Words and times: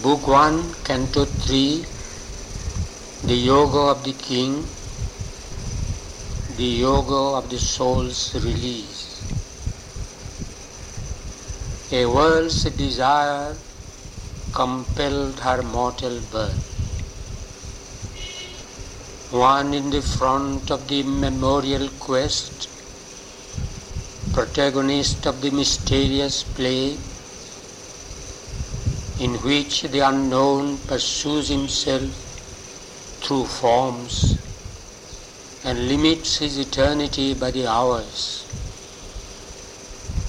Book 0.00 0.26
1, 0.26 0.72
Canto 0.84 1.26
3, 1.26 1.84
The 3.24 3.34
Yoga 3.34 3.78
of 3.92 4.02
the 4.04 4.14
King, 4.14 4.64
The 6.56 6.64
Yoga 6.64 7.36
of 7.36 7.50
the 7.50 7.58
Soul's 7.58 8.34
Release. 8.34 9.20
A 11.92 12.06
world's 12.06 12.64
desire 12.64 13.54
compelled 14.54 15.38
her 15.40 15.60
mortal 15.62 16.18
birth. 16.32 16.64
One 19.30 19.74
in 19.74 19.90
the 19.90 20.00
front 20.00 20.70
of 20.70 20.88
the 20.88 21.02
memorial 21.02 21.90
quest, 22.00 22.66
protagonist 24.32 25.26
of 25.26 25.42
the 25.42 25.50
mysterious 25.50 26.44
play, 26.44 26.96
in 29.24 29.34
which 29.46 29.82
the 29.94 30.00
unknown 30.00 30.76
pursues 30.90 31.48
himself 31.48 32.14
through 33.22 33.44
forms 33.44 34.14
and 35.64 35.86
limits 35.86 36.38
his 36.38 36.58
eternity 36.58 37.32
by 37.32 37.48
the 37.56 37.64
hours, 37.64 38.16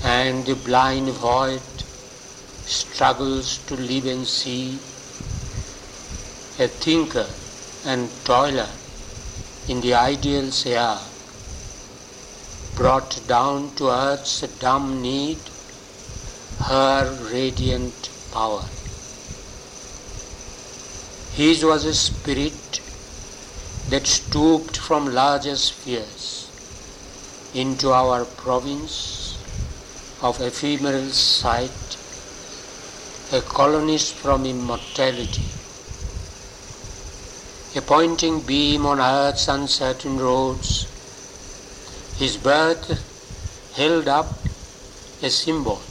and 0.04 0.46
the 0.46 0.54
blind 0.68 1.10
void 1.24 1.62
struggles 2.68 3.58
to 3.66 3.76
live 3.76 4.06
and 4.06 4.28
see, 4.28 4.78
a 6.64 6.68
thinker 6.86 7.30
and 7.88 8.08
toiler 8.24 8.70
in 9.70 9.82
the 9.82 9.94
ideal's 9.96 10.68
air, 10.68 11.00
brought 12.76 13.20
down 13.28 13.74
to 13.76 13.90
earth's 13.90 14.42
dumb 14.60 15.02
need, 15.02 15.40
her 16.70 17.12
radiant 17.34 18.12
power. 18.32 18.64
His 21.36 21.66
was 21.66 21.84
a 21.86 21.96
spirit 21.96 22.80
that 23.90 24.06
stooped 24.06 24.78
from 24.78 25.16
larger 25.16 25.56
spheres 25.56 26.48
into 27.56 27.92
our 27.92 28.24
province 28.24 29.36
of 30.22 30.40
ephemeral 30.40 31.10
sight, 31.10 31.98
a 33.32 33.42
colonist 33.42 34.14
from 34.14 34.46
immortality, 34.46 35.50
a 37.76 37.82
pointing 37.82 38.42
beam 38.42 38.86
on 38.86 39.00
earth's 39.00 39.48
uncertain 39.48 40.20
roads. 40.20 40.86
His 42.20 42.38
birth 42.38 42.88
held 43.76 44.08
up 44.08 44.38
a 45.24 45.32
symbol 45.32 45.82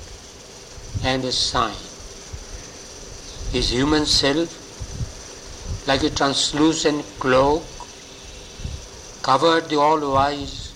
and 1.02 1.24
a 1.24 1.33
sign. 1.33 1.83
His 3.50 3.70
human 3.70 4.06
self 4.06 4.61
like 5.86 6.02
a 6.05 6.11
translucent 6.11 7.05
cloak, 7.19 7.62
covered 9.22 9.69
the 9.69 9.78
all-wise 9.78 10.72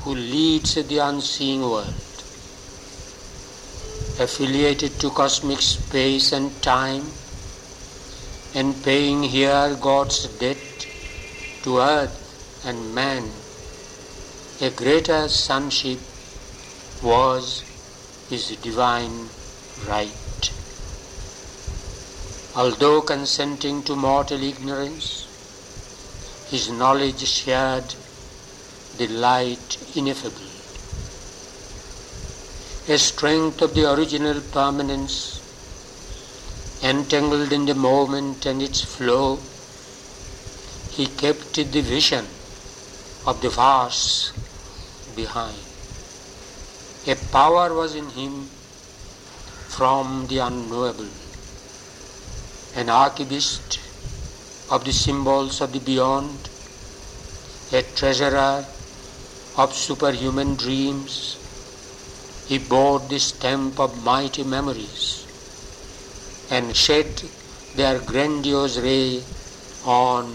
who 0.00 0.14
leads 0.14 0.74
the 0.74 0.98
unseeing 0.98 1.60
world. 1.60 1.94
Affiliated 4.20 4.98
to 5.00 5.10
cosmic 5.10 5.60
space 5.60 6.32
and 6.32 6.50
time, 6.62 7.04
and 8.54 8.82
paying 8.82 9.22
here 9.22 9.76
God's 9.80 10.26
debt 10.38 10.86
to 11.62 11.78
earth 11.78 12.64
and 12.64 12.94
man, 12.94 13.22
a 14.60 14.70
greater 14.70 15.28
sonship 15.28 16.00
was 17.02 17.62
his 18.28 18.56
divine 18.56 19.28
right 19.86 20.17
although 22.60 23.00
consenting 23.00 23.84
to 23.84 23.94
mortal 23.94 24.42
ignorance, 24.42 25.06
his 26.50 26.64
knowledge 26.78 27.24
shared 27.24 27.94
the 28.96 29.06
light 29.06 29.76
ineffable. 29.94 30.48
A 32.88 32.98
strength 32.98 33.62
of 33.62 33.74
the 33.74 33.84
original 33.92 34.40
permanence, 34.56 35.14
entangled 36.82 37.52
in 37.52 37.64
the 37.66 37.76
moment 37.76 38.44
and 38.44 38.60
its 38.60 38.80
flow, 38.80 39.38
he 40.96 41.06
kept 41.06 41.54
the 41.54 41.80
vision 41.80 42.26
of 43.24 43.40
the 43.40 43.50
vast 43.50 44.32
behind. 45.14 45.62
A 47.06 47.14
power 47.30 47.72
was 47.72 47.94
in 47.94 48.08
him 48.18 48.34
from 49.76 50.26
the 50.26 50.38
unknowable 50.38 51.27
an 52.78 52.88
archivist 52.88 53.80
of 54.70 54.84
the 54.84 54.92
symbols 54.92 55.60
of 55.60 55.72
the 55.72 55.80
beyond, 55.80 56.48
a 57.72 57.82
treasurer 57.96 58.64
of 59.56 59.74
superhuman 59.74 60.54
dreams, 60.54 61.14
he 62.46 62.58
bore 62.58 63.00
the 63.00 63.18
stamp 63.18 63.80
of 63.80 64.04
mighty 64.04 64.44
memories 64.44 65.26
and 66.50 66.76
shed 66.76 67.24
their 67.74 67.98
grandiose 67.98 68.78
ray 68.78 69.24
on 69.84 70.32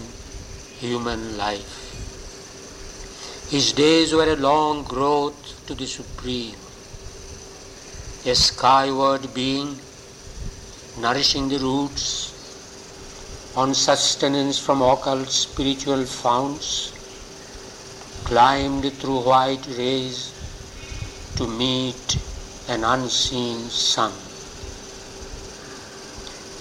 human 0.80 1.38
life. 1.38 1.72
His 3.50 3.72
days 3.72 4.12
were 4.12 4.30
a 4.30 4.36
long 4.36 4.82
growth 4.82 5.66
to 5.66 5.74
the 5.74 5.86
Supreme, 5.86 6.60
a 8.26 8.34
skyward 8.34 9.32
being 9.32 9.78
nourishing 11.00 11.48
the 11.48 11.58
roots, 11.58 12.33
on 13.56 13.72
sustenance 13.72 14.58
from 14.58 14.82
occult 14.82 15.28
spiritual 15.28 16.04
founts, 16.04 16.90
climbed 18.24 18.92
through 18.94 19.20
white 19.20 19.64
rays 19.78 20.32
to 21.36 21.46
meet 21.46 22.18
an 22.68 22.82
unseen 22.82 23.58
sun. 23.68 24.12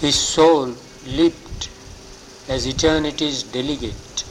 His 0.02 0.16
soul 0.16 0.76
leaped 1.08 1.70
as 2.48 2.68
eternity's 2.68 3.42
delegate. 3.44 4.26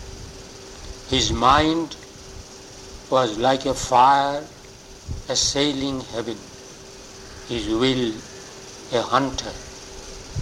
His 1.08 1.32
mind 1.32 1.96
was 3.10 3.38
like 3.38 3.66
a 3.66 3.74
fire 3.74 4.46
assailing 5.28 6.00
heaven, 6.00 6.38
his 7.48 7.66
will 7.66 8.12
a 8.92 9.02
hunter 9.02 9.52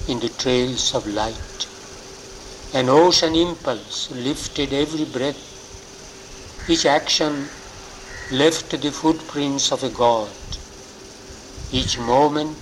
in 0.09 0.21
the 0.21 0.29
trails 0.29 0.95
of 0.95 1.07
light. 1.07 1.70
An 2.73 2.89
ocean 2.89 3.35
impulse 3.35 4.13
lifted 4.13 4.73
every 4.73 5.05
breath. 5.05 6.69
Each 6.69 6.87
action 6.87 7.49
left 8.31 8.71
the 8.71 8.93
footprints 8.93 9.73
of 9.73 9.83
a 9.83 9.89
god. 9.89 10.31
Each 11.73 11.99
moment 11.99 12.57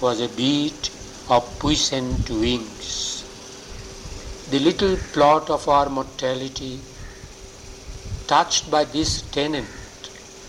was 0.00 0.22
a 0.22 0.30
beat 0.30 0.90
of 1.28 1.58
puissant 1.58 2.30
wings. 2.30 3.22
The 4.50 4.60
little 4.60 4.96
plot 5.12 5.50
of 5.50 5.68
our 5.68 5.90
mortality, 5.90 6.80
touched 8.26 8.70
by 8.70 8.84
this 8.84 9.20
tenant 9.30 9.68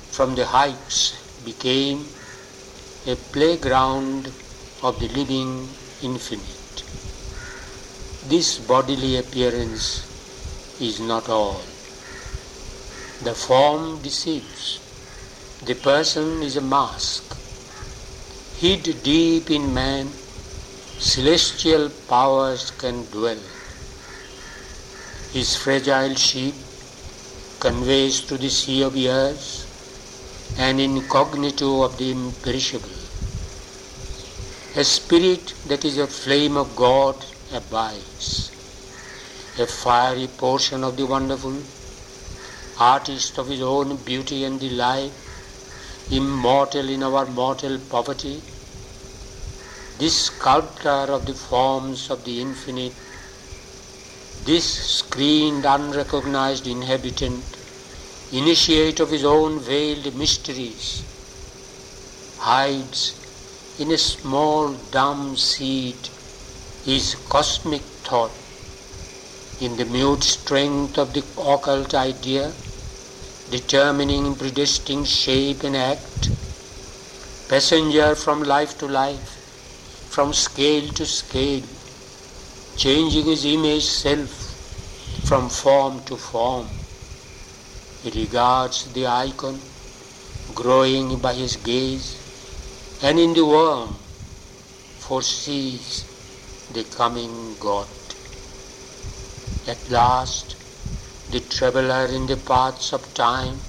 from 0.09 0.35
the 0.35 0.46
heights, 0.46 1.17
became 1.44 2.06
a 3.06 3.17
playground 3.34 4.31
of 4.81 4.97
the 5.01 5.09
living 5.09 5.67
infinite. 6.01 6.59
This 8.29 8.59
bodily 8.59 9.17
appearance 9.17 10.06
is 10.79 11.00
not 11.00 11.29
all. 11.29 11.62
The 13.23 13.34
form 13.34 14.03
deceives. 14.03 14.78
The 15.66 15.73
person 15.73 16.44
is 16.44 16.56
a 16.56 16.62
mask. 16.62 17.35
Hid 18.59 19.01
deep 19.01 19.50
in 19.50 19.73
man, 19.73 20.09
celestial 20.99 21.90
powers 22.08 22.70
can 22.70 23.03
dwell. 23.05 23.41
His 25.34 25.55
fragile 25.55 26.14
sheep 26.14 26.53
conveys 27.59 28.22
to 28.28 28.37
the 28.37 28.52
sea 28.52 28.84
of 28.84 28.96
years 28.96 29.66
an 30.59 30.79
incognito 30.79 31.81
of 31.81 31.97
the 31.97 32.11
imperishable. 32.11 33.02
A 34.76 34.84
spirit 34.84 35.55
that 35.67 35.84
is 35.84 35.97
a 35.97 36.05
flame 36.05 36.58
of 36.58 36.76
God 36.76 37.16
abides, 37.53 38.51
a 39.57 39.66
fiery 39.66 40.28
portion 40.28 40.84
of 40.84 40.96
the 40.97 41.05
wonderful, 41.05 41.57
artist 42.79 43.37
of 43.37 43.47
his 43.47 43.61
own 43.61 43.96
beauty 43.97 44.43
and 44.43 44.59
delight, 44.59 45.11
immortal 46.11 46.87
in 46.90 47.03
our 47.03 47.25
mortal 47.25 47.78
poverty, 47.90 48.41
this 49.97 50.25
sculptor 50.25 51.11
of 51.16 51.25
the 51.25 51.34
forms 51.34 52.09
of 52.09 52.23
the 52.23 52.40
infinite, 52.41 52.93
this 54.45 54.66
screened 54.97 55.66
unrecognized 55.66 56.67
inhabitant, 56.67 57.43
initiate 58.31 58.99
of 58.99 59.09
his 59.09 59.25
own 59.25 59.59
veiled 59.59 60.16
mysteries, 60.16 61.03
hides 62.37 63.16
in 63.79 63.91
a 63.91 63.97
small 63.97 64.73
dumb 64.91 65.35
seed 65.35 65.97
is 66.87 67.16
cosmic 67.28 67.81
thought 68.08 68.31
in 69.61 69.76
the 69.76 69.84
mute 69.84 70.23
strength 70.23 70.97
of 70.97 71.14
the 71.14 71.23
occult 71.37 71.93
idea, 71.93 72.53
determining 73.52 74.34
predestined 74.35 75.05
shape 75.05 75.64
and 75.64 75.76
act, 75.76 76.29
passenger 77.49 78.16
from 78.16 78.43
life 78.43 78.78
to 78.78 78.87
life, 78.87 79.35
from 80.09 80.31
scale 80.31 80.87
to 80.93 81.05
scale, 81.05 81.64
changing 82.78 83.26
his 83.26 83.43
image 83.43 83.84
self 83.84 84.29
from 85.26 85.49
form 85.49 86.02
to 86.05 86.16
form. 86.16 86.66
He 88.03 88.22
regards 88.22 88.91
the 88.93 89.05
icon 89.05 89.59
growing 90.55 91.17
by 91.17 91.34
his 91.34 91.58
gaze, 91.58 92.16
and 93.03 93.20
in 93.20 93.34
the 93.34 93.46
worm 93.46 93.90
foresees 94.99 96.09
the 96.73 96.83
coming 96.83 97.55
God. 97.59 97.87
At 99.67 99.89
last, 99.89 100.55
the 101.31 101.39
traveler 101.39 102.05
in 102.05 102.27
the 102.27 102.37
paths 102.37 102.93
of 102.93 103.13
time 103.13 103.59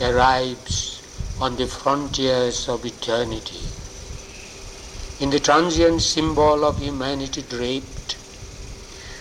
arrives 0.00 1.02
on 1.40 1.56
the 1.56 1.66
frontiers 1.66 2.68
of 2.68 2.84
eternity. 2.86 3.60
In 5.20 5.30
the 5.30 5.40
transient 5.40 6.02
symbol 6.02 6.64
of 6.64 6.78
humanity 6.78 7.42
draped, 7.42 8.16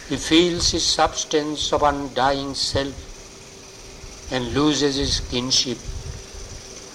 he 0.10 0.18
feels 0.18 0.72
his 0.72 0.86
substance 0.86 1.72
of 1.72 1.84
undying 1.84 2.54
self 2.54 4.32
and 4.32 4.54
loses 4.54 4.96
his 4.96 5.20
kinship 5.30 5.78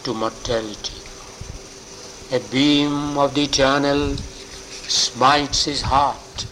to 0.04 0.14
mortality. 0.14 1.00
A 2.32 2.40
beam 2.50 3.16
of 3.18 3.34
the 3.34 3.44
eternal 3.44 4.16
smites 4.88 5.64
his 5.64 5.82
heart 5.82 6.46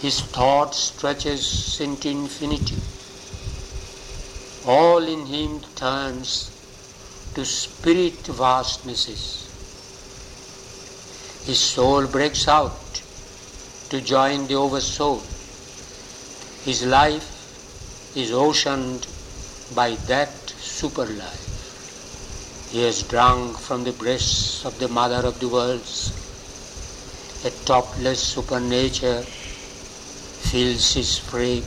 his 0.00 0.22
thought 0.22 0.74
stretches 0.74 1.78
into 1.78 2.08
infinity. 2.08 2.78
All 4.66 5.02
in 5.06 5.26
him 5.26 5.60
turns 5.76 6.48
to 7.34 7.44
spirit 7.44 8.26
vastnesses. 8.26 9.44
His 11.44 11.58
soul 11.60 12.06
breaks 12.06 12.48
out 12.48 13.02
to 13.90 14.00
join 14.00 14.46
the 14.46 14.54
oversoul. 14.54 15.20
His 16.64 16.86
life 16.86 18.16
is 18.16 18.32
oceaned 18.32 19.06
by 19.74 19.96
that 20.06 20.32
super 20.48 21.04
life. 21.04 22.68
He 22.72 22.84
has 22.84 23.02
drunk 23.02 23.58
from 23.58 23.84
the 23.84 23.92
breasts 23.92 24.64
of 24.64 24.78
the 24.78 24.88
mother 24.88 25.26
of 25.26 25.40
the 25.40 25.48
worlds, 25.48 26.19
a 27.42 27.50
topless 27.64 28.22
supernature 28.22 29.22
fills 29.22 30.92
his 30.92 31.18
frame. 31.18 31.64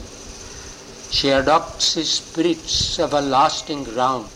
She 1.10 1.30
adopts 1.30 1.94
his 1.94 2.10
spirit's 2.10 2.98
everlasting 3.00 3.82
ground 3.82 4.26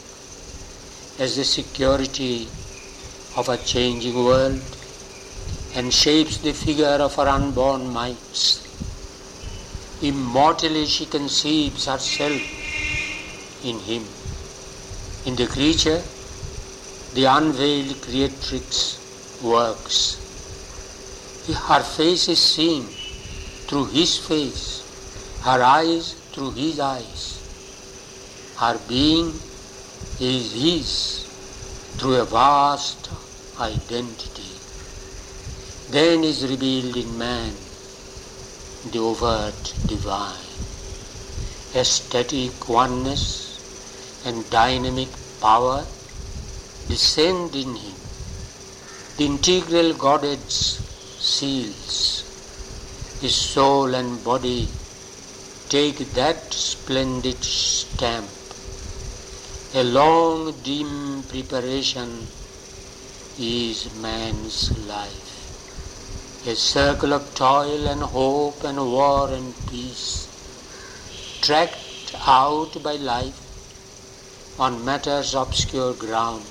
as 1.20 1.37
the 1.37 1.44
security 1.44 2.49
of 3.37 3.49
a 3.49 3.56
changing 3.56 4.17
world 4.17 4.61
and 5.76 5.93
shapes 5.93 6.38
the 6.38 6.52
figure 6.52 6.99
of 7.06 7.14
her 7.14 7.29
unborn 7.29 7.93
mights. 7.93 8.64
Immortally 10.02 10.87
she 10.87 11.06
conceives 11.06 11.87
herself 11.87 12.43
in 13.64 13.79
him. 13.81 14.02
In 15.25 15.37
the 15.37 15.46
creature, 15.46 16.02
the 17.14 17.26
unveiled 17.26 18.00
creatrix 18.02 18.99
works. 19.43 20.28
Her 21.55 21.83
face 21.83 22.29
is 22.29 22.43
seen 22.43 22.87
through 23.67 23.87
his 23.87 24.19
face, 24.19 24.83
her 25.41 25.62
eyes 25.62 26.15
through 26.31 26.50
his 26.53 26.79
eyes. 26.79 27.41
Her 28.56 28.79
being 28.87 29.41
is 30.21 30.53
his 30.53 31.25
through 31.97 32.17
a 32.17 32.25
vast 32.27 33.09
identity. 33.59 34.61
Then 35.89 36.23
is 36.23 36.47
revealed 36.47 36.99
in 36.99 37.17
man 37.17 37.56
the 38.93 38.99
overt 38.99 39.73
divine, 39.87 40.53
aesthetic 41.75 42.69
oneness 42.69 43.59
and 44.27 44.50
dynamic 44.50 45.09
power 45.41 45.87
descend 46.89 47.56
in 47.56 47.75
him. 47.75 47.97
The 49.17 49.25
integral 49.25 49.95
Godhead's 49.95 50.88
seals 51.37 51.99
his 53.21 53.35
soul 53.35 53.95
and 54.01 54.23
body 54.23 54.69
take 55.69 55.99
that 56.15 56.53
splendid 56.55 57.43
stamp. 57.45 58.29
A 59.75 59.83
long, 59.83 60.55
dim 60.63 61.25
preparation 61.29 62.27
is 63.39 63.93
man's 64.01 64.57
life. 64.87 66.47
A 66.47 66.55
circle 66.55 67.13
of 67.13 67.35
toil 67.35 67.89
and 67.89 68.03
hope 68.03 68.65
and 68.65 68.79
war 68.79 69.29
and 69.31 69.53
peace, 69.69 70.13
tracked 71.43 72.15
out 72.27 72.81
by 72.83 72.95
life 72.95 73.41
on 74.59 74.85
matter's 74.85 75.35
obscure 75.35 75.93
ground. 75.93 76.47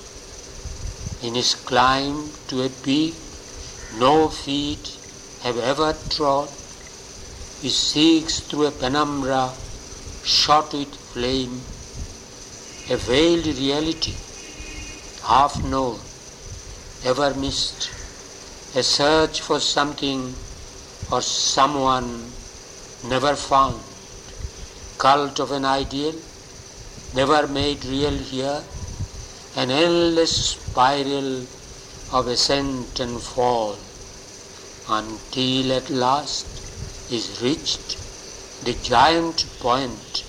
In 1.22 1.34
his 1.34 1.54
climb 1.54 2.30
to 2.48 2.62
a 2.62 2.68
peak 2.68 3.16
no 3.96 4.28
feet 4.28 4.98
have 5.42 5.58
ever 5.58 5.96
trod, 6.10 6.48
he 7.62 7.70
seeks 7.70 8.40
through 8.40 8.66
a 8.66 8.70
penumbra 8.70 9.52
shot 10.24 10.72
with 10.74 10.94
flame, 11.12 11.60
a 12.90 12.96
veiled 12.96 13.46
reality, 13.46 14.14
half 15.24 15.64
known, 15.64 15.98
ever 17.04 17.32
missed, 17.34 17.88
a 18.76 18.82
search 18.82 19.40
for 19.40 19.58
something 19.58 20.34
or 21.10 21.22
someone 21.22 22.30
never 23.08 23.34
found, 23.34 23.80
cult 24.98 25.40
of 25.40 25.50
an 25.50 25.64
ideal, 25.64 26.14
never 27.14 27.46
made 27.46 27.82
real 27.86 28.18
here, 28.32 28.62
an 29.56 29.70
endless 29.70 30.50
spiral 30.50 31.46
of 32.10 32.26
ascent 32.26 33.00
and 33.00 33.20
fall, 33.20 33.76
until 34.88 35.72
at 35.72 35.90
last 35.90 36.46
is 37.12 37.42
reached 37.42 37.96
the 38.64 38.72
giant 38.82 39.46
point 39.60 40.24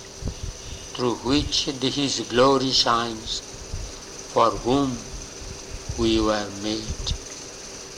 through 0.94 1.16
which 1.30 1.66
his 1.66 2.20
glory 2.30 2.72
shines, 2.72 3.40
for 4.34 4.50
whom 4.66 4.98
we 5.98 6.20
were 6.20 6.48
made, 6.62 7.14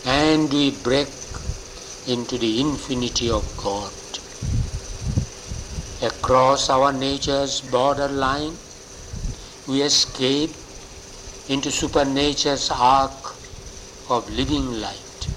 and 0.06 0.54
we 0.54 0.70
break 0.72 1.10
into 2.08 2.38
the 2.38 2.62
infinity 2.62 3.30
of 3.30 3.46
God. 3.64 3.92
Across 6.04 6.70
our 6.70 6.92
nature's 6.92 7.62
borderline, 7.62 8.56
we 9.68 9.82
escape 9.82 10.52
into 11.50 11.70
supernature's 11.72 12.70
arc 12.72 13.21
of 14.12 14.30
living 14.30 14.82
light. 14.82 15.28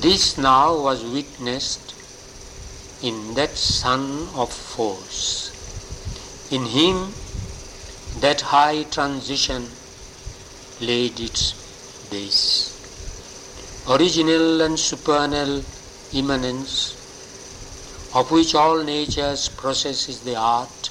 This 0.00 0.38
now 0.38 0.80
was 0.80 1.04
witnessed 1.04 1.94
in 3.02 3.34
that 3.34 3.56
Son 3.56 4.28
of 4.34 4.52
force. 4.52 5.50
In 6.52 6.66
him 6.66 7.12
that 8.20 8.40
high 8.52 8.84
transition 8.84 9.66
laid 10.80 11.18
its 11.18 11.44
base. 12.10 12.74
Original 13.88 14.60
and 14.62 14.78
supernal 14.78 15.62
immanence, 16.12 16.94
of 18.14 18.30
which 18.30 18.54
all 18.54 18.82
nature's 18.84 19.48
process 19.48 20.08
is 20.08 20.20
the 20.20 20.36
art, 20.36 20.90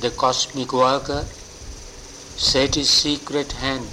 the 0.00 0.10
cosmic 0.10 0.72
worker 0.72 1.24
set 2.36 2.74
his 2.74 2.90
secret 2.90 3.52
hand 3.52 3.88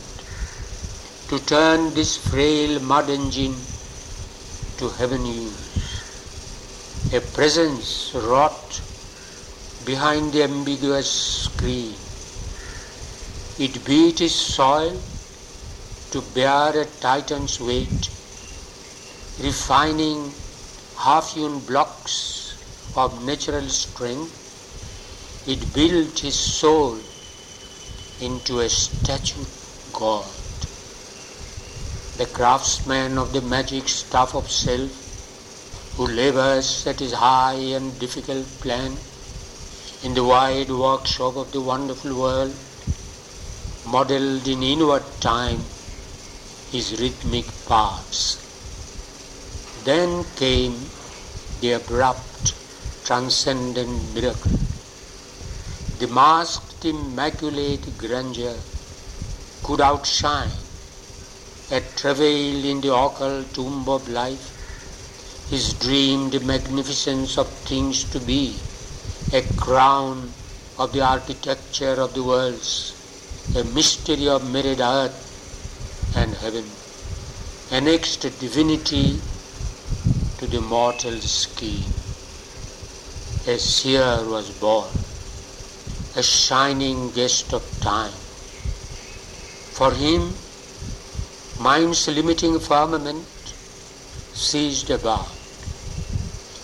to 1.30 1.40
turn 1.46 1.94
this 1.94 2.18
frail 2.18 2.80
mud 2.82 3.10
engine 3.10 3.56
to 4.78 4.90
heaven 4.90 5.26
use. 5.26 7.14
A 7.14 7.22
presence 7.22 8.14
wrought 8.14 8.82
behind 9.86 10.34
the 10.34 10.44
ambiguous 10.44 11.10
screen. 11.46 11.96
It 13.58 13.86
beat 13.86 14.20
his 14.20 14.36
soil 14.36 15.00
to 16.12 16.22
bear 16.34 16.82
a 16.82 16.86
titan's 17.00 17.62
weight, 17.62 18.10
refining 19.42 20.34
half-hewn 20.98 21.60
blocks 21.60 22.94
of 22.98 23.24
natural 23.26 23.70
strength. 23.70 24.40
It 25.48 25.74
built 25.74 26.20
his 26.20 26.36
soul 26.36 27.00
into 28.22 28.60
a 28.60 28.70
statue 28.70 29.46
God. 29.92 30.26
the 32.18 32.26
craftsman 32.28 33.18
of 33.18 33.34
the 33.34 33.42
magic 33.42 33.88
stuff 33.90 34.36
of 34.36 34.50
self, 34.50 34.92
who 35.96 36.06
labors 36.08 36.86
at 36.86 37.00
his 37.00 37.14
high 37.14 37.62
and 37.78 38.00
difficult 38.00 38.46
plan 38.62 38.96
in 40.04 40.14
the 40.14 40.24
wide 40.24 40.70
workshop 40.70 41.36
of 41.36 41.52
the 41.52 41.62
wonderful 41.62 42.14
world, 42.20 42.54
modeled 43.88 44.48
in 44.48 44.62
inward 44.62 45.04
time 45.22 45.60
his 46.72 47.00
rhythmic 47.00 47.46
parts. 47.66 48.38
Then 49.84 50.24
came 50.36 50.76
the 51.62 51.74
abrupt, 51.74 52.54
transcendent 53.06 54.14
miracle. 54.14 54.52
The 56.00 56.08
masked, 56.08 56.73
immaculate 56.86 57.98
grandeur 57.98 58.56
could 59.64 59.82
outshine 59.82 60.52
a 61.72 61.80
travail 61.96 62.66
in 62.66 62.82
the 62.82 62.94
occult 62.94 63.54
tomb 63.54 63.88
of 63.88 64.08
life, 64.10 65.48
his 65.50 65.74
dreamed 65.74 66.46
magnificence 66.46 67.38
of 67.38 67.48
things 67.48 68.04
to 68.04 68.20
be, 68.20 68.56
a 69.32 69.42
crown 69.58 70.32
of 70.78 70.92
the 70.92 71.02
architecture 71.02 71.96
of 72.02 72.14
the 72.14 72.24
worlds, 72.24 72.94
a 73.56 73.64
mystery 73.76 74.28
of 74.28 74.50
mirrored 74.52 74.82
earth 74.82 76.14
and 76.16 76.34
heaven, 76.36 76.66
annexed 77.72 78.22
divinity 78.40 79.20
to 80.38 80.46
the 80.48 80.62
mortal 80.62 81.18
scheme. 81.22 81.94
A 83.48 83.58
seer 83.58 84.24
was 84.28 84.50
born, 84.60 84.90
a 86.16 86.22
shining 86.22 87.10
guest 87.12 87.54
of 87.54 87.64
time. 87.82 88.12
For 89.78 89.92
him, 89.92 90.34
mind's 91.60 92.08
limiting 92.08 92.60
firmament 92.60 93.26
ceased 94.34 94.92
above. 94.92 95.32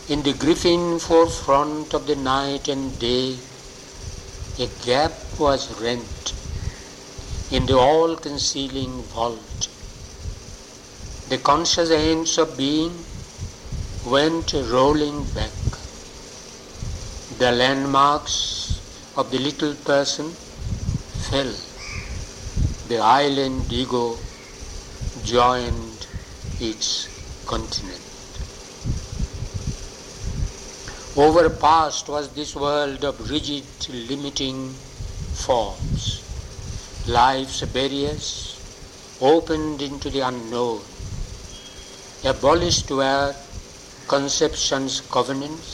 In 0.07 0.21
the 0.21 0.33
griffin 0.33 0.99
forefront 0.99 1.95
of 1.95 2.05
the 2.05 2.15
night 2.15 2.67
and 2.67 2.99
day, 2.99 3.37
a 4.59 4.67
gap 4.85 5.13
was 5.39 5.81
rent 5.81 6.33
in 7.51 7.65
the 7.65 7.77
all 7.77 8.15
concealing 8.17 9.01
vault. 9.15 9.67
The 11.29 11.39
conscious 11.39 11.89
ends 11.89 12.37
of 12.37 12.55
being 12.55 13.03
went 14.05 14.53
rolling 14.53 15.23
back. 15.33 15.57
The 17.39 17.51
landmarks 17.51 18.58
of 19.19 19.31
the 19.31 19.39
little 19.39 19.73
person 19.87 20.27
fell. 21.29 21.53
The 22.87 22.99
island 22.99 23.69
ego 23.69 24.15
joined 25.25 26.07
its 26.61 27.09
continent. 27.45 28.05
Overpast 31.17 32.07
was 32.07 32.29
this 32.29 32.55
world 32.55 33.03
of 33.03 33.19
rigid 33.29 33.65
limiting 33.89 34.69
forms. 35.43 36.23
Life's 37.09 37.61
barriers 37.73 38.29
opened 39.19 39.81
into 39.81 40.09
the 40.09 40.21
unknown. 40.21 40.79
Abolished 42.23 42.89
were 42.89 43.35
conception's 44.07 45.01
covenants 45.01 45.71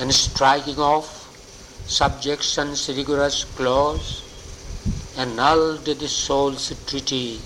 and 0.00 0.12
striking 0.12 0.80
off 0.80 1.21
subjection's 1.86 2.88
rigorous 2.88 3.44
clause 3.44 4.22
annulled 5.16 5.84
the 5.84 6.08
soul's 6.08 6.72
treaty 6.86 7.40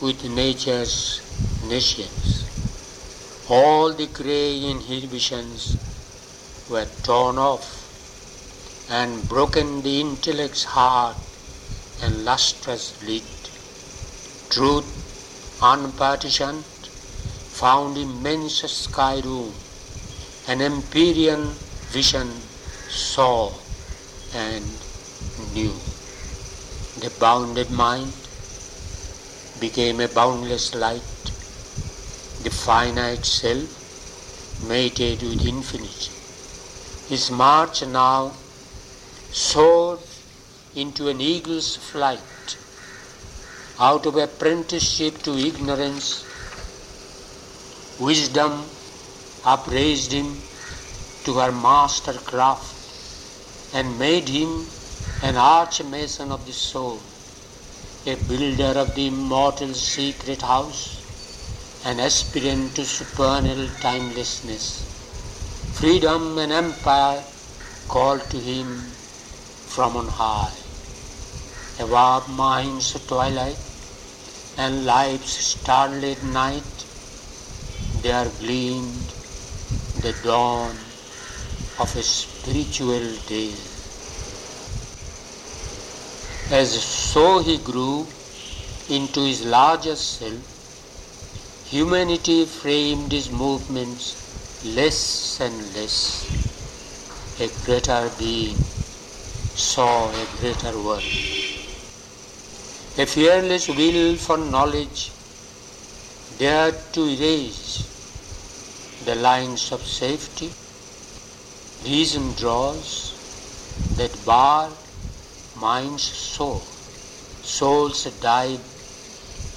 with 0.00 0.24
nature's 0.30 1.20
nations. 1.68 2.44
All 3.48 3.92
the 3.92 4.06
grey 4.06 4.64
inhibitions 4.70 5.76
were 6.70 6.86
torn 7.02 7.36
off 7.36 7.66
and 8.90 9.28
broken 9.28 9.82
the 9.82 10.00
intellect's 10.00 10.64
heart 10.64 11.16
and 12.02 12.24
lustrous 12.24 13.02
lid. 13.02 13.22
Truth 14.50 15.58
unpartitioned 15.62 16.64
found 16.64 17.98
immense 17.98 18.62
sky 18.70 19.20
room, 19.20 19.52
an 20.48 20.60
empyrean 20.60 21.48
vision 21.92 22.30
saw 22.88 23.52
and 24.34 24.64
knew. 25.54 25.72
The 27.00 27.12
bounded 27.20 27.70
mind 27.70 28.12
became 29.60 30.00
a 30.00 30.08
boundless 30.08 30.74
light, 30.74 31.22
the 32.42 32.50
finite 32.50 33.24
self 33.24 34.64
mated 34.68 35.22
with 35.22 35.46
infinity. 35.46 36.10
His 37.08 37.30
march 37.30 37.86
now 37.86 38.32
soared 39.30 40.00
into 40.74 41.08
an 41.08 41.20
eagle's 41.20 41.76
flight, 41.76 42.56
out 43.78 44.06
of 44.06 44.16
apprenticeship 44.16 45.18
to 45.22 45.36
ignorance. 45.36 46.24
Wisdom 48.00 48.64
upraised 49.44 50.12
him 50.12 50.36
to 51.24 51.34
her 51.34 51.52
master 51.52 52.14
craft 52.14 52.73
and 53.74 53.98
made 53.98 54.28
him 54.28 54.66
an 55.22 55.36
arch 55.36 55.82
mason 55.84 56.30
of 56.30 56.46
the 56.46 56.52
soul 56.52 57.00
a 58.06 58.14
builder 58.28 58.78
of 58.78 58.94
the 58.94 59.06
immortal 59.06 59.72
secret 59.72 60.42
house, 60.42 60.82
an 61.86 61.98
aspirant 61.98 62.74
to 62.76 62.84
supernal 62.84 63.66
timelessness. 63.80 64.66
Freedom 65.78 66.36
and 66.36 66.52
empire 66.52 67.24
called 67.88 68.20
to 68.28 68.36
him 68.36 68.68
from 69.74 69.96
on 69.96 70.08
high. 70.08 70.52
Above 71.80 72.28
mind's 72.36 72.92
twilight 73.06 73.56
and 74.58 74.84
life's 74.84 75.38
starlit 75.52 76.22
night, 76.22 76.84
there 78.02 78.28
gleamed 78.38 79.08
the 80.02 80.14
dawn 80.22 80.76
of 81.78 81.96
a 81.96 82.02
spiritual 82.44 83.04
days. 83.26 83.60
As 86.52 86.72
so 86.84 87.38
he 87.38 87.56
grew 87.56 88.06
into 88.90 89.20
his 89.20 89.46
larger 89.46 89.96
self, 89.96 90.42
humanity 91.70 92.44
framed 92.44 93.12
his 93.12 93.30
movements 93.30 94.14
less 94.78 95.40
and 95.40 95.74
less. 95.74 96.26
A 97.40 97.48
greater 97.64 98.10
being 98.18 98.58
saw 99.54 100.10
a 100.10 100.26
greater 100.38 100.74
world. 100.78 101.14
A 102.98 103.06
fearless 103.06 103.68
will 103.68 104.16
for 104.16 104.36
knowledge 104.36 105.10
dared 106.38 106.76
to 106.92 107.08
erase 107.14 107.72
the 109.06 109.14
lines 109.14 109.72
of 109.72 109.80
safety. 109.80 110.50
Reason 111.84 112.32
draws 112.32 113.12
that 113.96 114.24
bar 114.24 114.70
mind's 115.54 116.02
soul. 116.02 116.60
Souls 117.42 118.04
dive 118.22 118.62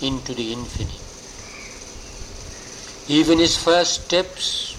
into 0.01 0.33
the 0.33 0.51
infinite. 0.51 1.01
Even 3.07 3.39
his 3.39 3.55
first 3.55 4.03
steps 4.03 4.75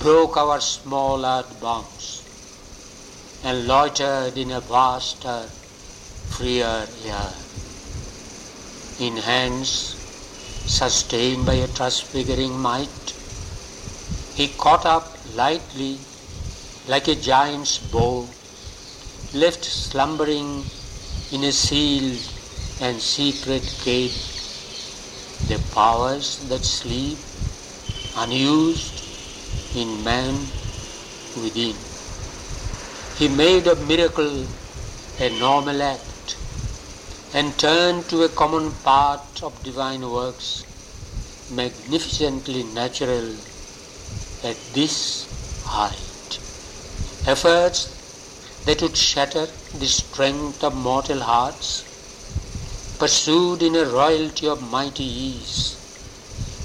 broke 0.00 0.38
our 0.38 0.58
small 0.62 1.26
earth 1.26 1.60
bounds 1.60 2.22
and 3.44 3.66
loitered 3.66 4.38
in 4.38 4.50
a 4.50 4.60
vaster, 4.60 5.42
freer 6.30 6.86
air. 7.04 7.32
In 9.00 9.18
hands 9.18 9.70
sustained 10.66 11.44
by 11.44 11.54
a 11.54 11.68
transfiguring 11.68 12.58
might, 12.58 13.14
he 14.34 14.48
caught 14.48 14.86
up 14.86 15.18
lightly 15.34 15.98
like 16.88 17.06
a 17.06 17.14
giant's 17.14 17.76
bow 17.92 18.26
left 19.34 19.64
slumbering 19.64 20.64
in 21.30 21.44
a 21.44 21.52
sealed 21.52 22.26
and 22.80 22.98
secret 22.98 23.62
cave, 23.84 24.16
the 25.48 25.58
powers 25.74 26.38
that 26.48 26.64
sleep 26.64 27.18
unused 28.16 29.02
in 29.76 30.02
man 30.02 30.34
within. 31.42 31.76
He 33.18 33.28
made 33.28 33.66
a 33.66 33.76
miracle 33.92 34.46
a 35.20 35.28
normal 35.38 35.82
act 35.82 36.36
and 37.34 37.58
turned 37.58 38.08
to 38.08 38.22
a 38.22 38.28
common 38.30 38.72
part 38.90 39.42
of 39.42 39.62
divine 39.62 40.08
works, 40.10 40.64
magnificently 41.50 42.62
natural 42.72 43.28
at 44.42 44.56
this 44.72 45.26
height. 45.64 46.07
Efforts 47.26 47.88
that 48.64 48.80
would 48.82 48.96
shatter 48.96 49.46
the 49.78 49.86
strength 49.86 50.62
of 50.64 50.74
mortal 50.74 51.20
hearts 51.20 51.84
pursued 52.98 53.62
in 53.62 53.76
a 53.76 53.84
royalty 53.84 54.48
of 54.48 54.70
mighty 54.70 55.04
ease, 55.04 55.76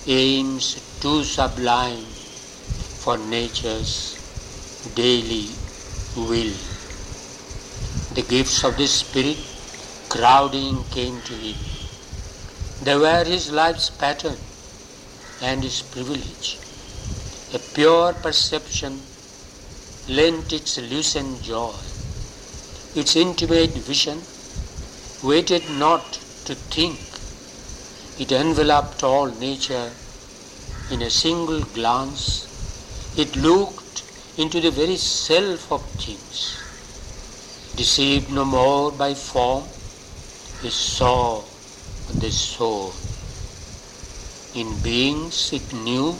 aims 0.07 0.67
too 0.99 1.23
sublime 1.23 2.05
for 3.03 3.17
nature's 3.17 4.17
daily 4.95 5.47
will. 6.15 6.53
The 8.15 8.23
gifts 8.23 8.63
of 8.63 8.77
the 8.77 8.87
Spirit 8.87 9.37
crowding 10.09 10.83
came 10.91 11.21
to 11.21 11.33
him. 11.33 11.55
They 12.83 12.97
were 12.97 13.23
his 13.23 13.51
life's 13.51 13.89
pattern 13.89 14.37
and 15.41 15.63
his 15.63 15.81
privilege. 15.81 16.57
A 17.53 17.59
pure 17.59 18.13
perception 18.13 19.01
lent 20.07 20.51
its 20.51 20.77
lucent 20.77 21.41
joy. 21.41 21.73
Its 22.95 23.15
intimate 23.15 23.71
vision 23.71 24.21
waited 25.23 25.63
not 25.71 26.13
to 26.45 26.55
think. 26.55 26.99
It 28.19 28.31
enveloped 28.31 29.03
all 29.03 29.27
nature 29.27 29.91
in 30.91 31.01
a 31.01 31.09
single 31.09 31.61
glance. 31.61 32.47
It 33.17 33.35
looked 33.35 34.03
into 34.37 34.59
the 34.59 34.71
very 34.71 34.97
self 34.97 35.71
of 35.71 35.81
things 35.91 36.63
deceived 37.75 38.31
no 38.31 38.45
more 38.45 38.91
by 38.91 39.13
form, 39.15 39.63
he 40.61 40.69
saw 40.69 41.41
the 42.19 42.31
soul. 42.31 42.93
In 44.53 44.77
beings 44.83 45.51
it 45.51 45.73
knew 45.73 46.11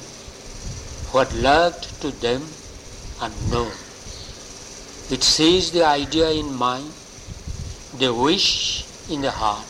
what 1.11 1.31
lurked 1.35 2.01
to 2.01 2.09
them 2.09 2.41
unknown. 3.25 3.71
It 5.15 5.23
seized 5.23 5.73
the 5.73 5.85
idea 5.85 6.29
in 6.31 6.53
mind, 6.53 6.91
the 7.97 8.13
wish 8.13 8.49
in 9.09 9.21
the 9.21 9.31
heart. 9.31 9.67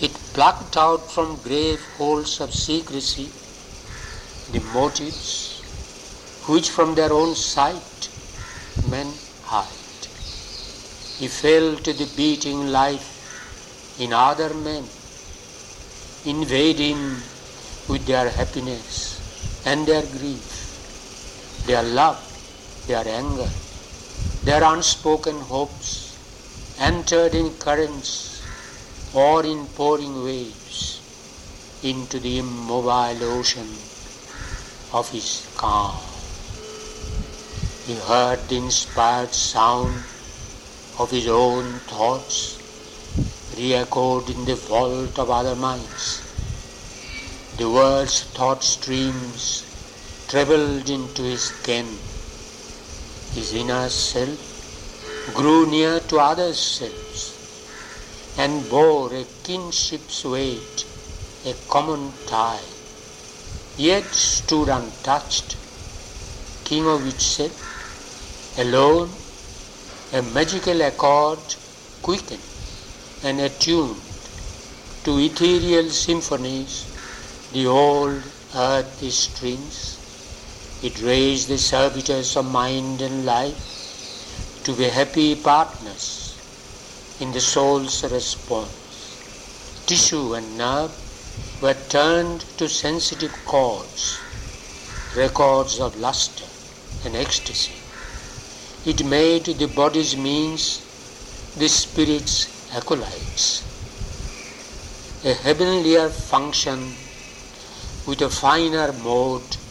It 0.00 0.12
plucked 0.34 0.76
out 0.76 1.10
from 1.10 1.36
grave 1.36 1.80
holes 1.96 2.40
of 2.40 2.52
secrecy 2.52 3.30
the 4.52 4.60
motives 4.74 5.60
which 6.46 6.68
from 6.70 6.94
their 6.94 7.12
own 7.12 7.34
sight 7.34 8.08
men 8.90 9.12
hide. 9.44 10.06
He 11.18 11.28
felt 11.28 11.84
the 11.84 12.08
beating 12.16 12.66
life 12.68 13.08
in 14.00 14.12
other 14.12 14.52
men, 14.54 14.84
invading 16.24 17.00
with 17.88 18.04
their 18.06 18.28
happiness 18.30 19.20
and 19.64 19.86
their 19.86 20.02
grief, 20.02 21.64
their 21.66 21.82
love, 21.82 22.31
their 22.86 23.06
anger, 23.06 23.50
their 24.44 24.62
unspoken 24.64 25.40
hopes, 25.40 26.16
entered 26.78 27.34
in 27.34 27.50
currents 27.54 28.42
or 29.14 29.44
in 29.44 29.66
pouring 29.68 30.24
waves 30.24 31.00
into 31.82 32.18
the 32.18 32.38
immobile 32.38 33.24
ocean 33.38 33.68
of 34.92 35.08
his 35.10 35.46
calm. 35.56 35.96
He 37.86 37.94
heard 37.94 38.48
the 38.48 38.56
inspired 38.56 39.34
sound 39.34 40.02
of 40.98 41.10
his 41.10 41.26
own 41.26 41.80
thoughts 41.80 42.58
re-echoed 43.56 44.30
in 44.30 44.44
the 44.44 44.54
vault 44.54 45.18
of 45.18 45.30
other 45.30 45.56
minds. 45.56 46.22
The 47.58 47.68
world's 47.68 48.22
thought 48.22 48.62
streams 48.64 49.64
travelled 50.28 50.88
into 50.88 51.22
his 51.22 51.52
ken. 51.62 52.11
His 53.34 53.54
inner 53.54 53.88
self 53.88 54.38
grew 55.34 55.64
near 55.66 56.00
to 56.00 56.18
other 56.18 56.52
selves 56.52 57.32
and 58.36 58.68
bore 58.68 59.12
a 59.14 59.24
kinship's 59.42 60.24
weight, 60.24 60.84
a 61.46 61.54
common 61.70 62.12
tie, 62.26 62.60
yet 63.78 64.14
stood 64.14 64.68
untouched, 64.68 65.56
king 66.64 66.86
of 66.86 67.06
itself, 67.06 67.56
alone 68.58 69.10
a 70.12 70.20
magical 70.20 70.82
accord 70.82 71.56
quickened 72.02 72.42
and 73.22 73.40
attuned 73.40 74.02
to 75.04 75.18
ethereal 75.18 75.88
symphonies 75.88 76.84
the 77.54 77.66
old 77.66 78.22
earthy 78.54 79.10
strings. 79.10 79.91
It 80.82 81.00
raised 81.00 81.46
the 81.46 81.58
servitors 81.58 82.36
of 82.36 82.44
mind 82.46 83.02
and 83.02 83.24
life 83.24 84.62
to 84.64 84.74
be 84.74 84.88
happy 84.88 85.36
partners 85.36 86.34
in 87.20 87.30
the 87.30 87.40
soul's 87.40 88.02
response. 88.10 89.84
Tissue 89.86 90.34
and 90.34 90.58
nerve 90.58 90.90
were 91.62 91.76
turned 91.88 92.40
to 92.58 92.68
sensitive 92.68 93.32
chords, 93.44 94.18
records 95.16 95.78
of 95.78 95.96
luster 96.00 96.46
and 97.04 97.14
ecstasy. 97.14 97.78
It 98.84 99.04
made 99.04 99.44
the 99.44 99.68
body's 99.68 100.16
means 100.16 100.82
the 101.56 101.68
spirit's 101.68 102.48
acolytes. 102.74 103.62
A 105.24 105.34
heavenlier 105.34 106.08
function 106.08 106.96
with 108.04 108.20
a 108.20 108.28
finer 108.28 108.92
mode 109.04 109.61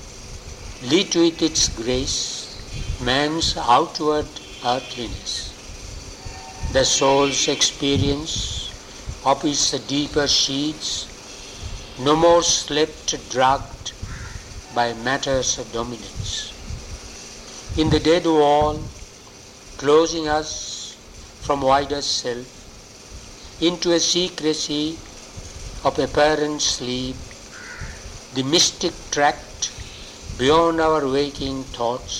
lit 0.83 1.15
with 1.15 1.41
its 1.43 1.69
grace 1.69 3.01
man's 3.05 3.55
outward 3.55 4.25
earthliness. 4.65 5.49
The 6.73 6.83
soul's 6.83 7.47
experience 7.47 9.21
of 9.23 9.45
its 9.45 9.71
deeper 9.87 10.27
sheets 10.27 11.07
no 11.99 12.15
more 12.15 12.41
slept 12.41 13.13
drugged 13.29 13.93
by 14.73 14.93
matter's 14.93 15.57
dominance. 15.71 16.53
In 17.77 17.91
the 17.91 17.99
dead 17.99 18.25
wall, 18.25 18.81
closing 19.77 20.27
us 20.27 20.97
from 21.41 21.61
wider 21.61 22.01
self 22.01 22.47
into 23.61 23.91
a 23.91 23.99
secrecy 23.99 24.97
of 25.83 25.99
apparent 25.99 26.61
sleep, 26.61 27.15
the 28.33 28.43
mystic 28.43 28.93
tract 29.11 29.50
beyond 30.41 30.81
our 30.81 31.07
waking 31.07 31.57
thoughts, 31.77 32.13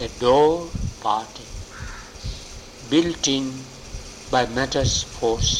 a 0.00 0.08
door 0.18 0.66
parted, 1.02 1.50
built 2.92 3.28
in 3.28 3.48
by 4.30 4.46
matter's 4.58 4.94
force, 5.16 5.56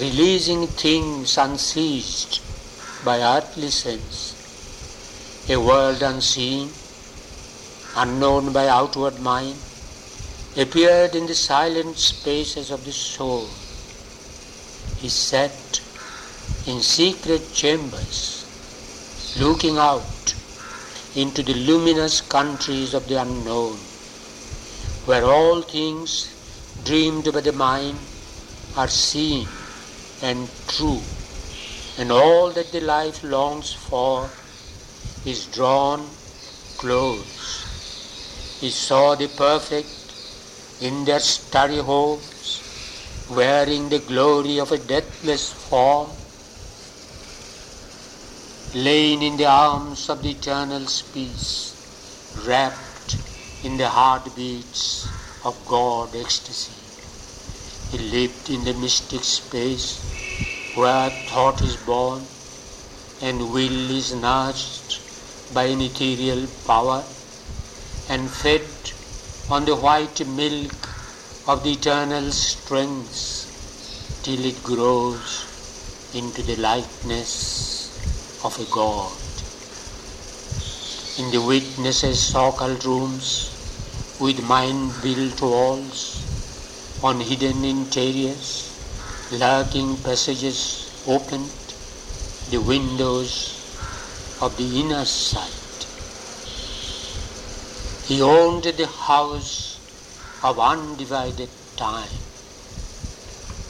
releasing 0.00 0.62
things 0.84 1.36
unseized 1.36 2.38
by 3.04 3.16
earthly 3.34 3.68
sense, 3.68 4.20
a 5.50 5.58
world 5.68 6.00
unseen, 6.10 6.70
unknown 7.96 8.50
by 8.54 8.66
outward 8.68 9.20
mind, 9.20 9.58
appeared 10.56 11.14
in 11.14 11.26
the 11.26 11.34
silent 11.34 11.98
spaces 11.98 12.70
of 12.70 12.82
the 12.86 12.96
soul. 13.02 13.46
He 14.96 15.10
sat 15.10 15.82
in 16.66 16.80
secret 16.80 17.52
chambers, 17.52 18.16
looking 19.38 19.76
out 19.76 20.21
into 21.14 21.42
the 21.42 21.54
luminous 21.54 22.20
countries 22.22 22.94
of 22.94 23.06
the 23.08 23.20
unknown, 23.20 23.76
where 25.04 25.24
all 25.24 25.60
things 25.60 26.28
dreamed 26.84 27.30
by 27.32 27.40
the 27.40 27.52
mind 27.52 27.98
are 28.76 28.88
seen 28.88 29.46
and 30.22 30.48
true, 30.68 31.00
and 31.98 32.10
all 32.10 32.50
that 32.50 32.72
the 32.72 32.80
life 32.80 33.22
longs 33.22 33.72
for 33.74 34.30
is 35.26 35.46
drawn 35.46 36.00
close. 36.78 38.58
He 38.60 38.70
saw 38.70 39.14
the 39.14 39.28
perfect 39.28 39.88
in 40.80 41.04
their 41.04 41.20
starry 41.20 41.78
homes, 41.78 42.62
wearing 43.30 43.88
the 43.88 43.98
glory 43.98 44.58
of 44.58 44.72
a 44.72 44.78
deathless 44.78 45.52
form, 45.52 46.08
laying 48.74 49.20
in 49.22 49.36
the 49.36 49.44
arms 49.44 50.08
of 50.08 50.22
the 50.22 50.30
eternal 50.30 50.86
peace, 51.12 51.74
wrapped 52.46 53.16
in 53.62 53.76
the 53.76 53.86
heartbeats 53.86 55.06
of 55.44 55.54
God 55.66 56.16
ecstasy. 56.16 56.72
He 57.90 57.98
lived 57.98 58.48
in 58.48 58.64
the 58.64 58.72
mystic 58.72 59.24
space 59.24 59.98
where 60.74 61.10
thought 61.10 61.60
is 61.60 61.76
born 61.76 62.26
and 63.20 63.52
will 63.52 63.90
is 63.90 64.14
nourished 64.14 65.00
by 65.52 65.64
an 65.64 65.82
ethereal 65.82 66.46
power 66.64 67.04
and 68.08 68.30
fed 68.30 68.62
on 69.50 69.66
the 69.66 69.76
white 69.76 70.26
milk 70.26 70.88
of 71.46 71.62
the 71.62 71.72
eternal 71.72 72.32
strength 72.32 73.50
till 74.22 74.42
it 74.42 74.64
grows 74.64 75.44
into 76.14 76.40
the 76.40 76.56
likeness 76.56 77.91
of 78.44 78.58
a 78.58 78.64
God. 78.64 79.12
In 81.18 81.30
the 81.30 81.40
witnesses' 81.46 82.30
occult 82.34 82.84
rooms, 82.84 83.50
with 84.18 84.42
mind 84.42 84.92
built 85.02 85.40
walls, 85.40 86.22
on 87.02 87.20
hidden 87.20 87.64
interiors, 87.64 88.50
lurking 89.32 89.96
passages 89.98 90.90
opened 91.06 91.50
the 92.50 92.60
windows 92.60 93.58
of 94.40 94.56
the 94.56 94.80
inner 94.80 95.04
sight. 95.04 95.86
He 98.08 98.20
owned 98.20 98.64
the 98.64 98.86
house 98.86 99.78
of 100.42 100.58
undivided 100.58 101.48
time. 101.76 102.18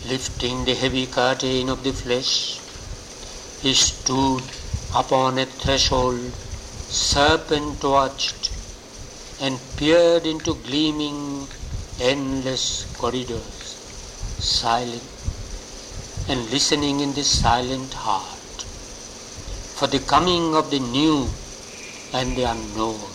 Lifting 0.06 0.64
the 0.64 0.74
heavy 0.74 1.06
curtain 1.06 1.68
of 1.68 1.85
the 1.85 1.92
flesh, 1.92 2.58
he 3.61 3.74
stood 3.74 4.42
upon 4.94 5.38
a 5.38 5.46
threshold, 5.46 6.33
serpent 6.90 7.83
watched, 7.83 8.50
and 9.40 9.59
peered 9.76 10.26
into 10.26 10.55
gleaming, 10.66 11.48
endless 11.98 12.85
corridors, 12.98 13.76
silent 14.38 15.02
and 16.28 16.50
listening 16.50 17.00
in 17.00 17.12
the 17.14 17.24
silent 17.24 17.94
heart 17.94 18.64
for 19.76 19.87
the 19.87 19.98
coming 20.00 20.55
of 20.55 20.70
the 20.70 20.78
new 20.78 21.28
and 22.12 22.37
the 22.37 22.44
unknown. 22.44 23.11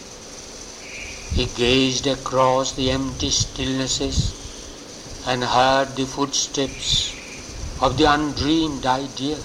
He 1.33 1.45
gazed 1.45 2.07
across 2.07 2.73
the 2.73 2.89
empty 2.91 3.29
stillnesses 3.29 4.33
and 5.27 5.43
heard 5.43 5.95
the 5.95 6.05
footsteps 6.05 7.13
of 7.79 7.97
the 7.97 8.11
undreamed 8.11 8.85
idea 8.85 9.37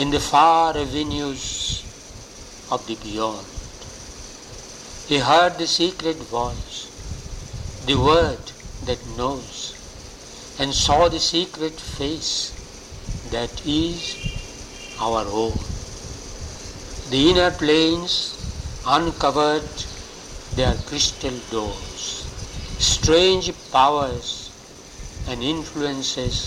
in 0.00 0.10
the 0.12 0.20
far 0.32 0.74
avenues 0.78 1.42
of 2.74 2.86
the 2.86 2.94
beyond. 3.02 3.46
He 5.08 5.18
heard 5.18 5.58
the 5.58 5.66
secret 5.66 6.16
voice, 6.34 6.78
the 7.84 7.96
word 7.96 8.44
that 8.86 9.02
knows, 9.18 9.74
and 10.58 10.72
saw 10.72 11.10
the 11.10 11.20
secret 11.20 11.78
face 11.78 12.30
that 13.34 13.66
is 13.66 13.98
our 15.08 15.26
own. 15.42 15.58
The 17.10 17.22
inner 17.32 17.50
planes 17.50 18.14
uncovered 18.86 19.68
their 20.54 20.76
crystal 20.88 21.36
doors. 21.50 22.06
Strange 22.78 23.52
powers 23.70 24.30
and 25.28 25.42
influences 25.42 26.38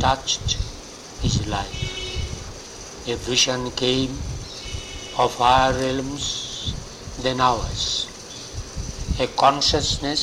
touched 0.00 0.56
his 1.20 1.46
life. 1.46 1.95
A 3.08 3.14
vision 3.14 3.70
came 3.70 4.18
of 5.16 5.36
higher 5.36 5.72
realms 5.72 6.74
than 7.22 7.40
ours. 7.40 8.08
A 9.20 9.28
consciousness 9.28 10.22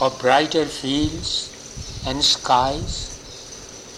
of 0.00 0.16
brighter 0.20 0.66
fields 0.66 1.50
and 2.06 2.22
skies 2.22 2.94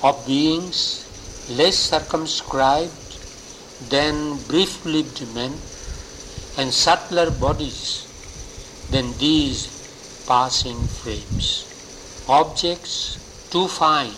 of 0.02 0.26
beings 0.26 1.04
less 1.50 1.76
circumscribed 1.76 3.18
than 3.90 4.38
brief-lived 4.48 5.20
men 5.34 5.52
and 6.56 6.72
subtler 6.72 7.30
bodies 7.30 8.06
than 8.90 9.12
these 9.18 9.60
passing 10.26 10.80
frames. 10.86 11.66
Objects 12.26 13.18
too 13.50 13.68
fine 13.68 14.16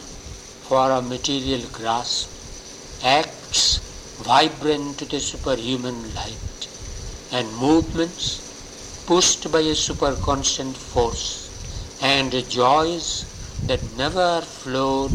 for 0.68 0.78
our 0.78 1.02
material 1.02 1.66
grasp, 1.72 2.30
vibrant 4.28 4.98
to 4.98 5.04
the 5.04 5.20
superhuman 5.20 5.98
light, 6.14 6.68
and 7.32 7.56
movements 7.56 8.26
pushed 9.06 9.50
by 9.52 9.60
a 9.60 9.74
superconscient 9.74 10.76
force, 10.76 11.26
and 12.02 12.32
joys 12.48 13.06
that 13.68 13.82
never 13.96 14.40
flowed 14.40 15.10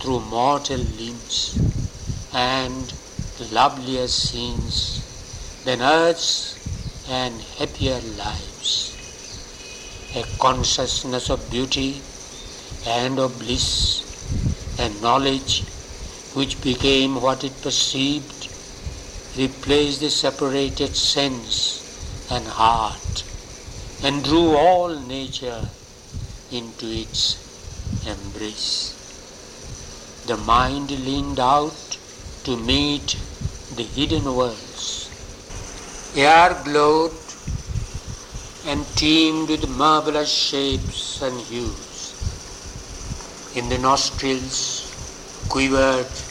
through 0.00 0.20
mortal 0.20 0.82
limbs 1.00 1.36
and 2.32 2.92
lovelier 3.50 4.06
scenes 4.06 4.78
than 5.64 5.80
earth's 5.80 6.58
and 7.08 7.40
happier 7.58 8.00
lives. 8.22 8.72
A 10.16 10.24
consciousness 10.38 11.30
of 11.30 11.50
beauty 11.50 12.02
and 12.86 13.18
of 13.18 13.38
bliss 13.38 13.68
and 14.78 15.00
knowledge 15.00 15.73
which 16.34 16.60
became 16.62 17.20
what 17.26 17.44
it 17.44 17.56
perceived 17.62 18.48
replaced 19.36 20.00
the 20.00 20.10
separated 20.10 20.94
sense 20.96 21.58
and 22.30 22.46
heart 22.46 23.24
and 24.02 24.24
drew 24.24 24.48
all 24.56 24.98
nature 25.16 25.62
into 26.50 26.86
its 27.02 27.22
embrace 28.14 28.94
the 30.26 30.36
mind 30.38 30.90
leaned 31.06 31.38
out 31.38 31.98
to 32.44 32.56
meet 32.56 33.16
the 33.76 33.82
hidden 33.82 34.24
worlds. 34.24 35.10
Air 36.16 36.58
glowed 36.64 37.12
and 38.66 38.86
teemed 38.96 39.50
with 39.50 39.68
marvelous 39.68 40.32
shapes 40.32 41.20
and 41.20 41.38
hues. 41.40 42.14
In 43.54 43.68
the 43.68 43.76
nostrils 43.76 44.90
quivered 45.50 46.23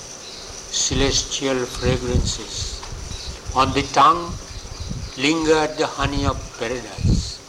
celestial 0.74 1.66
fragrances. 1.66 2.82
On 3.56 3.72
the 3.74 3.84
tongue 3.94 4.34
lingered 5.18 5.78
the 5.78 5.88
honey 5.88 6.26
of 6.26 6.38
paradise, 6.60 7.40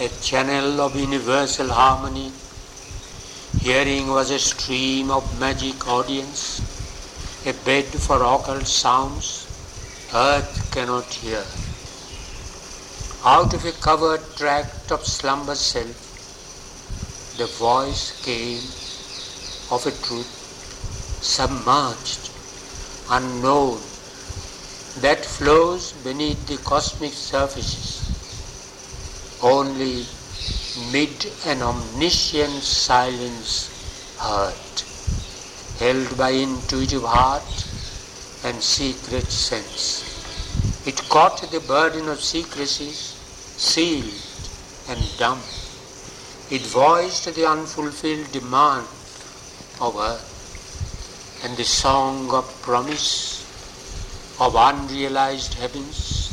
a 0.00 0.08
channel 0.22 0.80
of 0.80 0.94
universal 0.94 1.68
harmony 1.68 2.32
Hearing 3.66 4.08
was 4.08 4.30
a 4.30 4.38
stream 4.38 5.10
of 5.10 5.40
magic 5.40 5.88
audience, 5.88 6.60
a 7.44 7.52
bed 7.64 7.86
for 7.86 8.22
occult 8.22 8.66
sounds 8.66 9.46
earth 10.14 10.70
cannot 10.72 11.12
hear. 11.14 11.42
Out 13.24 13.54
of 13.54 13.64
a 13.64 13.72
covered 13.72 14.22
tract 14.36 14.92
of 14.92 15.04
slumber 15.04 15.56
self, 15.56 15.96
the 17.38 17.46
voice 17.46 18.12
came 18.22 18.62
of 19.74 19.84
a 19.84 19.90
truth 20.06 20.35
submerged, 21.26 22.30
unknown, 23.10 23.80
that 25.00 25.24
flows 25.24 25.92
beneath 26.04 26.46
the 26.46 26.56
cosmic 26.58 27.12
surfaces. 27.12 27.88
Only 29.42 30.06
mid 30.92 31.26
an 31.44 31.62
omniscient 31.62 32.62
silence 32.62 33.50
heard, 34.18 34.76
held 35.80 36.16
by 36.16 36.30
intuitive 36.30 37.02
heart 37.02 37.66
and 38.44 38.62
secret 38.62 39.26
sense. 39.30 39.82
It 40.86 41.08
caught 41.08 41.42
the 41.50 41.60
burden 41.60 42.08
of 42.08 42.20
secrecy, 42.20 42.92
sealed 42.92 44.22
and 44.88 45.18
dumb. 45.18 45.42
It 46.50 46.62
voiced 46.62 47.34
the 47.34 47.46
unfulfilled 47.46 48.30
demand 48.30 48.86
of 49.80 49.96
earth 49.96 50.35
and 51.44 51.56
the 51.56 51.64
song 51.64 52.30
of 52.32 52.44
promise 52.62 53.42
of 54.40 54.54
unrealized 54.54 55.54
heavens 55.54 56.32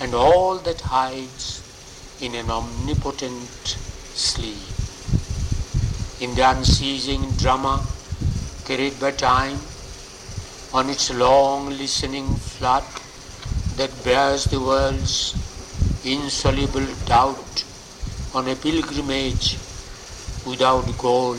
and 0.00 0.14
all 0.14 0.58
that 0.58 0.80
hides 0.80 1.62
in 2.20 2.34
an 2.34 2.50
omnipotent 2.50 3.76
sleep. 4.14 4.56
In 6.20 6.34
the 6.36 6.48
unceasing 6.50 7.30
drama 7.32 7.84
carried 8.64 8.98
by 9.00 9.10
time, 9.10 9.58
on 10.72 10.88
its 10.88 11.12
long 11.12 11.68
listening 11.70 12.28
flood 12.36 12.84
that 13.76 13.92
bears 14.04 14.44
the 14.46 14.60
world's 14.60 15.34
insoluble 16.04 16.86
doubt 17.06 17.64
on 18.34 18.48
a 18.48 18.56
pilgrimage 18.56 19.58
without 20.46 20.86
goal, 20.96 21.36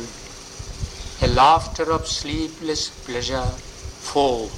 a 1.23 1.27
laughter 1.27 1.89
of 1.89 2.05
sleepless 2.05 2.89
pleasure 3.05 3.49
foamed 4.07 4.51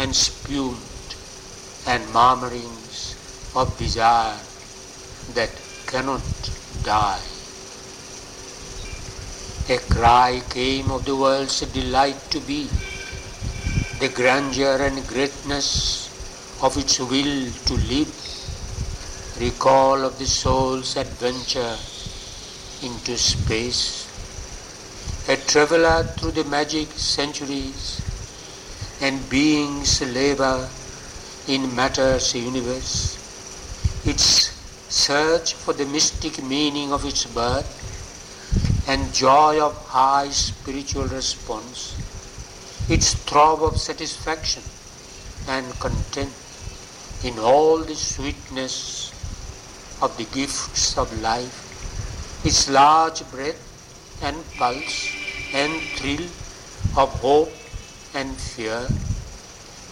and 0.00 0.16
spumed, 0.16 1.10
and 1.86 2.02
murmurings 2.14 3.00
of 3.54 3.76
desire 3.76 4.38
that 5.34 5.50
cannot 5.86 6.24
die. 6.82 7.26
A 9.68 9.78
cry 9.92 10.40
came 10.48 10.90
of 10.90 11.04
the 11.04 11.14
world's 11.14 11.60
delight 11.60 12.30
to 12.30 12.40
be, 12.40 12.62
the 14.00 14.08
grandeur 14.08 14.76
and 14.86 15.06
greatness 15.06 15.68
of 16.62 16.78
its 16.78 16.98
will 16.98 17.52
to 17.66 17.74
live, 17.92 18.14
recall 19.38 20.02
of 20.02 20.18
the 20.18 20.26
soul's 20.26 20.96
adventure 20.96 21.76
into 22.82 23.18
space, 23.18 24.03
a 25.26 25.36
traveler 25.36 26.02
through 26.02 26.32
the 26.32 26.44
magic 26.44 26.86
centuries 26.92 28.02
and 29.00 29.26
beings 29.30 30.02
labor 30.12 30.68
in 31.48 31.74
matter's 31.74 32.34
universe, 32.34 33.16
its 34.04 34.52
search 34.92 35.54
for 35.54 35.72
the 35.72 35.86
mystic 35.86 36.42
meaning 36.44 36.92
of 36.92 37.06
its 37.06 37.24
birth, 37.24 37.70
and 38.86 39.14
joy 39.14 39.58
of 39.58 39.74
high 39.86 40.28
spiritual 40.28 41.06
response, 41.06 41.96
its 42.90 43.14
throb 43.14 43.62
of 43.62 43.78
satisfaction 43.78 44.62
and 45.48 45.66
content 45.80 46.32
in 47.24 47.38
all 47.38 47.78
the 47.78 47.94
sweetness 47.94 49.08
of 50.02 50.14
the 50.18 50.24
gifts 50.36 50.98
of 50.98 51.08
life, 51.22 52.44
its 52.44 52.68
large 52.68 53.24
breath 53.30 53.63
and 54.24 54.42
pulse 54.56 55.12
and 55.52 55.72
thrill 55.96 56.24
of 56.96 57.10
hope 57.20 57.52
and 58.14 58.34
fear, 58.36 58.88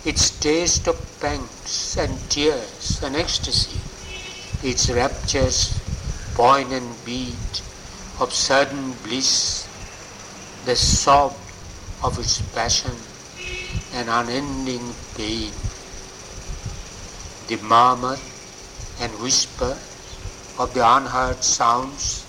its 0.05 0.31
taste 0.41 0.89
of 0.89 0.97
pangs 1.21 1.99
and 2.01 2.17
tears 2.31 3.03
and 3.05 3.15
ecstasy, 3.15 3.79
its 4.67 4.89
raptures, 4.91 5.79
poignant 6.35 7.05
beat 7.05 7.63
of 8.21 8.33
sudden 8.33 8.93
bliss, 9.05 9.69
the 10.65 10.77
sob 10.77 11.37
of 12.03 12.19
its 12.19 12.41
passion 12.57 12.97
and 13.93 14.09
unending 14.09 14.95
pain, 15.15 15.53
the 17.49 17.59
murmur 17.63 18.17
and 18.99 19.13
whisper 19.21 19.77
of 20.59 20.73
the 20.73 20.85
unheard 20.97 21.45
sounds 21.45 22.22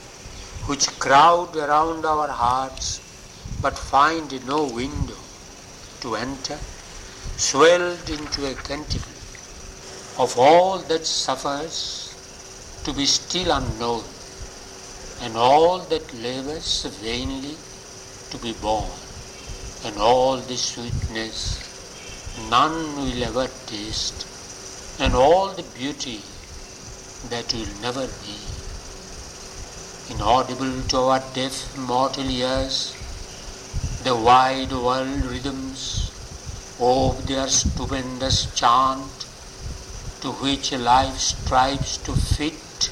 which 0.67 0.87
crowd 0.99 1.55
around 1.57 2.05
our 2.05 2.29
hearts 2.29 3.01
but 3.61 3.77
find 3.77 4.31
no 4.47 4.63
window 4.65 5.21
to 6.01 6.15
enter, 6.15 6.57
swelled 7.37 8.09
into 8.09 8.45
a 8.45 8.53
canticle 8.55 9.17
of 10.23 10.37
all 10.37 10.79
that 10.79 11.05
suffers 11.05 11.77
to 12.83 12.93
be 12.93 13.05
still 13.05 13.51
unknown, 13.51 14.03
and 15.21 15.35
all 15.37 15.79
that 15.79 16.13
labors 16.13 16.85
vainly 17.01 17.55
to 18.31 18.37
be 18.45 18.53
born, 18.61 18.91
and 19.85 19.97
all 19.97 20.37
the 20.37 20.57
sweetness 20.57 21.39
none 22.49 22.95
will 22.97 23.23
ever 23.23 23.47
taste, 23.65 24.27
and 24.99 25.15
all 25.15 25.49
the 25.53 25.67
beauty 25.79 26.21
that 27.29 27.53
will 27.53 27.73
never 27.81 28.07
be. 28.25 28.52
Inaudible 30.09 30.81
to 30.89 30.97
our 30.97 31.23
deaf 31.33 31.77
mortal 31.77 32.29
ears, 32.29 32.91
the 34.03 34.13
wide 34.13 34.73
world 34.73 35.23
rhythms 35.23 36.11
of 36.77 37.25
their 37.25 37.47
stupendous 37.47 38.53
chant 38.53 39.25
to 40.19 40.33
which 40.43 40.73
life 40.73 41.17
strives 41.17 41.95
to 41.99 42.11
fit 42.11 42.91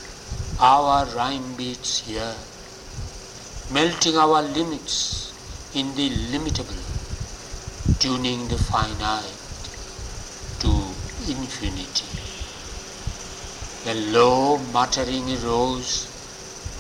our 0.58 1.06
rhyme 1.08 1.54
beats 1.56 2.08
here, 2.08 2.36
melting 3.74 4.15
our 4.17 4.41
limits 4.41 5.34
in 5.76 5.93
the 5.95 6.10
limitable, 6.32 6.82
tuning 8.00 8.47
the 8.47 8.58
finite 8.58 9.67
to 10.62 10.71
infinity. 11.28 12.08
A 13.88 13.95
low 14.13 14.58
muttering 14.71 15.28
rose 15.41 16.11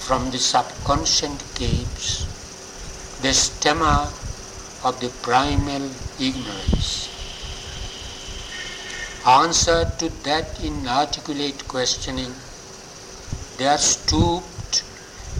from 0.05 0.31
the 0.31 0.37
subconscient 0.39 1.39
caves, 1.55 2.25
the 3.21 3.33
stammer 3.33 4.09
of 4.83 4.99
the 4.99 5.09
primal 5.21 5.89
ignorance. 6.19 7.09
Answer 9.25 9.85
to 9.99 10.09
that 10.23 10.59
inarticulate 10.63 11.67
questioning, 11.67 12.33
there 13.57 13.77
stooped 13.77 14.83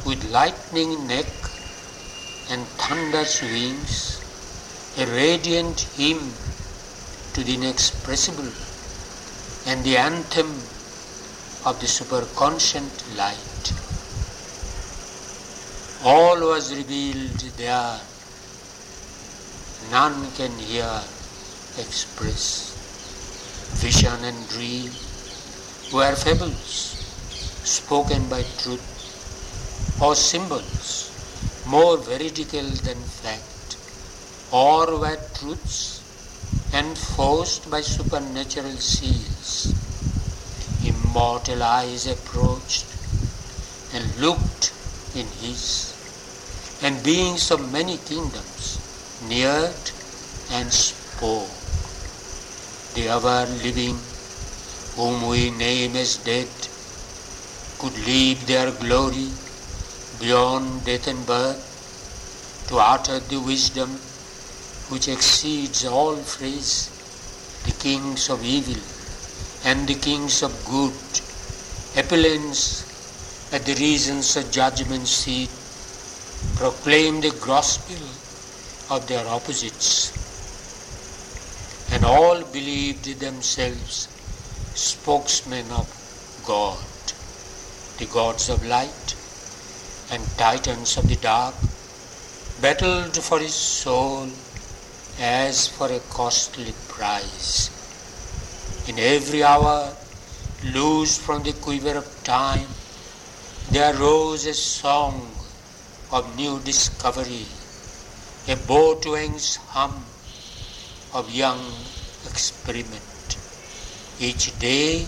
with 0.06 0.30
lightning 0.30 1.08
neck 1.08 1.26
and 2.52 2.66
thunder's 2.82 3.42
wings 3.42 4.22
a 4.98 5.06
radiant 5.08 5.80
hymn 5.98 6.34
to 7.34 7.44
the 7.44 7.56
inexpressible 7.56 8.52
and 9.66 9.84
the 9.84 9.98
anthem 9.98 10.52
of 11.66 11.80
the 11.80 11.88
superconscient 11.88 13.18
light. 13.18 13.51
All 16.04 16.40
was 16.40 16.76
revealed 16.76 17.42
there 17.58 18.00
none 19.92 20.32
can 20.32 20.58
hear, 20.58 21.00
express. 21.78 22.74
Vision 23.82 24.24
and 24.24 24.50
dream 24.50 24.90
were 25.94 26.16
fables 26.16 26.96
spoken 27.64 28.28
by 28.30 28.42
truth, 28.58 30.02
or 30.02 30.16
symbols 30.16 31.12
more 31.68 31.98
veridical 31.98 32.68
than 32.88 32.98
fact, 33.04 33.78
or 34.52 34.98
were 34.98 35.20
truths 35.36 36.02
enforced 36.74 37.70
by 37.70 37.82
supernatural 37.82 38.76
seals. 38.78 39.76
Immortal 40.84 41.62
eyes 41.62 42.08
approached 42.08 42.88
and 43.94 44.18
looked 44.18 44.74
in 45.14 45.28
his, 45.28 45.91
and 46.84 47.04
beings 47.04 47.52
of 47.52 47.72
many 47.72 47.98
kingdoms 47.98 48.80
neared 49.28 49.92
and 50.52 50.72
spoke. 50.74 51.50
The 52.96 53.08
ever 53.08 53.46
living, 53.64 53.98
whom 54.96 55.28
we 55.28 55.52
name 55.52 55.96
as 55.96 56.18
dead, 56.18 56.50
could 57.80 57.98
leave 58.06 58.46
their 58.48 58.72
glory 58.72 59.30
beyond 60.20 60.86
death 60.86 61.08
and 61.08 61.26
birth 61.26 62.66
to 62.68 62.78
utter 62.78 63.20
the 63.20 63.40
wisdom 63.40 63.90
which 64.90 65.08
exceeds 65.08 65.86
all 65.86 66.16
phrase, 66.16 66.90
the 67.66 67.72
kings 67.84 68.30
of 68.30 68.44
evil 68.44 68.82
and 69.64 69.88
the 69.88 69.96
kings 69.96 70.42
of 70.44 70.52
good, 70.66 70.94
appellants 71.96 72.64
at 73.54 73.66
the 73.66 73.76
reasons 73.76 74.36
of 74.36 74.52
judgment 74.52 75.08
seat, 75.08 75.50
proclaim 76.62 77.22
the 77.22 77.36
gospel 77.44 78.04
of 78.96 79.08
their 79.08 79.28
opposites, 79.28 80.14
and 81.92 82.06
all 82.06 82.44
believed 82.56 83.20
themselves 83.20 84.08
spokesmen 84.76 85.66
of 85.72 85.88
God, 86.46 86.86
the 87.98 88.06
gods 88.14 88.48
of 88.48 88.64
light 88.64 89.16
and 90.12 90.22
titans 90.38 90.98
of 90.98 91.10
the 91.10 91.16
dark, 91.16 91.56
battled 92.62 93.18
for 93.18 93.40
his 93.40 93.56
soul 93.56 94.30
as 95.20 95.68
for 95.68 95.92
a 95.92 96.00
costly 96.12 96.76
prize. 96.88 97.72
In 98.88 99.00
every 99.00 99.44
hour, 99.44 99.96
loosed 100.64 101.22
from 101.22 101.42
the 101.42 101.54
quiver 101.54 101.98
of 101.98 102.24
time, 102.24 102.68
there 103.72 103.96
rose 103.96 104.46
a 104.46 104.54
song 104.54 105.31
of 106.12 106.36
new 106.36 106.60
discovery 106.60 107.46
a 108.48 108.56
boatwing's 108.56 109.58
hum 109.74 110.04
of 111.14 111.30
young 111.30 111.62
experiment. 112.26 113.38
Each 114.20 114.58
day 114.60 115.06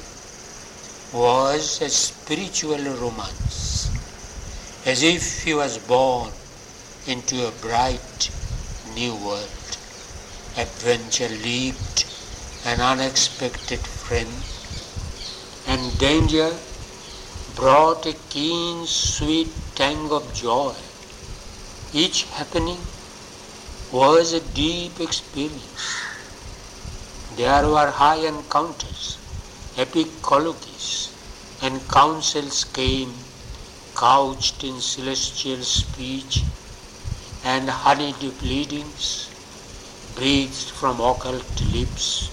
was 1.11 1.81
a 1.81 1.89
spiritual 1.89 2.83
romance, 3.01 3.89
as 4.85 5.01
if 5.01 5.43
he 5.43 5.53
was 5.55 5.77
born 5.79 6.31
into 7.07 7.47
a 7.47 7.51
bright 7.51 8.29
new 8.93 9.15
world. 9.15 9.77
Adventure 10.55 11.29
leaped 11.29 12.05
an 12.65 12.79
unexpected 12.79 13.79
friend, 13.79 14.31
and 15.67 15.97
danger 15.97 16.55
brought 17.55 18.05
a 18.05 18.13
keen, 18.29 18.85
sweet 18.85 19.51
tang 19.75 20.11
of 20.11 20.33
joy. 20.35 20.73
Each 21.95 22.23
happening 22.23 22.79
was 23.91 24.33
a 24.33 24.39
deep 24.39 24.99
experience. 24.99 26.03
There 27.37 27.67
were 27.67 27.91
high 27.91 28.25
encounters, 28.25 29.19
epic 29.77 30.07
colloquies, 30.23 31.09
and 31.61 31.87
counsels 31.87 32.63
came 32.63 33.13
couched 33.95 34.63
in 34.63 34.81
celestial 34.81 35.61
speech 35.61 36.41
and 37.43 37.69
honeyed 37.69 38.39
pleadings 38.39 39.29
breathed 40.15 40.71
from 40.79 40.99
occult 40.99 41.61
lips 41.75 42.31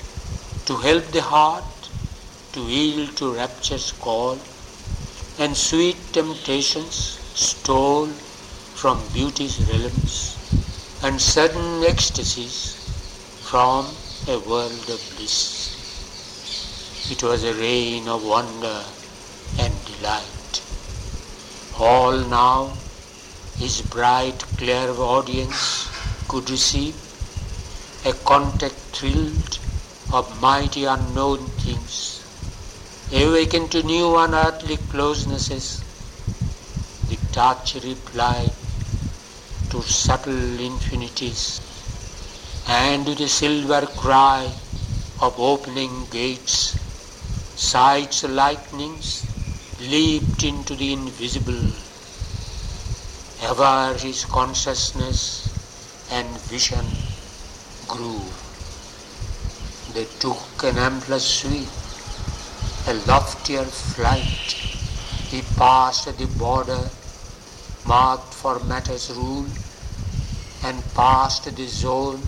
to 0.65 0.79
help 0.79 1.05
the 1.13 1.21
heart 1.21 1.91
to 2.55 2.61
yield 2.63 3.15
to 3.19 3.35
rapture's 3.35 3.93
call 3.93 4.39
and 5.39 5.55
sweet 5.55 5.99
temptations 6.15 7.19
stole 7.35 8.09
from 8.81 9.01
beauty's 9.13 9.57
realms 9.69 10.13
and 11.03 11.21
sudden 11.21 11.83
ecstasies 11.89 12.55
from 13.49 13.89
a 14.35 14.39
world 14.51 14.87
of 14.95 15.01
bliss. 15.11 15.35
It 17.15 17.23
was 17.23 17.45
a 17.45 17.53
rain 17.53 18.09
of 18.09 18.23
wonder 18.23 18.79
and 19.59 19.75
delight. 19.89 20.63
All 21.79 22.17
now 22.37 22.73
his 23.59 23.83
bright 23.83 24.47
clairaudience 24.57 25.65
could 26.29 26.49
receive 26.49 26.95
a 28.07 28.15
contact 28.31 28.81
thrilled 28.97 29.59
of 30.11 30.41
mighty 30.41 30.87
unknown 30.87 31.51
things, 31.65 32.23
awakened 33.13 33.71
to 33.73 33.83
new 33.83 34.17
unearthly 34.17 34.79
closenesses, 34.95 35.69
the 37.11 37.19
touch 37.39 37.75
replied 37.85 38.60
to 39.71 39.83
subtle 39.83 40.61
infinities, 40.61 41.61
and 42.69 43.07
with 43.07 43.21
a 43.21 43.29
silver 43.29 43.87
cry 44.03 44.51
of 45.21 45.39
opening 45.39 46.07
gates, 46.11 46.77
sights 47.57 48.25
lightnings 48.25 49.27
leaped 49.81 50.45
into 50.45 50.75
the 50.75 50.93
invisible. 50.93 51.65
Ever 53.43 53.97
his 53.99 54.25
consciousness 54.25 55.21
and 56.11 56.27
vision 56.53 56.85
grew. 57.87 58.23
They 59.95 60.07
took 60.19 60.65
an 60.65 60.79
ampler 60.79 61.21
sweep, 61.21 61.69
a 62.89 62.95
loftier 63.09 63.65
flight. 63.65 64.57
He 65.31 65.43
passed 65.57 66.19
the 66.19 66.27
border 66.39 66.89
marked 67.91 68.35
for 68.41 68.61
matter's 68.71 69.11
rule 69.17 69.47
and 70.63 70.83
passed 70.95 71.47
the 71.57 71.67
zone 71.67 72.21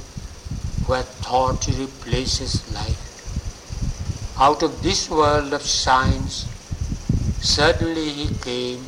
where 0.87 1.05
thought 1.25 1.67
replaces 1.79 2.55
life. 2.75 3.03
Out 4.41 4.65
of 4.65 4.83
this 4.83 5.09
world 5.09 5.53
of 5.53 5.63
science, 5.63 6.47
suddenly 7.41 8.09
he 8.09 8.27
came 8.49 8.85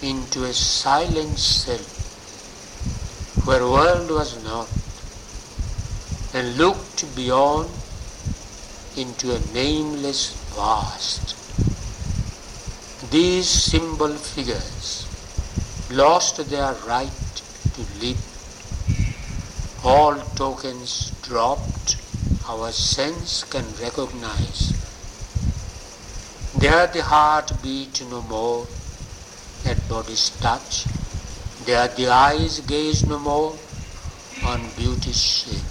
into 0.00 0.44
a 0.44 0.52
silent 0.54 1.38
cell 1.38 1.84
where 3.44 3.68
world 3.76 4.10
was 4.10 4.32
not 4.44 4.68
and 6.32 6.56
looked 6.56 7.04
beyond 7.14 7.68
into 8.96 9.34
a 9.34 9.40
nameless 9.52 10.22
vast. 10.56 11.36
These 13.10 13.48
symbol 13.48 14.14
figures 14.14 15.03
lost 15.94 16.36
their 16.50 16.72
right 16.86 17.42
to 17.74 17.82
live. 18.00 18.22
All 19.84 20.16
tokens 20.34 21.12
dropped, 21.22 21.96
our 22.48 22.72
sense 22.72 23.44
can 23.44 23.64
recognize. 23.80 24.72
There 26.58 26.86
the 26.88 27.02
heart 27.02 27.52
beat 27.62 28.02
no 28.10 28.22
more 28.22 28.66
at 29.64 29.88
body's 29.88 30.30
touch. 30.40 30.86
There 31.64 31.88
the 31.88 32.08
eyes 32.08 32.60
gaze 32.60 33.06
no 33.06 33.18
more 33.18 33.56
on 34.44 34.60
beauty's 34.76 35.22
shape. 35.22 35.70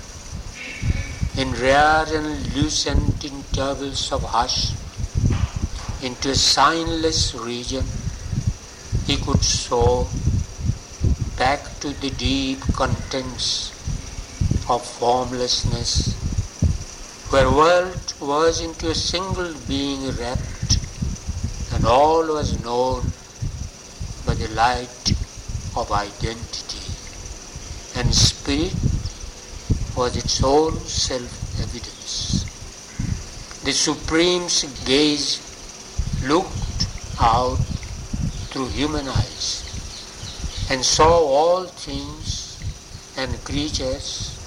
In 1.38 1.52
rare 1.54 2.06
and 2.08 2.56
lucent 2.56 3.26
intervals 3.26 4.12
of 4.12 4.24
hush, 4.24 4.72
into 6.02 6.30
a 6.30 6.36
signless 6.36 7.34
region, 7.44 7.86
he 9.06 9.18
could 9.18 9.44
soar 9.44 10.08
back 11.38 11.80
to 11.82 11.90
the 12.02 12.10
deep 12.12 12.62
contents 12.74 13.72
of 14.70 14.86
formlessness, 14.86 16.14
where 17.32 17.50
world 17.52 18.14
was 18.22 18.62
into 18.62 18.90
a 18.90 18.96
single 18.96 19.54
being 19.68 20.10
wrapped, 20.12 20.78
and 21.74 21.86
all 21.86 22.26
was 22.28 22.64
known 22.64 23.02
by 24.26 24.34
the 24.36 24.48
light 24.54 25.12
of 25.76 25.92
identity, 25.92 26.86
and 28.00 28.14
spirit 28.14 28.74
was 29.98 30.16
its 30.16 30.42
own 30.44 30.80
self-evidence. 30.80 32.46
The 33.64 33.74
Supreme's 33.74 34.64
gaze 34.86 35.40
looked 36.26 36.88
out 37.20 37.60
through 38.54 38.68
human 38.68 39.08
eyes 39.08 39.66
and 40.70 40.86
saw 40.86 41.10
all 41.10 41.66
things 41.66 42.62
and 43.18 43.44
creatures 43.44 44.38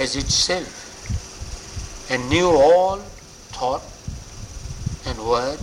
as 0.00 0.16
itself 0.16 2.10
and 2.10 2.28
knew 2.28 2.50
all 2.50 2.98
thought 3.54 3.86
and 5.06 5.16
word 5.24 5.60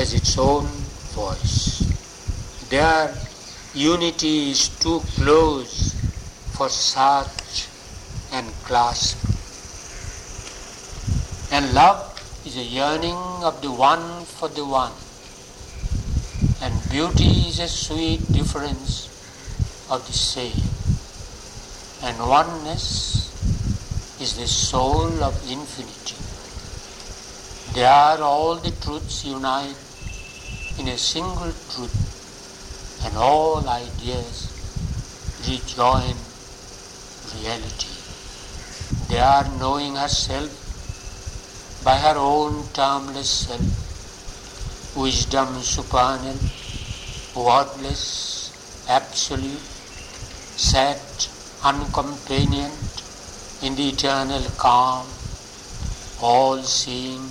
as 0.00 0.14
its 0.14 0.38
own 0.38 0.64
voice. 1.12 1.84
Their 2.70 3.14
unity 3.74 4.50
is 4.52 4.70
too 4.80 5.00
close 5.16 5.92
for 6.56 6.70
search 6.70 7.68
and 8.32 8.46
clasp. 8.64 9.20
And 11.52 11.74
love 11.74 12.00
is 12.46 12.56
a 12.56 12.62
yearning 12.64 13.20
of 13.44 13.60
the 13.60 13.70
one 13.70 14.24
for 14.24 14.48
the 14.48 14.64
one. 14.64 14.92
And 16.62 16.74
beauty 16.90 17.48
is 17.48 17.58
a 17.58 17.68
sweet 17.68 18.20
difference 18.32 19.08
of 19.90 20.06
the 20.06 20.12
same. 20.12 20.60
And 22.02 22.18
oneness 22.28 23.30
is 24.20 24.36
the 24.36 24.46
soul 24.46 25.24
of 25.24 25.34
infinity. 25.50 26.16
There 27.72 28.20
all 28.22 28.56
the 28.56 28.72
truths 28.72 29.24
unite 29.24 29.76
in 30.78 30.88
a 30.88 30.98
single 30.98 31.52
truth, 31.72 33.04
and 33.04 33.16
all 33.16 33.66
ideas 33.66 34.48
rejoin 35.48 36.16
reality. 37.34 37.94
They 39.08 39.20
are 39.20 39.48
knowing 39.58 39.94
herself 39.94 40.50
by 41.84 41.96
her 41.96 42.16
own 42.16 42.64
termless 42.74 43.30
self, 43.46 43.89
wisdom 45.00 45.60
supernal, 45.62 46.36
wordless, 47.34 48.84
absolute, 48.88 49.68
sat 50.56 51.28
uncompanioned 51.64 53.02
in 53.62 53.74
the 53.76 53.88
eternal 53.88 54.42
calm, 54.58 55.06
all 56.20 56.58
seeing, 56.62 57.30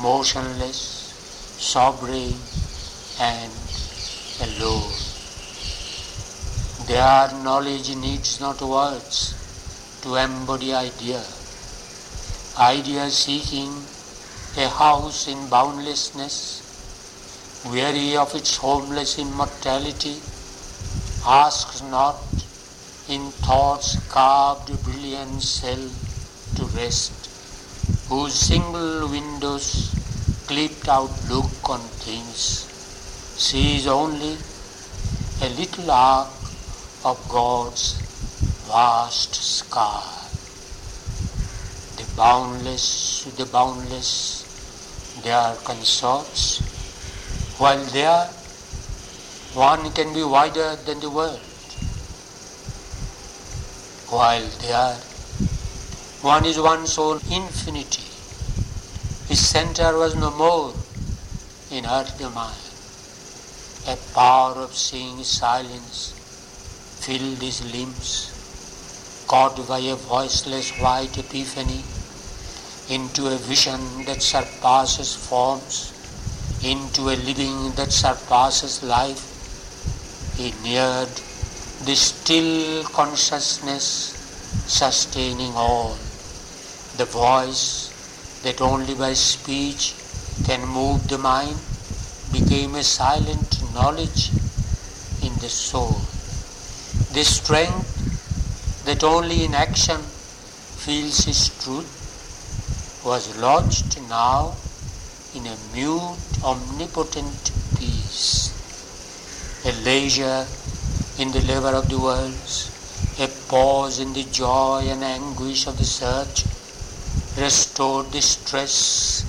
motionless, 0.00 0.80
sovereign, 1.58 2.34
and 3.20 3.52
alone. 4.46 4.92
Their 6.86 7.32
knowledge 7.42 7.94
needs 7.96 8.40
not 8.40 8.62
words 8.62 9.34
to 10.02 10.14
embody 10.14 10.72
idea. 10.74 11.22
Idea 12.56 13.10
seeking 13.10 13.72
a 14.56 14.68
house 14.68 15.28
in 15.28 15.48
boundlessness, 15.48 16.67
weary 17.66 18.16
of 18.16 18.34
its 18.34 18.56
homeless 18.56 19.18
immortality, 19.18 20.16
asks 21.26 21.82
not 21.82 22.16
in 23.08 23.30
thought's 23.46 23.96
carved 24.08 24.70
brilliant 24.84 25.42
cell 25.42 25.90
to 26.56 26.64
rest, 26.76 27.12
whose 28.08 28.34
single 28.34 29.08
windows 29.08 29.94
clipped 30.46 30.88
out 30.88 31.10
look 31.28 31.68
on 31.68 31.80
things, 32.04 32.66
sees 33.36 33.86
only 33.86 34.36
a 35.42 35.48
little 35.50 35.90
arc 35.90 36.28
of 37.04 37.28
God's 37.28 37.94
vast 38.68 39.34
sky. 39.34 40.02
The 41.96 42.06
boundless 42.16 43.24
the 43.36 43.46
boundless, 43.46 44.44
they 45.22 45.30
are 45.30 45.56
consorts, 45.56 46.60
while 47.58 47.84
there 47.86 48.26
one 49.54 49.90
can 49.92 50.14
be 50.14 50.22
wider 50.22 50.76
than 50.86 51.00
the 51.00 51.10
world. 51.10 51.40
While 54.08 54.46
there 54.60 54.94
one 56.22 56.44
is 56.44 56.58
one's 56.60 56.96
own 56.98 57.20
infinity. 57.30 58.06
His 59.28 59.46
center 59.46 59.98
was 59.98 60.14
no 60.14 60.30
more 60.30 60.72
in 61.72 61.84
earthly 61.84 62.28
mind. 62.30 62.62
A 63.88 63.96
power 64.14 64.52
of 64.62 64.74
seeing 64.74 65.24
silence 65.24 66.14
filled 67.00 67.42
his 67.42 67.60
limbs, 67.74 69.24
caught 69.26 69.66
by 69.66 69.80
a 69.80 69.96
voiceless 69.96 70.70
white 70.78 71.18
epiphany 71.18 71.82
into 72.88 73.26
a 73.26 73.36
vision 73.36 74.04
that 74.04 74.22
surpasses 74.22 75.14
forms, 75.14 75.92
into 76.62 77.10
a 77.10 77.16
living 77.16 77.72
that 77.76 77.92
surpasses 77.92 78.82
life. 78.82 79.24
He 80.36 80.52
neared 80.62 81.08
the 81.84 81.94
still 81.94 82.84
consciousness 82.84 83.84
sustaining 84.66 85.52
all, 85.54 85.96
the 86.96 87.04
voice 87.04 88.40
that 88.42 88.60
only 88.60 88.94
by 88.94 89.12
speech 89.14 89.94
can 90.44 90.66
move 90.66 91.06
the 91.08 91.18
mind 91.18 91.56
became 92.32 92.74
a 92.74 92.82
silent 92.82 93.62
knowledge 93.72 94.30
in 95.22 95.34
the 95.40 95.48
soul. 95.48 96.00
The 97.12 97.24
strength 97.24 98.84
that 98.84 99.04
only 99.04 99.44
in 99.44 99.54
action 99.54 100.00
feels 100.00 101.24
his 101.24 101.48
truth 101.62 103.02
was 103.04 103.36
lodged 103.38 104.00
now 104.08 104.56
in 105.34 105.46
a 105.46 105.56
mute, 105.74 106.16
omnipotent 106.42 107.52
peace, 107.78 108.50
a 109.64 109.72
leisure 109.84 110.46
in 111.18 111.30
the 111.32 111.40
labor 111.42 111.74
of 111.76 111.88
the 111.88 111.98
worlds, 111.98 112.70
a 113.20 113.28
pause 113.48 113.98
in 113.98 114.12
the 114.14 114.24
joy 114.24 114.84
and 114.88 115.04
anguish 115.04 115.66
of 115.66 115.76
the 115.76 115.84
search, 115.84 116.44
restored 117.36 118.10
the 118.12 118.22
stress 118.22 119.24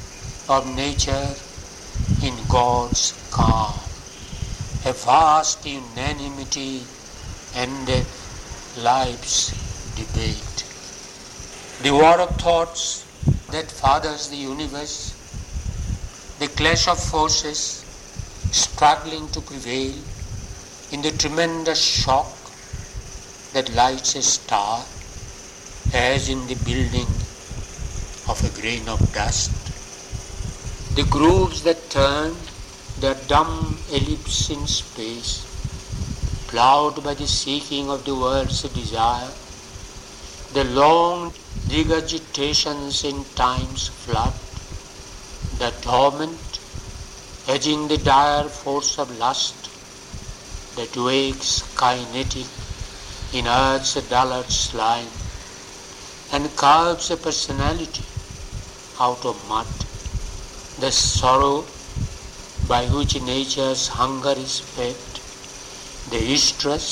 of 0.48 0.66
nature 0.76 1.36
in 2.24 2.34
God's 2.48 3.14
calm. 3.32 3.76
A 4.86 4.94
vast 4.94 5.66
unanimity 5.66 6.84
ended 7.54 8.06
life's 8.78 9.52
debate. 9.96 10.64
The 11.84 11.92
war 11.92 12.20
of 12.22 12.40
thoughts 12.40 13.06
that 13.52 13.70
fathers 13.70 14.30
the 14.30 14.38
universe, 14.38 15.19
the 16.40 16.48
clash 16.48 16.88
of 16.88 16.98
forces 16.98 17.84
struggling 18.52 19.28
to 19.30 19.42
prevail 19.42 19.94
in 20.94 21.02
the 21.02 21.12
tremendous 21.12 21.82
shock 21.82 22.32
that 23.54 23.74
lights 23.76 24.16
a 24.16 24.22
star 24.22 24.86
as 25.94 26.30
in 26.30 26.48
the 26.48 26.56
building 26.64 27.08
of 28.30 28.40
a 28.46 28.62
grain 28.62 28.88
of 28.88 29.00
dust. 29.14 29.52
The 30.96 31.04
grooves 31.04 31.64
that 31.64 31.90
turn 31.90 32.36
their 33.00 33.16
dumb 33.28 33.78
ellipse 33.92 34.50
in 34.50 34.66
space 34.66 35.46
ploughed 36.48 37.04
by 37.04 37.16
the 37.16 37.28
seeking 37.28 37.90
of 37.90 38.06
the 38.06 38.16
world's 38.16 38.62
desire, 38.64 39.30
the 40.54 40.64
long 40.64 41.32
regurgitations 41.68 43.04
in 43.04 43.26
time's 43.36 43.90
flood, 43.90 44.34
the 45.60 45.72
torment, 45.82 46.60
edging 47.48 47.88
the 47.90 47.98
dire 47.98 48.48
force 48.48 48.98
of 48.98 49.10
lust 49.20 49.70
that 50.78 50.96
wakes 50.96 51.52
kinetic 51.80 52.48
in 53.34 53.46
earth's 53.46 53.96
dullard 54.12 54.50
slime 54.50 55.12
and 56.32 56.56
carves 56.56 57.12
a 57.12 57.18
personality 57.18 58.06
out 59.08 59.26
of 59.26 59.36
mud, 59.50 59.68
the 60.80 60.92
sorrow 60.92 61.66
by 62.70 62.86
which 62.96 63.22
nature's 63.22 63.88
hunger 64.00 64.36
is 64.38 64.60
fed, 64.60 64.96
the 66.12 66.38
stress 66.38 66.90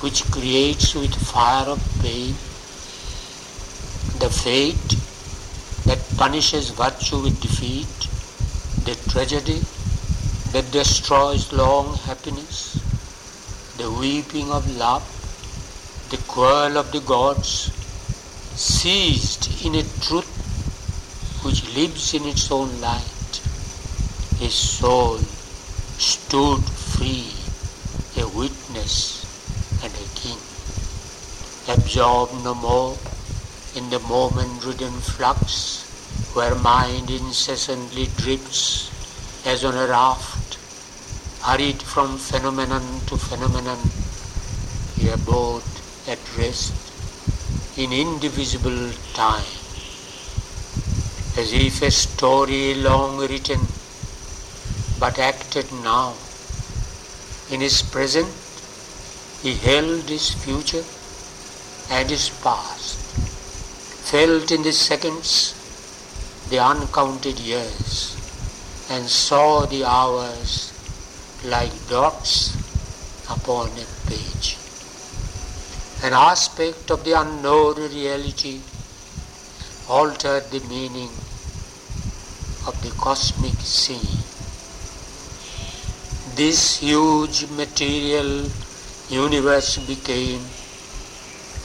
which 0.00 0.24
creates 0.30 0.94
with 0.94 1.14
fire 1.14 1.66
of 1.74 1.82
pain, 2.00 2.34
the 4.20 4.30
fate 4.30 4.96
that 5.86 5.98
punishes 6.16 6.70
virtue 6.70 7.20
with 7.22 7.40
defeat, 7.40 7.96
the 8.84 8.94
tragedy 9.10 9.60
that 10.52 10.70
destroys 10.72 11.52
long 11.52 11.94
happiness, 12.08 12.80
the 13.78 13.90
weeping 13.90 14.50
of 14.50 14.68
love, 14.76 15.04
the 16.10 16.16
quarrel 16.32 16.76
of 16.78 16.90
the 16.92 17.00
gods, 17.00 17.70
seized 18.54 19.64
in 19.64 19.74
a 19.76 19.82
truth 20.00 20.32
which 21.44 21.62
lives 21.76 22.14
in 22.14 22.24
its 22.24 22.50
own 22.50 22.80
light. 22.80 23.40
His 24.38 24.54
soul 24.54 25.18
stood 25.98 26.62
free 26.94 27.30
a 28.20 28.26
witness 28.28 29.24
and 29.84 29.92
a 29.94 30.06
king. 30.18 30.38
Absorbed 31.68 32.42
no 32.42 32.54
more 32.54 32.96
in 33.76 33.90
the 33.90 34.00
moment-ridden 34.00 34.92
flux 34.92 35.84
where 36.34 36.54
mind 36.54 37.10
incessantly 37.10 38.06
drifts 38.16 38.90
as 39.44 39.64
on 39.64 39.76
a 39.76 39.86
raft, 39.86 40.58
hurried 41.42 41.80
from 41.82 42.16
phenomenon 42.18 42.82
to 43.06 43.16
phenomenon, 43.16 43.78
he 44.96 45.08
abode 45.08 45.62
at 46.08 46.18
rest 46.36 46.72
in 47.76 47.92
indivisible 47.92 48.90
time, 49.12 49.52
as 51.36 51.52
if 51.52 51.82
a 51.82 51.90
story 51.90 52.74
long 52.74 53.18
written 53.18 53.60
but 54.98 55.18
acted 55.18 55.70
now. 55.82 56.14
In 57.50 57.60
his 57.60 57.82
present, 57.82 58.32
he 59.42 59.54
held 59.54 60.08
his 60.08 60.30
future 60.32 60.84
and 61.90 62.10
his 62.10 62.30
past, 62.42 62.98
felt 64.10 64.50
in 64.50 64.62
the 64.62 64.72
seconds 64.72 65.30
the 66.50 66.58
uncounted 66.58 67.38
years, 67.40 68.16
and 68.90 69.04
saw 69.06 69.66
the 69.66 69.82
hours 69.84 70.52
like 71.44 71.74
dots 71.88 72.32
upon 73.30 73.68
a 73.84 73.86
page. 74.08 74.56
An 76.04 76.12
aspect 76.12 76.90
of 76.90 77.04
the 77.04 77.18
unknown 77.20 77.74
reality 77.76 78.60
altered 79.88 80.44
the 80.50 80.60
meaning 80.68 81.10
of 82.68 82.80
the 82.82 82.92
cosmic 82.98 83.58
scene 83.60 84.26
this 86.36 86.80
huge 86.80 87.48
material 87.52 88.44
universe 89.08 89.78
became 89.86 90.42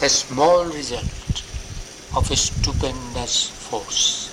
a 0.01 0.07
small 0.07 0.63
result 0.63 1.20
of 2.14 2.28
stupendous 2.38 3.49
force. 3.49 4.30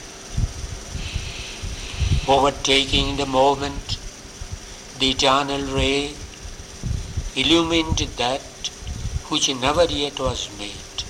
Overtaking 2.28 3.16
the 3.16 3.26
moment, 3.26 3.96
the 4.98 5.10
eternal 5.10 5.62
ray 5.74 6.14
illumined 7.36 7.98
that 8.16 8.42
which 9.28 9.48
never 9.54 9.84
yet 9.84 10.18
was 10.18 10.48
made. 10.58 11.02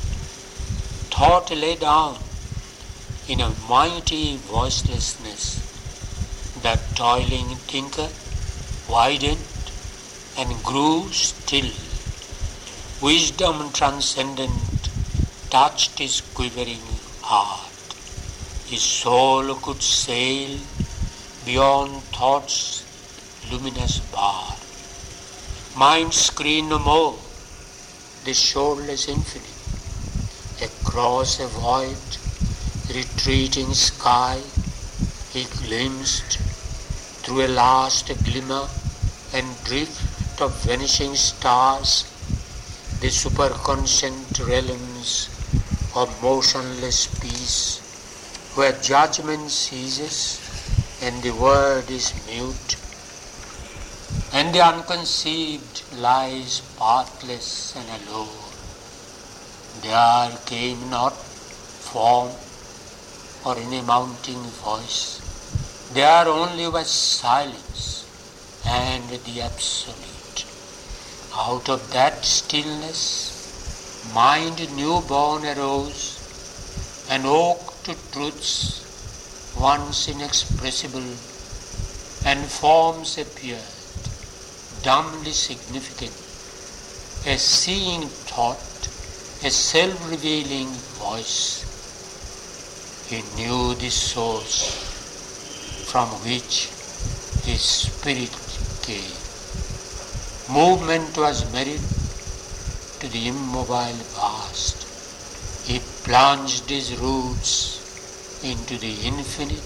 Thought 1.15 1.51
lay 1.51 1.77
down 1.77 2.19
in 3.29 3.41
a 3.41 3.55
mighty 3.69 4.37
voicelessness 4.37 5.65
that 6.63 6.95
toiling 6.95 7.57
thinker 7.73 8.09
widened 8.89 9.73
and 10.37 10.63
grew 10.63 11.11
still. 11.13 11.71
Wisdom 13.01 13.73
transcendent 13.73 14.88
touched 15.51 15.99
his 15.99 16.21
quivering 16.35 16.83
heart. 17.23 17.73
His 18.67 18.83
soul 18.83 19.55
could 19.55 19.83
sail 19.83 20.59
beyond 21.47 22.03
thought's 22.17 22.85
luminous 23.51 24.01
bar. 24.13 24.57
Mind 25.75 26.13
screen 26.13 26.69
no 26.69 26.79
more, 26.79 27.17
the 28.25 28.35
shoreless 28.35 29.09
infinite. 29.09 29.57
Across 30.61 31.41
a 31.41 31.47
void, 31.47 31.97
retreating 32.95 33.73
sky, 33.73 34.39
he 35.33 35.45
glimpsed 35.65 36.37
through 37.23 37.47
a 37.47 37.49
last 37.49 38.13
glimmer 38.25 38.69
and 39.33 39.47
drift 39.65 40.43
of 40.43 40.63
vanishing 40.65 41.15
stars, 41.15 42.05
the 43.01 43.09
superconscient 43.09 44.47
realms 44.47 45.38
of 46.01 46.23
motionless 46.23 47.01
peace, 47.21 47.81
where 48.57 48.73
judgment 48.91 49.51
ceases 49.51 50.19
and 51.03 51.23
the 51.23 51.35
word 51.47 51.91
is 51.91 52.09
mute, 52.27 52.77
and 54.33 54.55
the 54.55 54.65
unconceived 54.73 55.83
lies 56.07 56.61
pathless 56.79 57.49
and 57.77 57.89
alone. 58.01 58.51
There 59.87 60.39
came 60.47 60.91
not 60.91 61.15
form 61.93 62.33
or 63.45 63.57
any 63.67 63.83
mounting 63.83 64.43
voice 64.67 65.19
there 65.93 66.29
only 66.29 66.69
was 66.69 66.91
silence 66.91 68.05
and 68.67 69.09
the 69.09 69.41
absolute. 69.41 70.45
Out 71.35 71.71
of 71.71 71.91
that 71.93 72.27
stillness, 72.27 73.38
mind 74.15 74.59
newborn 74.77 75.45
arose 75.45 76.19
and 77.11 77.25
woke 77.25 77.75
to 77.85 77.95
truths 78.13 78.85
once 79.59 80.09
inexpressible, 80.09 81.11
and 82.25 82.45
forms 82.47 83.19
appeared, 83.19 83.75
dumbly 84.83 85.33
significant, 85.33 86.13
a 87.27 87.37
seeing 87.39 88.03
thought, 88.03 88.89
a 89.45 89.51
self-revealing 89.51 90.69
voice. 91.03 91.65
He 93.09 93.23
knew 93.37 93.75
the 93.75 93.91
source 93.91 94.57
from 95.91 96.09
which 96.27 96.69
his 97.45 97.63
spirit 97.63 98.37
came. 98.83 99.17
movement 100.49 101.17
was 101.17 101.51
married 101.53 101.81
to 103.01 103.09
the 103.09 103.29
immobile 103.29 104.01
vast. 104.17 104.87
He 105.67 105.81
plunged 106.05 106.69
his 106.69 106.97
roots 106.99 108.43
into 108.43 108.77
the 108.79 108.95
infinite. 109.05 109.63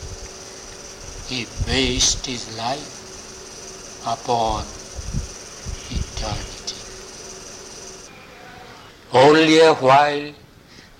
He 1.28 1.46
based 1.66 2.26
his 2.26 2.56
life 2.58 2.92
upon 4.06 4.64
eternity. 5.98 6.80
Only 9.12 9.60
a 9.60 9.74
while 9.74 10.32